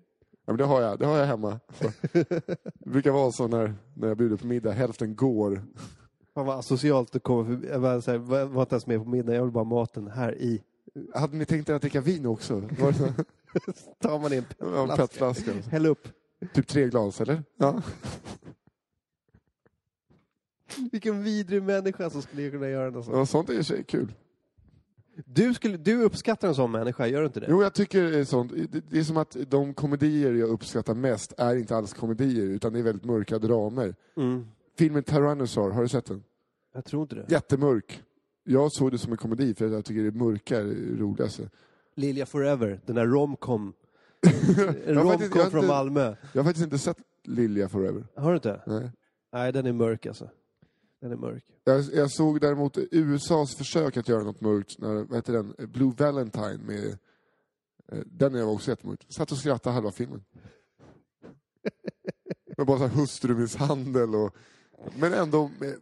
Ja, 0.50 0.52
men 0.52 0.58
det 0.58 0.64
har 0.64 0.82
jag, 0.82 0.98
det 0.98 1.06
har 1.06 1.18
jag 1.18 1.26
hemma. 1.26 1.60
Det 2.12 2.90
brukar 2.90 3.10
vara 3.10 3.32
så 3.32 3.48
när, 3.48 3.74
när 3.94 4.08
jag 4.08 4.16
bjuder 4.16 4.36
på 4.36 4.46
middag, 4.46 4.72
hälften 4.72 5.16
går. 5.16 5.62
Fan 6.34 6.46
vad 6.46 6.58
asocialt 6.58 7.16
att 7.16 7.22
komma 7.22 7.44
förbi. 7.44 7.68
Jag 7.68 8.02
så 8.04 8.10
här, 8.10 8.18
var 8.18 8.44
var 8.44 8.62
inte 8.62 8.74
ens 8.74 8.86
med 8.86 9.04
på 9.04 9.10
middag, 9.10 9.34
jag 9.34 9.42
vill 9.42 9.52
bara 9.52 9.64
ha 9.64 9.70
maten 9.70 10.08
här 10.08 10.34
i. 10.34 10.62
Hade 11.14 11.36
ni 11.36 11.44
tänkt 11.44 11.68
er 11.68 11.74
att 11.74 11.82
dricka 11.82 12.00
vin 12.00 12.26
också? 12.26 12.60
Var? 12.60 12.92
Tar 14.00 14.18
man 14.18 14.32
i 14.32 14.36
en 14.36 14.44
Ja, 14.58 14.86
petflaska. 14.96 14.96
petflaska. 14.96 15.52
Häll 15.70 15.86
upp. 15.86 16.08
Typ 16.54 16.66
tre 16.68 16.88
glas, 16.88 17.20
eller? 17.20 17.42
Ja. 17.56 17.82
Vilken 20.92 21.22
vidrig 21.22 21.62
människa 21.62 22.10
som 22.10 22.22
skulle 22.22 22.50
kunna 22.50 22.68
göra 22.68 22.90
något 22.90 23.04
sånt. 23.04 23.16
ja 23.16 23.26
sånt 23.26 23.50
är 23.50 23.62
sig 23.62 23.84
kul. 23.84 24.12
Du, 25.26 25.54
skulle, 25.54 25.76
du 25.76 26.02
uppskattar 26.02 26.48
en 26.48 26.54
sån 26.54 26.70
människa, 26.70 27.06
gör 27.06 27.20
du 27.20 27.26
inte 27.26 27.40
det? 27.40 27.46
Jo, 27.50 27.62
jag 27.62 27.74
tycker 27.74 28.02
det 28.02 28.18
är 28.18 28.24
sånt. 28.24 28.52
Det, 28.90 28.98
är 28.98 29.02
som 29.02 29.16
att 29.16 29.36
de 29.48 29.74
komedier 29.74 30.32
jag 30.32 30.48
uppskattar 30.48 30.94
mest 30.94 31.32
är 31.38 31.56
inte 31.56 31.76
alls 31.76 31.94
komedier, 31.94 32.46
utan 32.46 32.72
det 32.72 32.78
är 32.78 32.82
väldigt 32.82 33.04
mörka 33.04 33.38
dramer. 33.38 33.94
Mm. 34.16 34.46
Filmen 34.78 35.02
Tyrannosaur, 35.02 35.70
har 35.70 35.82
du 35.82 35.88
sett 35.88 36.06
den? 36.06 36.24
Jag 36.74 36.84
tror 36.84 37.02
inte 37.02 37.14
det. 37.14 37.24
Jättemörk. 37.28 38.02
Jag 38.44 38.72
såg 38.72 38.90
det 38.90 38.98
som 38.98 39.12
en 39.12 39.18
komedi 39.18 39.54
för 39.54 39.66
att 39.66 39.72
jag 39.72 39.84
tycker 39.84 40.02
det 40.02 40.10
mörka 40.10 40.58
är 40.58 40.64
det 40.64 41.02
roligaste. 41.02 41.50
Lilja 41.94 42.26
Forever, 42.26 42.80
den 42.86 42.96
där 42.96 43.06
romcom. 43.06 43.72
Romcom 44.86 45.50
från 45.50 45.66
Malmö. 45.66 46.14
Jag 46.32 46.42
har 46.42 46.44
faktiskt 46.44 46.64
inte 46.64 46.78
sett 46.78 46.98
Lilja 47.24 47.68
Forever. 47.68 48.06
Har 48.14 48.30
du 48.30 48.36
inte? 48.36 48.60
Nej. 48.66 48.90
Nej, 49.32 49.52
den 49.52 49.66
är 49.66 49.72
mörk 49.72 50.06
alltså. 50.06 50.28
Den 51.00 51.12
är 51.12 51.16
mörk. 51.16 51.44
Jag, 51.64 51.84
jag 51.94 52.10
såg 52.10 52.40
däremot 52.40 52.78
USAs 52.90 53.56
försök 53.56 53.96
att 53.96 54.08
göra 54.08 54.24
något 54.24 54.40
mörkt, 54.40 54.78
när, 54.78 54.94
vad 54.94 55.14
heter 55.18 55.32
den? 55.32 55.54
Blue 55.58 55.92
Valentine 55.98 56.58
med... 56.66 56.86
eh, 57.92 57.98
Den 58.06 58.34
är 58.34 58.48
också 58.48 58.70
jättemörk. 58.70 59.06
Satt 59.08 59.32
och 59.32 59.38
skrattade 59.38 59.74
halva 59.74 59.92
filmen. 59.92 60.24
Var 62.56 62.64
bara 62.64 62.78
så 62.78 62.86
här 62.86 62.96
hustrumisshandel 62.96 64.14
och... 64.14 64.34
Men 64.98 65.12
ändå 65.12 65.50
med, 65.60 65.74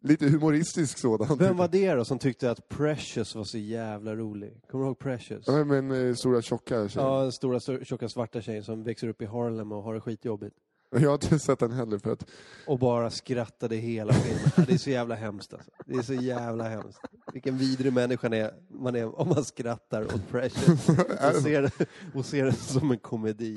lite 0.00 0.28
humoristisk 0.28 0.98
sådan. 0.98 1.38
Vem 1.38 1.56
var 1.56 1.68
det 1.68 1.94
då 1.94 2.04
som 2.04 2.18
tyckte 2.18 2.50
att 2.50 2.68
Precious 2.68 3.34
var 3.34 3.44
så 3.44 3.58
jävla 3.58 4.16
rolig? 4.16 4.60
Kommer 4.70 4.84
du 4.84 4.88
ihåg 4.88 4.98
Precious? 4.98 5.44
Ja, 5.46 5.64
men 5.64 5.90
eh, 6.08 6.14
stora 6.14 6.42
tjocka 6.42 6.88
tjejen. 6.88 7.08
Ja, 7.08 7.22
den 7.22 7.32
stora 7.32 7.58
sto- 7.58 7.84
tjocka 7.84 8.08
svarta 8.08 8.40
tjejen 8.42 8.64
som 8.64 8.82
växer 8.84 9.08
upp 9.08 9.22
i 9.22 9.26
Harlem 9.26 9.72
och 9.72 9.82
har 9.82 9.94
det 9.94 10.00
skitjobbigt. 10.00 10.56
Jag 11.00 11.08
har 11.08 11.14
inte 11.14 11.38
sett 11.38 11.58
den 11.58 11.72
heller 11.72 11.98
för 11.98 12.12
att... 12.12 12.26
Och 12.66 12.78
bara 12.78 13.10
skrattade 13.10 13.76
hela 13.76 14.12
filmen. 14.12 14.66
Det 14.68 14.72
är 14.72 14.78
så 14.78 14.90
jävla 14.90 15.14
hemskt 15.14 15.52
alltså. 15.52 15.70
Det 15.86 15.94
är 15.94 16.02
så 16.02 16.14
jävla 16.14 16.68
hemskt. 16.68 17.00
Vilken 17.32 17.58
vidrig 17.58 17.92
människa 17.92 18.28
är, 18.28 18.54
man 18.68 18.96
är 18.96 19.20
om 19.20 19.28
man 19.28 19.44
skrattar 19.44 20.04
åt 20.04 20.28
Precious. 20.30 20.88
Och 21.34 21.42
ser, 21.42 21.70
och 22.14 22.24
ser 22.24 22.44
det 22.44 22.52
som 22.52 22.90
en 22.90 22.98
komedi. 22.98 23.56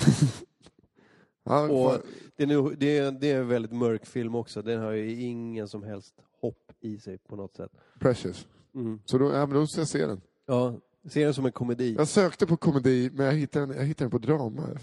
Och 1.44 1.98
det 2.36 2.44
är, 2.44 2.48
nu, 2.48 2.76
det, 2.76 2.98
är, 2.98 3.12
det 3.12 3.32
är 3.32 3.40
en 3.40 3.48
väldigt 3.48 3.72
mörk 3.72 4.06
film 4.06 4.36
också. 4.36 4.62
Den 4.62 4.82
har 4.82 4.92
ju 4.92 5.22
ingen 5.22 5.68
som 5.68 5.84
helst 5.84 6.14
hopp 6.42 6.72
i 6.80 6.98
sig 6.98 7.18
på 7.18 7.36
något 7.36 7.56
sätt. 7.56 7.72
Precious. 8.00 8.48
Mm. 8.76 9.00
Så 9.06 9.18
då, 9.18 9.32
ja, 9.32 9.46
men 9.46 9.56
då 9.56 9.68
ska 9.68 9.82
jag 9.82 9.88
se 9.88 10.06
den. 10.06 10.22
Ja, 10.46 10.76
ser 11.10 11.26
den 11.26 11.34
som 11.34 11.46
en 11.46 11.52
komedi. 11.52 11.96
Jag 11.98 12.08
sökte 12.08 12.48
på 12.48 12.58
komedi, 12.58 13.10
men 13.14 13.26
jag 13.26 13.34
hittade 13.34 13.66
den, 13.66 13.78
jag 13.78 13.86
hittade 13.86 14.10
den 14.10 14.12
på 14.12 14.28
drama. 14.28 14.68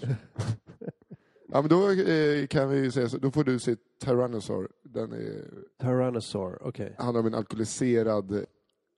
ja, 1.53 1.61
men 1.62 1.68
då 1.68 1.90
eh, 1.90 2.46
kan 2.46 2.68
vi 2.70 2.90
säga 2.92 3.09
så, 3.09 3.18
då 3.18 3.30
får 3.30 3.44
du 3.44 3.59
se 3.59 3.76
Tyrannosaur. 4.05 4.68
Den 4.82 5.12
är, 5.12 5.44
Tyrannosaur, 5.82 6.59
okej. 6.61 6.94
handlar 6.99 7.20
om 7.20 7.26
en 7.26 7.34
alkoholiserad 7.34 8.44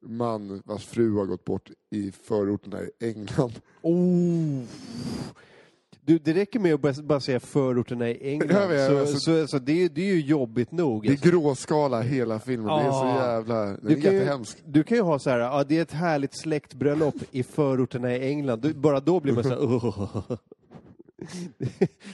man 0.06 0.62
vars 0.64 0.86
fru 0.86 1.16
har 1.16 1.24
gått 1.26 1.44
bort 1.44 1.70
i 1.90 2.12
förorterna 2.12 2.78
i 2.82 2.90
England. 3.00 3.52
Oh. 3.82 4.62
Du, 6.04 6.18
det 6.18 6.32
räcker 6.32 6.60
med 6.60 6.74
att 6.74 6.80
bara, 6.80 6.92
bara 7.02 7.20
säga 7.20 7.40
förorterna 7.40 8.08
i 8.10 8.30
England. 8.30 8.50
Ja, 8.62 8.68
men, 8.68 8.86
så, 8.90 8.98
alltså- 8.98 9.18
så, 9.18 9.46
så 9.46 9.58
det, 9.58 9.84
är- 9.84 9.88
det 9.88 10.00
är 10.10 10.14
ju 10.14 10.20
jobbigt 10.20 10.72
nog. 10.72 11.02
Det 11.02 11.08
är 11.08 11.12
alltså. 11.12 11.28
gråskala 11.30 12.00
hela 12.00 12.38
filmen. 12.38 12.66
Det 12.66 12.82
är 12.84 12.90
så 12.90 12.96
Ah. 13.04 13.26
jävla... 13.32 13.54
Den 13.64 13.74
är 13.74 13.78
kan, 13.80 14.12
ju, 14.12 14.18
jättehemsk. 14.18 14.58
du 14.66 14.82
kan 14.82 14.96
ju 14.96 15.02
ha 15.02 15.18
så 15.18 15.30
här, 15.30 15.38
ja, 15.38 15.64
det 15.64 15.78
är 15.78 15.82
ett 15.82 15.92
härligt 15.92 16.38
släktbröllop 16.38 17.14
i 17.30 17.42
förorterna 17.42 18.16
i 18.16 18.28
England. 18.28 18.60
Du, 18.62 18.74
bara 18.74 19.00
då 19.00 19.20
blir 19.20 19.32
man 19.32 19.42
så 19.44 19.48
här, 19.50 19.58
"Åh." 19.62 20.20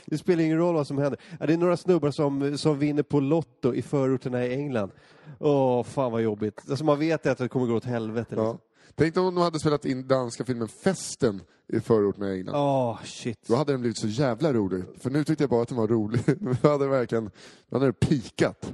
Det 0.07 0.18
spelar 0.18 0.44
ingen 0.44 0.59
roll 0.59 0.74
vad 0.74 0.86
som 0.86 0.98
händer. 0.98 1.20
Ja, 1.40 1.46
det 1.46 1.52
är 1.52 1.59
några 1.59 1.76
snubbar 1.76 2.11
som, 2.11 2.59
som 2.59 2.78
vinner 2.78 3.02
på 3.02 3.20
Lotto 3.20 3.74
i 3.74 3.82
förorterna 3.82 4.46
i 4.46 4.54
England. 4.54 4.90
Åh, 5.38 5.82
fan 5.82 6.12
vad 6.12 6.22
jobbigt. 6.22 6.61
Alltså 6.70 6.84
man 6.84 6.98
vet 6.98 7.26
att 7.26 7.38
det 7.38 7.48
kommer 7.48 7.66
gå 7.66 7.74
åt 7.74 7.84
helvete. 7.84 8.34
Ja. 8.36 8.42
Liksom. 8.42 8.59
Tänk 8.94 9.14
dig 9.14 9.22
om 9.22 9.34
de 9.34 9.40
hade 9.40 9.59
spelat 9.59 9.84
in 9.84 10.09
danska 10.09 10.44
filmen 10.44 10.68
Festen 10.68 11.40
i 11.72 11.80
förorterna 11.80 12.28
i 12.28 12.38
England. 12.38 12.57
Åh, 12.57 12.98
shit. 13.04 13.38
Då 13.48 13.54
hade 13.54 13.72
den 13.72 13.80
blivit 13.80 13.98
så 13.98 14.07
jävla 14.07 14.52
rolig. 14.52 14.84
För 14.98 15.11
nu 15.11 15.24
tyckte 15.24 15.42
jag 15.42 15.50
bara 15.50 15.62
att 15.62 15.68
den 15.68 15.78
var 15.78 15.88
rolig. 15.88 16.20
Då 16.62 16.68
hade 16.68 16.84
det 16.84 16.90
verkligen 16.90 17.30
då 17.68 17.76
hade 17.76 17.86
det 17.86 17.92
pikat. 17.92 18.72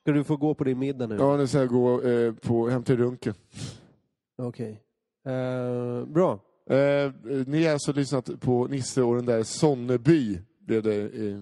Ska 0.00 0.12
du 0.12 0.24
få 0.24 0.36
gå 0.36 0.54
på 0.54 0.64
din 0.64 0.78
middag 0.78 1.06
nu? 1.06 1.16
Ja, 1.18 1.36
nu 1.36 1.46
ska 1.46 1.58
jag 1.58 1.68
gå 1.68 2.02
eh, 2.02 2.32
på, 2.32 2.68
hem 2.68 2.82
till 2.82 2.96
Runken. 2.96 3.34
Okej. 4.38 4.80
Eh, 5.24 6.04
bra. 6.04 6.40
Eh, 6.66 7.12
ni 7.46 7.64
har 7.64 7.72
alltså 7.72 7.92
lyssnat 7.92 8.40
på 8.40 8.66
Nisse 8.66 9.02
och 9.02 9.16
den 9.16 9.26
där 9.26 9.42
Sonneby. 9.42 10.38
Blev 10.58 10.82
det, 10.82 11.26
eh, 11.26 11.38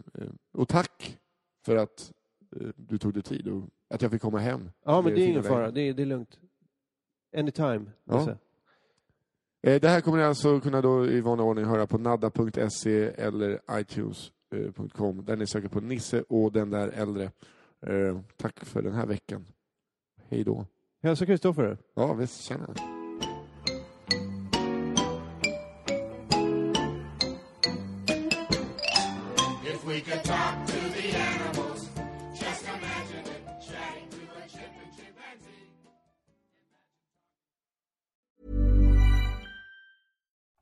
och 0.53 0.69
tack 0.69 1.19
för 1.67 1.77
att 1.77 2.13
eh, 2.61 2.67
du 2.77 2.99
tog 2.99 3.15
dig 3.15 3.23
tid 3.23 3.49
och 3.49 3.63
att 3.91 4.03
jag 4.03 4.11
fick 4.11 4.23
komma 4.23 4.39
hem. 4.39 4.71
Ja, 4.85 5.03
men 5.03 5.15
det 5.15 5.21
är 5.21 5.27
ingen 5.29 5.43
fara. 5.43 5.71
Det 5.71 5.81
är, 5.81 5.95
det 5.95 6.03
är 6.03 6.07
lugnt. 6.07 6.39
Anytime. 7.37 7.85
Ja. 8.05 8.19
Nisse. 8.19 8.37
Eh, 9.63 9.81
det 9.81 9.89
här 9.89 10.01
kommer 10.01 10.19
ni 10.19 10.25
alltså 10.25 10.61
kunna 10.61 10.81
då 10.81 11.07
i 11.07 11.21
vanlig 11.21 11.47
ordning 11.47 11.65
höra 11.65 11.87
på 11.87 11.99
nadda.se 11.99 13.03
eller 13.05 13.61
iTunes. 13.73 14.33
eh, 14.55 14.87
.com, 14.93 15.25
där 15.25 15.37
ni 15.37 15.47
söker 15.47 15.69
på 15.69 15.81
Nisse 15.81 16.23
och 16.29 16.53
den 16.53 16.71
där 16.71 16.89
äldre. 16.89 17.31
Tack 18.37 18.65
för 18.65 18.83
den 18.83 18.95
här 18.95 19.07
veckan. 19.07 19.45
Hej 20.29 20.45
då. 20.45 20.67
Hälsa 21.03 21.27
Kristoffer. 21.27 21.79
Ja, 21.95 22.15
visst, 22.15 22.41
tjena. 22.41 22.75